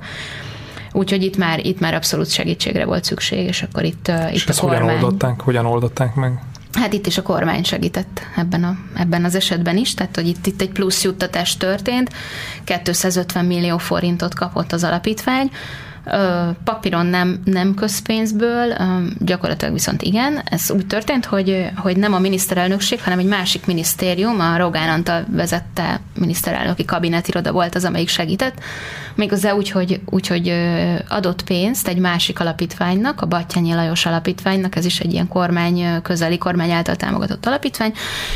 Úgyhogy 0.92 1.22
itt 1.22 1.36
már, 1.36 1.66
itt 1.66 1.80
már 1.80 1.94
abszolút 1.94 2.30
segítségre 2.30 2.84
volt 2.84 3.04
szükség, 3.04 3.46
és 3.46 3.62
akkor 3.62 3.84
itt, 3.84 4.10
és 4.32 4.42
itt 4.42 4.48
a 4.48 4.60
kormány... 4.60 4.80
hogyan 4.80 4.94
oldották, 4.94 5.40
hogyan 5.40 5.66
oldották 5.66 6.14
meg? 6.14 6.40
Hát 6.72 6.92
itt 6.92 7.06
is 7.06 7.18
a 7.18 7.22
kormány 7.22 7.64
segített 7.64 8.20
ebben, 8.36 8.64
a, 8.64 8.76
ebben 8.94 9.24
az 9.24 9.34
esetben 9.34 9.76
is, 9.76 9.94
tehát 9.94 10.14
hogy 10.14 10.26
itt, 10.26 10.46
itt 10.46 10.60
egy 10.60 10.70
plusz 10.70 11.04
juttatás 11.04 11.56
történt, 11.56 12.10
250 12.64 13.44
millió 13.44 13.78
forintot 13.78 14.34
kapott 14.34 14.72
az 14.72 14.84
alapítvány, 14.84 15.50
papíron 16.64 17.06
nem, 17.06 17.40
nem 17.44 17.74
közpénzből, 17.74 18.76
gyakorlatilag 19.18 19.74
viszont 19.74 20.02
igen. 20.02 20.40
Ez 20.44 20.70
úgy 20.70 20.86
történt, 20.86 21.24
hogy, 21.24 21.70
hogy 21.76 21.96
nem 21.96 22.14
a 22.14 22.18
miniszterelnökség, 22.18 23.02
hanem 23.02 23.18
egy 23.18 23.26
másik 23.26 23.66
minisztérium, 23.66 24.40
a 24.40 24.56
Rogán 24.56 24.88
Antal 24.88 25.24
vezette 25.30 26.00
miniszterelnöki 26.18 26.84
kabinetiroda 26.84 27.52
volt 27.52 27.74
az, 27.74 27.84
amelyik 27.84 28.08
segített, 28.08 28.54
méghozzá 29.14 29.52
úgy, 29.52 29.70
hogy, 29.70 30.00
úgy, 30.04 30.26
hogy 30.26 30.54
adott 31.08 31.42
pénzt 31.42 31.88
egy 31.88 31.98
másik 31.98 32.40
alapítványnak, 32.40 33.20
a 33.20 33.26
Battyányi 33.26 33.74
Lajos 33.74 34.06
alapítványnak, 34.06 34.76
ez 34.76 34.84
is 34.84 35.00
egy 35.00 35.12
ilyen 35.12 35.28
kormány, 35.28 36.02
közeli 36.02 36.38
kormány 36.38 36.70
által 36.70 36.96
támogatott 36.96 37.46
alapítvány, 37.46 37.92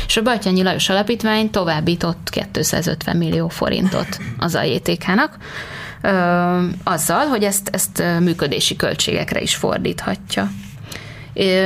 és 0.07 0.17
a 0.17 0.21
Battyányi 0.21 0.63
Lajos 0.63 0.89
alapítvány 0.89 1.49
továbbított 1.49 2.29
250 2.29 3.17
millió 3.17 3.47
forintot 3.47 4.17
az 4.37 4.55
AJTK-nak, 4.55 5.37
azzal, 6.83 7.25
hogy 7.25 7.43
ezt, 7.43 7.69
ezt 7.71 8.03
működési 8.19 8.75
költségekre 8.75 9.41
is 9.41 9.55
fordíthatja 9.55 10.51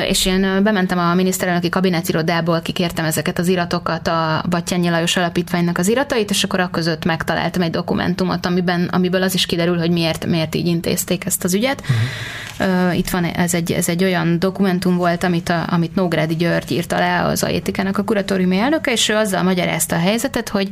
és 0.07 0.25
én 0.25 0.63
bementem 0.63 0.97
a 0.97 1.13
miniszterelnöki 1.13 1.69
kabinetirodából, 1.69 2.61
kikértem 2.61 3.05
ezeket 3.05 3.39
az 3.39 3.47
iratokat, 3.47 4.07
a 4.07 4.43
Battyányi 4.49 4.89
Lajos 4.89 5.17
Alapítványnak 5.17 5.77
az 5.77 5.87
iratait, 5.87 6.29
és 6.29 6.43
akkor 6.43 6.69
között 6.71 7.05
megtaláltam 7.05 7.61
egy 7.61 7.71
dokumentumot, 7.71 8.45
amiben, 8.45 8.87
amiből 8.91 9.23
az 9.23 9.33
is 9.33 9.45
kiderül, 9.45 9.77
hogy 9.77 9.91
miért, 9.91 10.25
miért 10.25 10.55
így 10.55 10.67
intézték 10.67 11.25
ezt 11.25 11.43
az 11.43 11.53
ügyet. 11.53 11.81
Uh-huh. 11.81 12.97
Itt 12.97 13.09
van, 13.09 13.23
ez 13.23 13.53
egy, 13.53 13.71
ez 13.71 13.89
egy 13.89 14.03
olyan 14.03 14.39
dokumentum 14.39 14.95
volt, 14.95 15.23
amit, 15.23 15.49
a, 15.49 15.65
amit 15.69 15.95
Nógrádi 15.95 16.35
György 16.35 16.71
írta 16.71 16.99
le 16.99 17.23
az 17.23 17.43
Aétikának 17.43 17.97
a 17.97 18.03
kuratóriumi 18.03 18.57
elnöke, 18.57 18.91
és 18.91 19.09
ő 19.09 19.15
azzal 19.15 19.43
magyarázta 19.43 19.95
a 19.95 19.99
helyzetet, 19.99 20.49
hogy, 20.49 20.69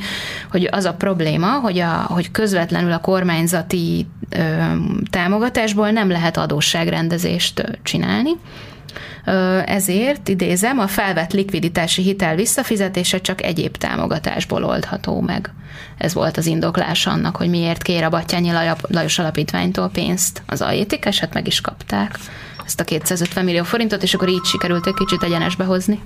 hogy 0.51 0.67
az 0.71 0.85
a 0.85 0.93
probléma, 0.93 1.47
hogy, 1.47 1.79
a, 1.79 2.05
hogy 2.07 2.31
közvetlenül 2.31 2.91
a 2.91 2.99
kormányzati 2.99 4.07
ö, 4.29 4.39
támogatásból 5.09 5.89
nem 5.89 6.09
lehet 6.09 6.37
adósságrendezést 6.37 7.79
csinálni, 7.83 8.31
ezért, 9.65 10.27
idézem, 10.27 10.79
a 10.79 10.87
felvett 10.87 11.31
likviditási 11.33 12.01
hitel 12.01 12.35
visszafizetése 12.35 13.21
csak 13.21 13.43
egyéb 13.43 13.77
támogatásból 13.77 14.63
oldható 14.63 15.21
meg. 15.21 15.53
Ez 15.97 16.13
volt 16.13 16.37
az 16.37 16.45
indoklás 16.45 17.07
annak, 17.07 17.35
hogy 17.35 17.49
miért 17.49 17.81
kér 17.81 18.03
a 18.03 18.09
Battyányi 18.09 18.51
Lajos 18.87 19.19
Alapítványtól 19.19 19.89
pénzt. 19.89 20.41
Az 20.47 20.61
aétik 20.61 21.05
eset 21.05 21.33
meg 21.33 21.47
is 21.47 21.61
kapták 21.61 22.17
ezt 22.65 22.79
a 22.79 22.83
250 22.83 23.43
millió 23.43 23.63
forintot, 23.63 24.03
és 24.03 24.13
akkor 24.13 24.27
így 24.27 24.43
sikerült 24.43 24.87
egy 24.87 24.93
kicsit 24.93 25.23
egyenesbe 25.23 25.63
hozni. 25.63 26.01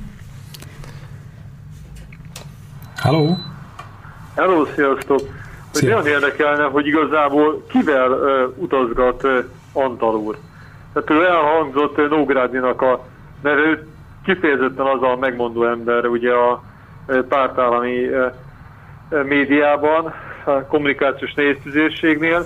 Halló! 2.95 3.37
Hello, 4.35 4.65
sziasztok! 4.75 5.21
Hogy 5.73 5.83
nagyon 5.83 6.07
érdekelne, 6.07 6.63
hogy 6.63 6.87
igazából 6.87 7.65
kivel 7.69 8.11
uh, 8.11 8.63
utazgat 8.63 9.23
uh, 9.23 9.45
Antal 9.73 10.15
úr. 10.15 10.37
Tehát 10.99 11.21
például 11.23 11.45
elhangzott 11.45 12.09
Nógrádinak 12.09 12.81
a 12.81 13.05
neve, 13.41 13.79
kifejezetten 14.23 14.85
az 14.85 15.01
a 15.01 15.15
megmondó 15.19 15.65
ember 15.65 16.05
ugye 16.05 16.33
a 16.33 16.63
pártállami 17.27 18.09
médiában, 19.09 20.13
a 20.43 20.51
kommunikációs 20.51 21.33
nehéztüzérségnél, 21.33 22.45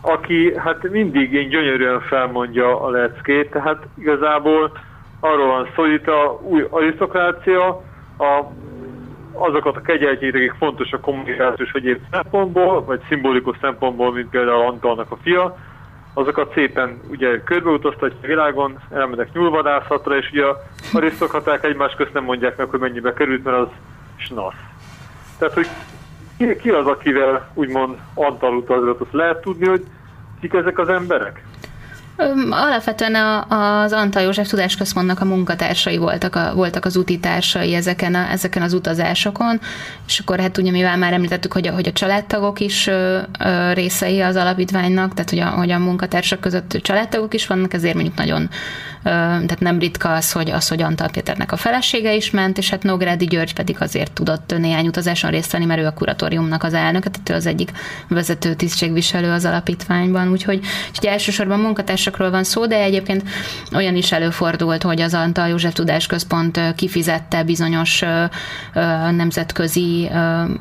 aki 0.00 0.54
hát 0.56 0.90
mindig 0.90 1.32
én 1.32 1.48
gyönyörűen 1.48 2.00
felmondja 2.00 2.80
a 2.80 2.90
leckét, 2.90 3.50
tehát 3.50 3.86
igazából 3.98 4.72
arról 5.20 5.46
van 5.46 5.68
szó, 5.74 5.82
hogy 5.82 5.92
itt 5.92 6.08
a 6.08 6.40
új 6.42 6.66
arisztokrácia, 6.70 7.68
a, 8.18 8.44
azokat 9.32 9.76
a 9.76 9.80
kegyeltjét, 9.80 10.34
akik 10.34 10.54
fontos 10.58 10.92
a 10.92 11.00
kommunikációs 11.00 11.72
egyéb 11.72 12.00
szempontból, 12.10 12.84
vagy 12.84 13.00
szimbolikus 13.08 13.56
szempontból, 13.60 14.12
mint 14.12 14.30
például 14.30 14.66
Antalnak 14.66 15.10
a 15.10 15.16
fia, 15.22 15.56
azokat 16.12 16.52
szépen 16.52 17.00
ugye 17.08 17.42
körbeutaztatja 17.42 18.18
a 18.22 18.26
világon, 18.26 18.78
elmennek 18.90 19.32
nyúlvadászatra, 19.32 20.16
és 20.16 20.30
ugye 20.30 20.44
a 20.44 20.62
arisztokraták 20.92 21.64
egymás 21.64 21.94
közt 21.94 22.12
nem 22.12 22.24
mondják 22.24 22.56
meg, 22.56 22.68
hogy 22.68 22.80
mennyibe 22.80 23.12
került, 23.12 23.44
mert 23.44 23.56
az 23.56 23.68
snasz. 24.16 24.54
Tehát, 25.38 25.54
hogy 25.54 25.66
ki, 26.38 26.56
ki 26.56 26.70
az, 26.70 26.86
akivel 26.86 27.50
úgymond 27.54 27.98
Antal 28.14 28.54
utazott, 28.54 29.00
azt 29.00 29.12
lehet 29.12 29.40
tudni, 29.40 29.66
hogy 29.66 29.84
kik 30.40 30.52
ezek 30.52 30.78
az 30.78 30.88
emberek? 30.88 31.44
Alapvetően 32.50 33.14
az 33.48 33.92
Antal 33.92 34.22
József 34.22 34.48
Tudásközpontnak 34.48 35.20
a 35.20 35.24
munkatársai 35.24 35.96
voltak, 35.96 36.36
a, 36.36 36.52
voltak 36.54 36.84
az 36.84 36.96
útitársai 36.96 37.74
ezeken, 37.74 38.14
a, 38.14 38.30
ezeken 38.30 38.62
az 38.62 38.72
utazásokon, 38.72 39.60
és 40.06 40.18
akkor 40.18 40.40
hát 40.40 40.58
ugye 40.58 40.70
mivel 40.70 40.96
már 40.96 41.12
említettük, 41.12 41.52
hogy 41.52 41.66
a, 41.66 41.72
hogy 41.72 41.88
a 41.88 41.92
családtagok 41.92 42.60
is 42.60 42.86
ö, 42.86 43.18
ö, 43.38 43.72
részei 43.72 44.20
az 44.20 44.36
alapítványnak, 44.36 45.14
tehát 45.14 45.30
hogy 45.30 45.38
a, 45.38 45.46
hogy 45.46 45.70
a 45.70 45.78
munkatársak 45.78 46.40
között 46.40 46.78
családtagok 46.82 47.34
is 47.34 47.46
vannak, 47.46 47.74
ezért 47.74 47.94
mondjuk 47.94 48.16
nagyon 48.16 48.50
tehát 49.02 49.60
nem 49.60 49.78
ritka 49.78 50.12
az, 50.12 50.32
hogy, 50.32 50.50
az, 50.50 50.68
hogy 50.68 50.82
Antal 50.82 51.08
Péternek 51.08 51.52
a 51.52 51.56
felesége 51.56 52.14
is 52.14 52.30
ment, 52.30 52.58
és 52.58 52.70
hát 52.70 52.82
Nógrádi 52.82 53.24
György 53.24 53.54
pedig 53.54 53.76
azért 53.78 54.12
tudott 54.12 54.54
néhány 54.58 54.86
utazáson 54.86 55.30
részt 55.30 55.52
venni, 55.52 55.64
mert 55.64 55.80
ő 55.80 55.86
a 55.86 55.92
kuratóriumnak 55.92 56.62
az 56.62 56.74
elnöke, 56.74 57.10
tehát 57.10 57.30
ő 57.30 57.34
az 57.34 57.46
egyik 57.46 57.70
vezető 58.08 58.54
tisztségviselő 58.54 59.30
az 59.30 59.44
alapítványban, 59.44 60.30
úgyhogy, 60.30 60.60
úgyhogy 60.88 61.08
elsősorban 61.08 61.60
munkatársakról 61.60 62.30
van 62.30 62.44
szó, 62.44 62.66
de 62.66 62.76
egyébként 62.82 63.22
olyan 63.74 63.96
is 63.96 64.12
előfordult, 64.12 64.82
hogy 64.82 65.00
az 65.00 65.14
Antal 65.14 65.48
József 65.48 65.72
Tudásközpont 65.72 66.60
kifizette 66.76 67.42
bizonyos 67.42 68.02
nemzetközi 69.10 70.10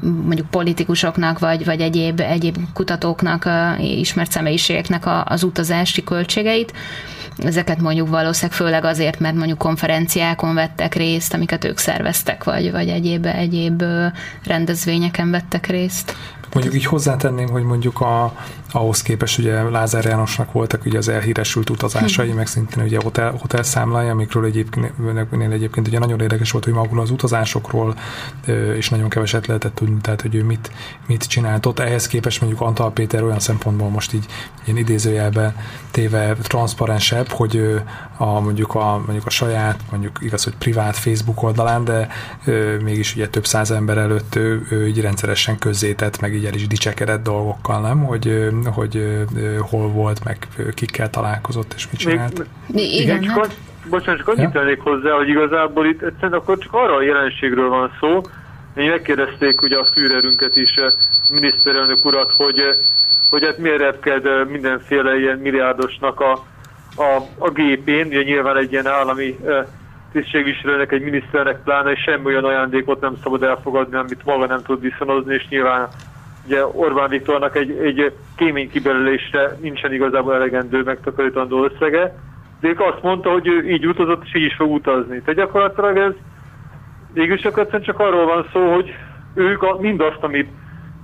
mondjuk 0.02 0.50
politikusoknak, 0.50 1.40
vagy, 1.40 1.66
vagy 1.66 1.82
egyéb, 1.82 2.20
egyéb 2.20 2.58
kutatóknak, 2.74 3.50
ismert 3.80 4.32
személyiségeknek 4.32 5.04
az 5.26 5.44
utazási 5.44 6.04
költségeit, 6.04 6.74
ezeket 7.44 7.82
mondjuk 7.82 8.10
valószínűleg 8.30 8.62
főleg 8.62 8.84
azért, 8.84 9.20
mert 9.20 9.36
mondjuk 9.36 9.58
konferenciákon 9.58 10.56
vettek 10.56 10.96
részt, 10.96 11.34
amiket 11.34 11.64
ők 11.64 11.78
szerveztek, 11.78 12.44
vagy, 12.44 12.72
vagy 12.72 12.90
egyéb, 12.90 13.26
egyéb 13.26 13.84
rendezvényeken 14.46 15.32
vettek 15.32 15.68
részt. 15.68 16.16
Mondjuk 16.54 16.76
így 16.76 16.86
hozzátenném, 16.86 17.50
hogy 17.50 17.64
mondjuk 17.64 18.02
a, 18.02 18.34
ahhoz 18.72 19.02
képest 19.02 19.38
ugye 19.38 19.62
Lázár 19.62 20.06
Jánosnak 20.06 20.52
voltak 20.52 20.86
ugye 20.86 20.98
az 20.98 21.08
elhíresült 21.08 21.70
utazásai, 21.70 22.30
hm. 22.30 22.36
meg 22.36 22.48
szintén 22.48 22.84
ugye 22.84 23.00
hotel, 23.02 23.36
hotel 23.40 23.64
számlája, 23.64 24.12
amikről 24.12 24.46
egyébként, 24.46 24.94
egyébként 25.52 25.88
ugye 25.88 26.00
nagyon 26.00 26.22
érdekes 26.22 26.52
volt, 26.52 26.64
hogy 26.64 26.74
magukról 26.74 27.02
az 27.02 27.12
utazásokról 27.12 27.96
és 28.76 28.90
nagyon 28.90 29.10
keveset 29.10 29.48
lehetett 29.48 29.76
tudni, 29.76 30.02
tehát 30.02 30.22
hogy 30.22 30.36
ő 30.36 30.44
mit, 30.44 30.72
mit 31.08 31.24
csinált 31.24 31.66
ott. 31.66 31.80
Ehhez 31.80 32.08
képest 32.08 32.42
mondjuk 32.42 32.62
Antal 32.62 32.92
Péter 32.92 33.24
olyan 33.24 33.40
szempontból 33.40 33.90
most 33.90 34.14
így 34.14 34.26
ilyen 34.66 34.78
idézőjelbe 34.78 35.56
téve 35.92 36.34
transzparensebb, 36.34 37.28
hogy 37.28 37.82
a, 38.18 38.40
mondjuk, 38.40 38.76
a, 38.76 39.02
mondjuk 39.06 39.26
a 39.26 39.30
saját, 39.30 39.80
mondjuk 39.92 40.20
igaz, 40.22 40.44
hogy 40.44 40.56
privát 40.56 40.96
Facebook 40.96 41.44
oldalán, 41.44 41.84
de 41.84 42.08
ö, 42.46 42.78
mégis 42.80 43.16
ugye 43.16 43.28
több 43.28 43.46
száz 43.46 43.72
ember 43.72 43.98
előtt 43.98 44.36
ő, 44.36 44.68
ő 44.70 44.88
így 44.88 45.02
rendszeresen 45.02 45.58
közzétett, 45.58 46.20
meg 46.20 46.36
így 46.36 46.46
el 46.46 46.54
is 46.54 46.68
dicsekedett 46.68 47.24
dolgokkal, 47.24 47.82
nem? 47.82 48.04
Hogy, 48.04 48.50
hogy 48.66 49.24
hol 49.70 49.88
volt, 49.88 50.24
meg 50.24 50.48
kikkel 50.74 51.10
találkozott, 51.10 51.74
és 51.76 51.90
mit 51.92 52.00
csinált. 52.00 52.46
Még, 52.68 52.94
igen, 52.94 53.22
csak 53.22 53.38
az, 53.38 53.58
bocsánat, 53.90 54.20
csak 54.20 54.28
annyit 54.28 54.54
ja? 54.54 54.84
hozzá, 54.84 55.12
hogy 55.12 55.28
igazából 55.28 55.86
itt 55.86 56.02
egyszerűen 56.02 56.34
akkor 56.34 56.58
csak 56.58 56.74
arra 56.74 56.96
a 56.96 57.02
jelenségről 57.02 57.70
van 57.70 57.92
szó, 58.00 58.22
hogy 58.74 58.86
megkérdezték 58.86 59.62
ugye 59.62 59.78
a 59.78 59.86
Führerünket 59.86 60.56
is, 60.56 60.74
miniszterelnök 61.30 62.06
urat, 62.06 62.32
hogy, 62.36 62.62
hogy 63.30 63.46
hát 63.46 63.58
miért 63.58 63.80
repked 63.80 64.50
mindenféle 64.50 65.20
ilyen 65.20 65.38
milliárdosnak 65.38 66.20
a, 66.20 66.32
a, 66.96 67.22
a 67.38 67.50
gépén, 67.50 68.06
ugye 68.06 68.24
nyilván 68.24 68.58
egy 68.58 68.72
ilyen 68.72 68.88
állami 68.88 69.40
tisztségviselőnek, 70.12 70.92
egy 70.92 71.02
miniszternek 71.02 71.64
pláne, 71.64 71.92
és 71.92 72.02
semmi 72.02 72.26
olyan 72.26 72.44
ajándékot 72.44 73.02
nem 73.02 73.18
szabad 73.24 73.44
elfogadni, 73.44 73.96
amit 73.96 74.26
maga 74.26 74.46
nem 74.46 74.62
tud 74.64 74.82
viszonozni, 74.82 75.34
és 75.34 75.48
nyilván 75.50 75.88
ugye 76.50 76.66
Orbán 76.66 77.10
Viktornak 77.10 77.56
egy, 77.56 77.72
egy 77.72 78.14
kémény 78.36 78.70
kibelelésre 78.70 79.58
nincsen 79.62 79.94
igazából 79.94 80.34
elegendő 80.34 80.84
megtakarítandó 80.84 81.64
összege, 81.64 82.16
de 82.60 82.68
ők 82.68 82.80
azt 82.80 83.02
mondta, 83.02 83.32
hogy 83.32 83.48
ő 83.48 83.70
így 83.70 83.88
utazott, 83.88 84.24
és 84.26 84.36
így 84.36 84.46
is 84.46 84.56
fog 84.56 84.72
utazni. 84.72 85.22
Tehát 85.22 85.36
gyakorlatilag 85.36 85.98
ez 85.98 86.14
végül 87.14 87.38
csak, 87.38 87.82
csak 87.82 88.00
arról 88.00 88.26
van 88.26 88.50
szó, 88.54 88.74
hogy 88.74 88.96
ők 89.34 89.64
a, 89.64 89.78
mindazt, 89.80 90.22
amit 90.24 90.50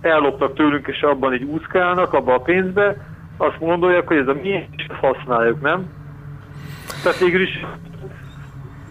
elloptak 0.02 0.56
tőlünk, 0.56 0.88
és 0.88 1.02
abban 1.02 1.34
így 1.34 1.44
úszkálnak, 1.44 2.14
abba 2.14 2.34
a 2.34 2.42
pénzbe, 2.42 2.96
azt 3.38 3.60
gondolják, 3.60 4.08
hogy 4.08 4.18
ez 4.18 4.28
a 4.28 4.38
mi, 4.42 4.68
és 4.76 4.86
használjuk, 5.02 5.62
nem? 5.62 5.90
Tehát 7.04 7.20
végül 7.20 7.42
is 7.42 7.66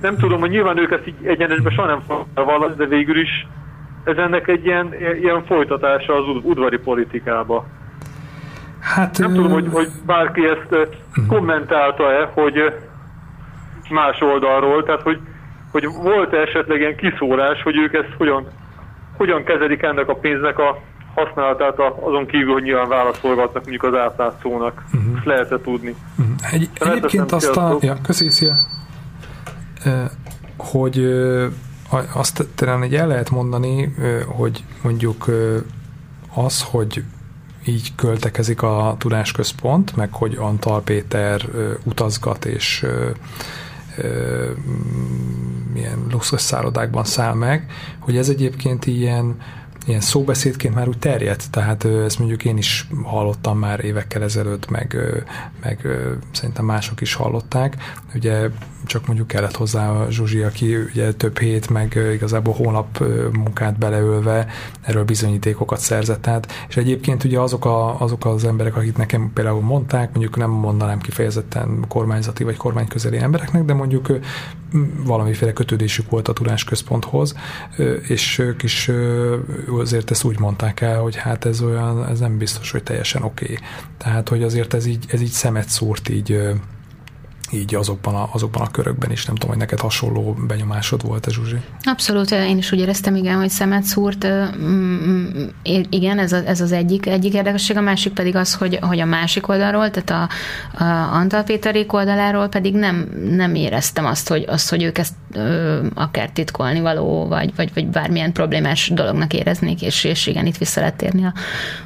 nem 0.01 0.17
tudom, 0.17 0.41
hogy 0.41 0.51
nyilván 0.51 0.79
ők 0.79 0.91
ezt 0.91 1.07
így 1.07 1.27
egyenesben 1.27 1.73
soha 1.73 1.87
nem 1.87 2.01
fognak 2.01 2.77
de 2.77 2.87
végül 2.87 3.19
is 3.21 3.47
ez 4.05 4.17
ennek 4.17 4.49
egy 4.49 4.65
ilyen, 4.65 4.95
ilyen 5.21 5.45
folytatása 5.45 6.15
az 6.15 6.41
udvari 6.43 6.79
politikába. 6.79 7.67
Hát, 8.81 9.19
nem 9.19 9.33
tudom, 9.33 9.51
hogy, 9.51 9.69
hogy 9.73 9.89
bárki 10.07 10.47
ezt 10.47 10.71
uh-huh. 10.71 11.27
kommentálta-e, 11.29 12.31
hogy 12.35 12.75
más 13.91 14.21
oldalról, 14.21 14.83
tehát 14.83 15.03
hogy, 15.03 15.19
hogy 15.73 15.87
volt-e 16.03 16.37
esetleg 16.37 16.81
ilyen 16.81 16.97
kiszólás, 16.97 17.63
hogy 17.63 17.77
ők 17.77 17.95
ezt 17.95 18.15
hogyan, 18.19 18.47
hogyan 19.17 19.45
kezelik 19.45 19.83
ennek 19.83 20.09
a 20.09 20.15
pénznek 20.15 20.59
a 20.59 20.79
használatát 21.15 21.79
azon 22.01 22.27
kívül, 22.27 22.53
hogy 22.53 22.63
nyilván 22.63 22.89
válaszolgatnak 22.89 23.63
mondjuk 23.63 23.83
az 23.83 23.95
átlátszónak. 23.95 24.85
Uh-huh. 24.87 25.17
Ezt 25.17 25.25
lehet 25.25 25.53
-e 25.53 25.59
tudni. 25.61 25.95
Uh-huh. 26.19 26.53
Egy, 26.53 26.69
egyébként 26.75 27.33
azt 27.33 27.57
a... 27.57 27.77
Ja, 27.81 27.97
köszi, 28.03 28.31
szia. 28.31 28.55
Hogy 30.57 30.97
azt 32.13 32.47
talán 32.55 32.83
egy 32.83 32.95
el 32.95 33.07
lehet 33.07 33.31
mondani, 33.31 33.95
hogy 34.27 34.65
mondjuk 34.83 35.31
az, 36.35 36.63
hogy 36.63 37.05
így 37.67 37.95
költekezik 37.95 38.63
a 38.63 38.97
tudásközpont, 38.99 39.97
meg 39.97 40.13
hogy 40.13 40.37
Antal 40.37 40.83
Péter 40.83 41.49
utazgat 41.85 42.45
és 42.45 42.87
milyen 45.73 46.07
luxus 46.11 46.41
szállodákban 46.41 47.05
száll 47.05 47.35
meg, 47.35 47.71
hogy 47.99 48.17
ez 48.17 48.29
egyébként 48.29 48.87
ilyen 48.87 49.37
ilyen 49.85 50.01
szóbeszédként 50.01 50.75
már 50.75 50.89
úgy 50.89 50.99
terjedt, 50.99 51.51
tehát 51.51 51.85
ezt 51.85 52.19
mondjuk 52.19 52.45
én 52.45 52.57
is 52.57 52.89
hallottam 53.03 53.59
már 53.59 53.85
évekkel 53.85 54.23
ezelőtt, 54.23 54.71
meg, 54.71 54.97
meg 55.63 55.87
szerintem 56.31 56.65
mások 56.65 57.01
is 57.01 57.15
hallották. 57.15 57.77
Ugye 58.15 58.49
csak 58.87 59.07
mondjuk 59.07 59.27
kellett 59.27 59.57
hozzá 59.57 59.91
a 59.91 60.11
Zsuzsi, 60.11 60.43
aki 60.43 60.77
ugye 60.77 61.13
több 61.13 61.39
hét, 61.39 61.71
meg 61.71 61.99
igazából 62.13 62.55
hónap 62.55 63.05
munkát 63.33 63.79
beleölve 63.79 64.47
erről 64.81 65.05
bizonyítékokat 65.05 65.81
szerzett 65.81 66.27
át. 66.27 66.53
És 66.69 66.77
egyébként 66.77 67.25
ugye 67.25 67.41
azok, 67.41 67.65
a, 67.65 68.01
azok 68.01 68.25
az 68.25 68.45
emberek, 68.45 68.77
akik 68.77 68.97
nekem 68.97 69.31
például 69.35 69.61
mondták, 69.61 70.11
mondjuk 70.11 70.37
nem 70.37 70.51
mondanám 70.51 70.99
kifejezetten 70.99 71.85
kormányzati 71.89 72.45
vagy 72.45 72.57
kormányközeli 72.57 73.17
embereknek, 73.17 73.65
de 73.65 73.75
mondjuk 73.75 74.13
valamiféle 75.05 75.53
kötődésük 75.53 76.11
volt 76.11 76.29
a 76.29 76.33
tudásközponthoz, 76.33 77.35
és 78.09 78.39
ők 78.39 78.63
is 78.63 78.91
azért 79.81 80.11
ezt 80.11 80.25
úgy 80.25 80.39
mondták 80.39 80.81
el, 80.81 81.01
hogy 81.01 81.17
hát 81.17 81.45
ez 81.45 81.61
olyan, 81.61 82.09
ez 82.09 82.19
nem 82.19 82.39
biztos, 82.39 82.71
hogy 82.71 82.83
teljesen 82.83 83.23
oké. 83.23 83.45
Okay. 83.45 83.59
Tehát, 83.99 84.29
hogy 84.29 84.43
azért 84.43 84.75
ez 84.75 84.87
így, 84.87 85.05
ez 85.09 85.21
így 85.21 85.31
szemet 85.31 85.69
szúrt 85.69 86.09
így 86.09 86.41
így 87.55 87.75
azokban 87.75 88.15
a, 88.15 88.29
azokban 88.33 88.63
a 88.63 88.71
körökben 88.71 89.11
is. 89.11 89.25
Nem 89.25 89.35
tudom, 89.35 89.51
hogy 89.51 89.59
neked 89.59 89.81
hasonló 89.81 90.37
benyomásod 90.47 91.03
volt-e, 91.07 91.31
Zsuzsi? 91.31 91.57
Abszolút, 91.83 92.31
én 92.31 92.59
is 92.59 92.73
úgy 92.73 92.79
éreztem, 92.79 93.17
igen, 93.17 93.37
hogy 93.37 93.49
szemet 93.49 93.83
szúrt. 93.83 94.27
Mm, 94.57 95.47
igen, 95.89 96.19
ez, 96.19 96.33
a, 96.33 96.43
ez 96.47 96.61
az 96.61 96.73
egyik, 96.73 97.07
egyik 97.07 97.35
érdekesség, 97.35 97.77
a 97.77 97.81
másik 97.81 98.13
pedig 98.13 98.37
az, 98.37 98.55
hogy, 98.55 98.79
hogy 98.81 99.01
a 99.01 99.05
másik 99.05 99.49
oldalról, 99.49 99.91
tehát 99.91 100.11
a, 100.11 100.85
a 100.85 101.13
Antal 101.13 101.43
Péterék 101.43 101.93
oldaláról 101.93 102.49
pedig 102.49 102.75
nem, 102.75 103.09
nem 103.31 103.55
éreztem 103.55 104.05
azt, 104.05 104.29
hogy, 104.29 104.45
azt, 104.49 104.71
hogy 104.71 104.83
ők 104.83 104.99
ezt 104.99 105.15
ö, 105.33 105.87
akár 105.95 106.31
titkolni 106.31 106.81
való, 106.81 107.29
vagy, 107.29 107.53
vagy, 107.57 107.71
vagy 107.75 107.87
bármilyen 107.87 108.33
problémás 108.33 108.91
dolognak 108.95 109.33
éreznék, 109.33 109.83
és, 109.83 110.05
és 110.05 110.27
igen, 110.27 110.47
itt 110.47 110.57
vissza 110.57 110.81
lehet 110.81 110.97
térni 110.97 111.25
a, 111.25 111.33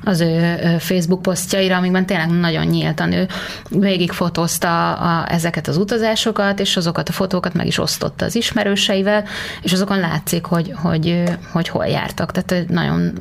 az 0.05 0.21
ő 0.21 0.57
Facebook 0.79 1.23
posztjaira, 1.23 1.77
amikben 1.77 2.07
tényleg 2.07 2.31
nagyon 2.31 2.67
nyíltan 2.67 3.13
ő 3.13 3.29
végigfotózta 3.69 4.93
a, 4.93 5.33
ezeket 5.33 5.58
ezeket 5.59 5.77
az 5.77 5.83
utazásokat, 5.83 6.61
és 6.61 6.77
azokat 6.77 7.09
a 7.09 7.13
fotókat 7.13 7.55
meg 7.55 7.67
is 7.67 7.79
osztotta 7.79 8.25
az 8.25 8.35
ismerőseivel, 8.35 9.25
és 9.63 9.73
azokon 9.73 9.99
látszik, 9.99 10.45
hogy, 10.45 10.73
hogy, 10.77 11.23
hogy 11.53 11.69
hol 11.69 11.87
jártak. 11.87 12.33
Tehát 12.33 12.69
nagyon, 12.69 13.15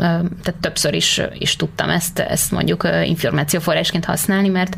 tehát 0.44 0.56
többször 0.60 0.94
is, 0.94 1.22
is 1.38 1.56
tudtam 1.56 1.90
ezt, 1.90 2.20
ezt 2.20 2.52
mondjuk 2.52 2.88
információforrásként 3.04 4.06
használni, 4.06 4.50
mert, 4.50 4.76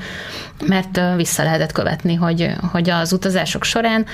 mert 0.68 1.00
vissza 1.16 1.44
lehetett 1.44 1.72
követni, 1.72 2.16
hogy, 2.16 2.52
hogy 2.72 2.90
az 2.90 3.14
utazások 3.14 3.64
során 3.64 4.06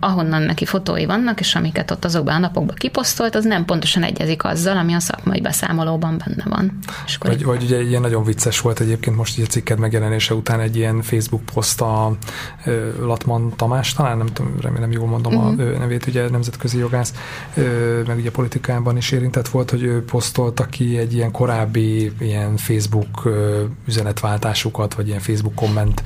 ahonnan 0.00 0.42
neki 0.42 0.64
fotói 0.64 1.04
vannak, 1.04 1.40
és 1.40 1.54
amiket 1.54 1.90
ott 1.90 2.04
azokban 2.04 2.34
a 2.34 2.38
napokban 2.38 2.74
kiposztolt, 2.76 3.34
az 3.34 3.44
nem 3.44 3.64
pontosan 3.64 4.02
egyezik 4.02 4.44
azzal, 4.44 4.76
ami 4.76 4.94
a 4.94 5.00
szakmai 5.00 5.40
beszámolóban 5.40 6.22
benne 6.26 6.56
van. 6.56 6.78
És 7.06 7.16
vagy, 7.16 7.44
vagy 7.44 7.62
ugye 7.62 7.82
ilyen 7.82 8.00
nagyon 8.00 8.24
vicces 8.24 8.60
volt 8.60 8.80
egyébként 8.80 9.16
most 9.16 9.38
egy 9.38 9.50
cikked 9.50 9.78
megjelenése 9.78 10.34
után 10.34 10.60
egy 10.60 10.76
ilyen 10.76 11.02
Facebook 11.02 11.42
poszt 11.44 11.80
a 11.80 12.16
Latman 13.00 13.52
Tamás, 13.56 13.92
talán 13.92 14.16
nem 14.16 14.26
tudom, 14.26 14.54
remélem 14.60 14.92
jól 14.92 15.06
mondom 15.06 15.34
uh-huh. 15.34 15.48
a 15.48 15.52
mhm. 15.52 15.78
nevét, 15.78 16.06
ugye 16.06 16.30
nemzetközi 16.30 16.78
jogász, 16.78 17.14
meg 18.06 18.16
ugye 18.16 18.30
politikában 18.30 18.96
is 18.96 19.10
érintett 19.10 19.48
volt, 19.48 19.70
hogy 19.70 19.82
ő 19.82 20.04
posztolta 20.04 20.64
ki 20.64 20.98
egy 20.98 21.14
ilyen 21.14 21.30
korábbi 21.30 22.12
ilyen 22.18 22.56
Facebook 22.56 23.28
üzenetváltásukat, 23.86 24.94
vagy 24.94 25.06
ilyen 25.06 25.20
Facebook 25.20 25.54
komment, 25.54 26.02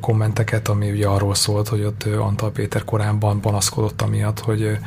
kommenteket, 0.00 0.68
ami 0.68 0.90
ugye 0.90 1.06
arról 1.06 1.34
szólt, 1.34 1.68
hogy 1.68 1.82
ott 1.82 2.04
Antal 2.18 2.50
Péter 2.50 2.84
korábban 2.84 3.40
panaszkodott 3.40 4.02
amiatt, 4.02 4.40
hogy 4.40 4.78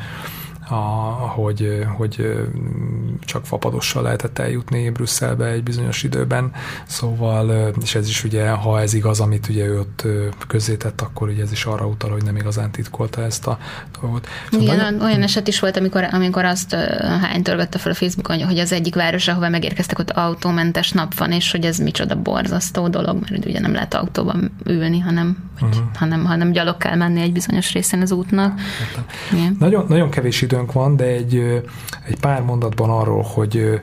a, 0.70 0.76
hogy, 1.28 1.86
hogy 1.96 2.34
csak 3.20 3.46
fapadossal 3.46 4.02
lehetett 4.02 4.38
eljutni 4.38 4.90
Brüsszelbe 4.90 5.46
egy 5.46 5.62
bizonyos 5.62 6.02
időben, 6.02 6.52
szóval, 6.86 7.72
és 7.82 7.94
ez 7.94 8.08
is 8.08 8.24
ugye, 8.24 8.50
ha 8.50 8.80
ez 8.80 8.94
igaz, 8.94 9.20
amit 9.20 9.48
ugye 9.48 9.64
ő 9.64 9.78
ott 9.78 10.06
közzétett, 10.46 11.00
akkor 11.00 11.28
ugye 11.28 11.42
ez 11.42 11.52
is 11.52 11.64
arra 11.64 11.86
utal, 11.86 12.10
hogy 12.10 12.24
nem 12.24 12.36
igazán 12.36 12.70
titkolta 12.70 13.22
ezt 13.22 13.46
a 13.46 13.58
dolgot. 14.00 14.28
Szóval 14.50 14.66
Igen, 14.66 14.76
nagyon... 14.76 15.00
olyan 15.00 15.22
eset 15.22 15.48
is 15.48 15.60
volt, 15.60 15.76
amikor, 15.76 16.08
amikor 16.12 16.44
azt 16.44 16.74
hány 17.20 17.42
törgette 17.42 17.78
fel 17.78 17.92
a 17.92 17.94
Facebookon, 17.94 18.44
hogy 18.44 18.58
az 18.58 18.72
egyik 18.72 18.94
város, 18.94 19.28
ahova 19.28 19.48
megérkeztek, 19.48 19.98
ott 19.98 20.10
autómentes 20.10 20.92
nap 20.92 21.14
van, 21.14 21.32
és 21.32 21.50
hogy 21.50 21.64
ez 21.64 21.78
micsoda 21.78 22.22
borzasztó 22.22 22.88
dolog, 22.88 23.20
mert 23.20 23.44
ugye 23.44 23.60
nem 23.60 23.72
lehet 23.72 23.94
autóban 23.94 24.50
ülni, 24.64 24.98
hanem, 24.98 25.50
uh-huh. 25.60 25.84
hanem, 25.94 26.24
hanem 26.24 26.52
gyalog 26.52 26.76
kell 26.76 26.96
menni 26.96 27.20
egy 27.20 27.32
bizonyos 27.32 27.72
részén 27.72 28.00
az 28.00 28.12
útnak. 28.12 28.60
Nagyon, 29.58 29.84
nagyon 29.88 30.10
kevés 30.10 30.42
időnk 30.60 30.72
van, 30.72 30.96
de 30.96 31.04
egy, 31.04 31.62
egy 32.06 32.20
pár 32.20 32.42
mondatban 32.42 32.90
arról, 32.90 33.22
hogy, 33.22 33.80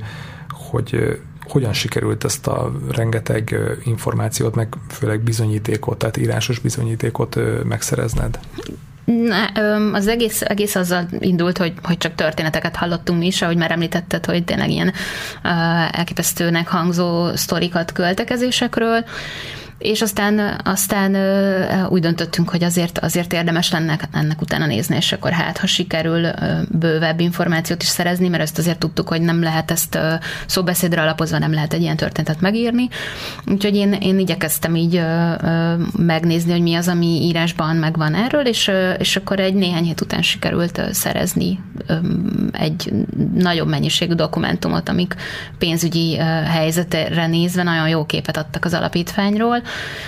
hogy 0.70 1.20
hogyan 1.48 1.74
sikerült 1.74 2.24
ezt 2.24 2.48
a 2.48 2.72
rengeteg 2.92 3.56
információt, 3.84 4.56
meg 4.56 4.76
főleg 4.90 5.20
bizonyítékot, 5.20 5.98
tehát 5.98 6.18
írásos 6.18 6.60
bizonyítékot 6.60 7.38
megszerezned? 7.64 8.40
az 9.94 10.08
egész, 10.08 10.42
egész 10.42 10.76
azzal 10.76 11.08
indult, 11.20 11.58
hogy, 11.58 11.74
hogy 11.84 11.98
csak 11.98 12.16
történeteket 12.16 12.76
hallottunk 12.76 13.20
mi 13.20 13.26
is, 13.26 13.42
ahogy 13.42 13.58
már 13.58 13.72
említetted, 13.72 14.26
hogy 14.26 14.44
tényleg 14.44 14.70
ilyen 14.70 14.94
elképesztőnek 15.92 16.68
hangzó 16.68 17.36
sztorikat 17.36 17.92
költekezésekről, 17.92 19.06
és 19.78 20.02
aztán, 20.02 20.62
aztán 20.64 21.16
úgy 21.90 22.02
döntöttünk, 22.02 22.50
hogy 22.50 22.64
azért, 22.64 23.00
azért 23.00 23.34
érdemes 23.34 23.72
lenne 23.72 24.00
ennek 24.14 24.42
utána 24.42 24.66
nézni, 24.66 24.96
és 24.96 25.12
akkor 25.12 25.32
hát, 25.32 25.58
ha 25.58 25.68
sikerül 25.68 26.28
bővebb 26.70 27.20
információt 27.20 27.82
is 27.82 27.88
szerezni, 27.88 28.28
mert 28.28 28.44
ezt 28.44 28.58
azért 28.58 28.80
tudtuk, 28.80 29.08
hogy 29.08 29.22
nem 29.22 29.44
lehet 29.44 29.72
ezt 29.72 30.00
szóbeszédre 30.46 31.02
alapozva, 31.02 31.38
nem 31.38 31.54
lehet 31.54 31.74
egy 31.74 31.82
ilyen 31.82 31.96
történetet 31.96 32.42
megírni. 32.42 32.88
Úgyhogy 33.46 33.76
én, 33.76 33.94
én 33.94 34.20
igyekeztem 34.20 34.76
így 34.76 35.02
megnézni, 35.98 36.52
hogy 36.52 36.62
mi 36.62 36.76
az, 36.76 36.88
ami 36.88 37.22
írásban 37.22 37.76
megvan 37.76 38.16
erről, 38.16 38.48
és, 38.48 38.72
és 38.98 39.16
akkor 39.16 39.40
egy 39.40 39.54
néhány 39.54 39.84
hét 39.84 40.02
után 40.02 40.22
sikerült 40.22 40.82
szerezni 40.92 41.60
egy 42.52 42.94
nagyobb 43.34 43.68
mennyiségű 43.68 44.14
dokumentumot, 44.14 44.90
amik 44.90 45.16
pénzügyi 45.58 46.18
helyzetre 46.46 47.28
nézve 47.28 47.64
nagyon 47.64 47.90
jó 47.90 48.06
képet 48.06 48.38
adtak 48.38 48.66
az 48.66 48.74
alapítványról, 48.74 49.62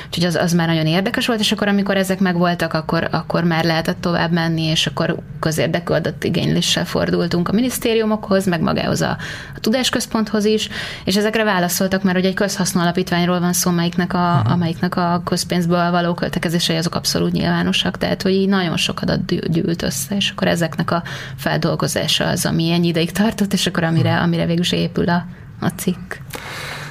úgyhogy 0.06 0.26
az, 0.26 0.36
az 0.36 0.54
már 0.54 0.68
nagyon 0.68 0.86
érdekes 0.86 1.28
volt, 1.28 1.40
és 1.40 1.52
akkor 1.52 1.68
amikor 1.68 1.98
ezek 1.98 2.20
megvoltak, 2.20 2.74
akkor, 2.74 3.08
akkor 3.12 3.44
már 3.44 3.64
lehetett 3.64 4.02
tovább 4.02 4.32
menni, 4.32 4.64
és 4.64 4.88
akkor 4.88 5.18
közérdekű 5.40 5.94
igényléssel 6.22 6.86
fordultunk 6.86 7.48
a 7.48 7.52
minisztériumokhoz, 7.52 8.46
meg 8.46 8.62
magához 8.62 9.02
a, 9.02 9.18
a 9.56 9.60
tudásközponthoz 9.60 10.46
is, 10.46 10.70
és 11.04 11.16
ezekre 11.16 11.44
válaszoltak, 11.44 12.04
mert 12.04 12.16
hogy 12.16 12.26
egy 12.26 12.34
közhasznú 12.34 12.82
alapítványról 12.82 13.40
van 13.40 13.54
szó, 13.54 13.70
amelyiknek 13.70 14.14
a, 14.14 14.36
uh-huh. 14.38 14.52
amelyiknek 14.52 14.96
a 14.96 15.22
közpénzből 15.26 15.92
való 15.92 16.14
költekezései 16.14 16.78
azok 16.78 16.96
abszolút 16.96 17.32
nyilvánosak, 17.32 17.98
tehát 17.98 18.22
hogy 18.22 18.32
így 18.32 18.48
nagyon 18.48 18.78
sok 18.78 19.02
adat 19.02 19.52
gyűlt 19.52 19.82
össze, 19.82 20.16
és 20.16 20.30
akkor 20.30 20.48
ezeknek 20.48 20.92
a 20.92 21.04
feldolgozása 21.36 22.28
az, 22.28 22.46
ami 22.46 22.72
ennyi 22.72 22.88
ideig 22.88 23.12
tartott, 23.12 23.54
és 23.54 23.68
akkor 23.68 23.84
amire, 23.84 24.10
uh-huh. 24.10 24.24
amire 24.24 24.46
végül 24.46 24.64
is 24.64 24.72
épül 24.72 25.10
a, 25.10 25.26
a 25.60 25.68
cikk. 25.68 26.14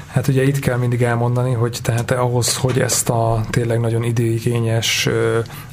Hát 0.09 0.29
ugye 0.29 0.43
itt 0.43 0.59
kell 0.59 0.77
mindig 0.77 1.03
elmondani, 1.03 1.53
hogy 1.53 1.79
tehát 1.83 2.11
ahhoz, 2.11 2.57
hogy 2.57 2.81
ezt 2.81 3.09
a 3.09 3.41
tényleg 3.51 3.81
nagyon 3.81 4.03
időigényes, 4.03 5.09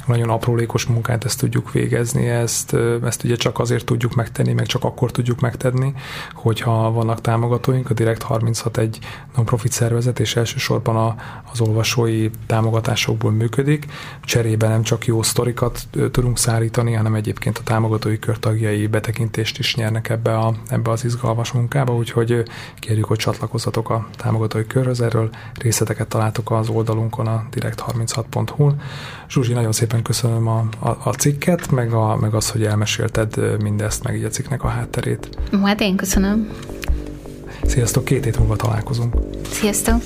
nagyon 0.06 0.30
aprólékos 0.30 0.84
munkát 0.84 1.24
ezt 1.24 1.38
tudjuk 1.38 1.72
végezni, 1.72 2.28
ezt, 2.28 2.76
ezt 3.04 3.24
ugye 3.24 3.36
csak 3.36 3.58
azért 3.58 3.84
tudjuk 3.84 4.14
megtenni, 4.14 4.52
meg 4.52 4.66
csak 4.66 4.84
akkor 4.84 5.10
tudjuk 5.10 5.40
megtenni, 5.40 5.94
hogyha 6.34 6.90
vannak 6.90 7.20
támogatóink, 7.20 7.90
a 7.90 7.94
Direkt 7.94 8.22
36 8.22 8.78
egy 8.78 8.98
non-profit 9.36 9.72
szervezet, 9.72 10.20
és 10.20 10.36
elsősorban 10.36 10.96
a, 10.96 11.16
az 11.52 11.60
olvasói 11.60 12.30
támogatásokból 12.46 13.30
működik. 13.30 13.86
Cserébe 14.24 14.68
nem 14.68 14.82
csak 14.82 15.06
jó 15.06 15.22
sztorikat 15.22 15.80
tudunk 16.10 16.38
szállítani, 16.38 16.92
hanem 16.92 17.14
egyébként 17.14 17.58
a 17.58 17.62
támogatói 17.62 18.18
körtagjai 18.18 18.86
betekintést 18.86 19.58
is 19.58 19.74
nyernek 19.74 20.08
ebbe, 20.08 20.38
a, 20.38 20.54
ebbe 20.68 20.90
az 20.90 21.04
izgalmas 21.04 21.52
munkába, 21.52 21.94
úgyhogy 21.94 22.42
kérjük, 22.78 23.04
hogy 23.04 23.18
csatlakozzatok 23.18 23.90
a 23.90 24.06
támogatói 24.16 24.66
körhöz. 24.66 25.00
Erről 25.00 25.30
részleteket 25.54 26.08
találtok 26.08 26.50
az 26.50 26.68
oldalunkon 26.68 27.26
a 27.26 27.46
direkt36.hu-n. 27.52 28.80
Zsuzsi, 29.28 29.52
nagyon 29.52 29.72
szépen 29.96 30.02
köszönöm 30.02 30.46
a, 30.48 30.88
a, 30.88 30.96
a 31.04 31.10
cikket, 31.10 31.70
meg, 31.70 31.92
a, 31.92 32.16
meg 32.16 32.34
az, 32.34 32.50
hogy 32.50 32.64
elmesélted 32.64 33.62
mindezt, 33.62 34.02
meg 34.02 34.16
így 34.16 34.24
a 34.24 34.28
cikknek 34.28 34.64
a 34.64 34.68
hátterét. 34.68 35.28
Hát 35.62 35.80
én 35.80 35.96
köszönöm. 35.96 36.50
Sziasztok, 37.62 38.04
két 38.04 38.24
hét 38.24 38.38
múlva 38.38 38.56
találkozunk. 38.56 39.14
Sziasztok! 39.50 40.02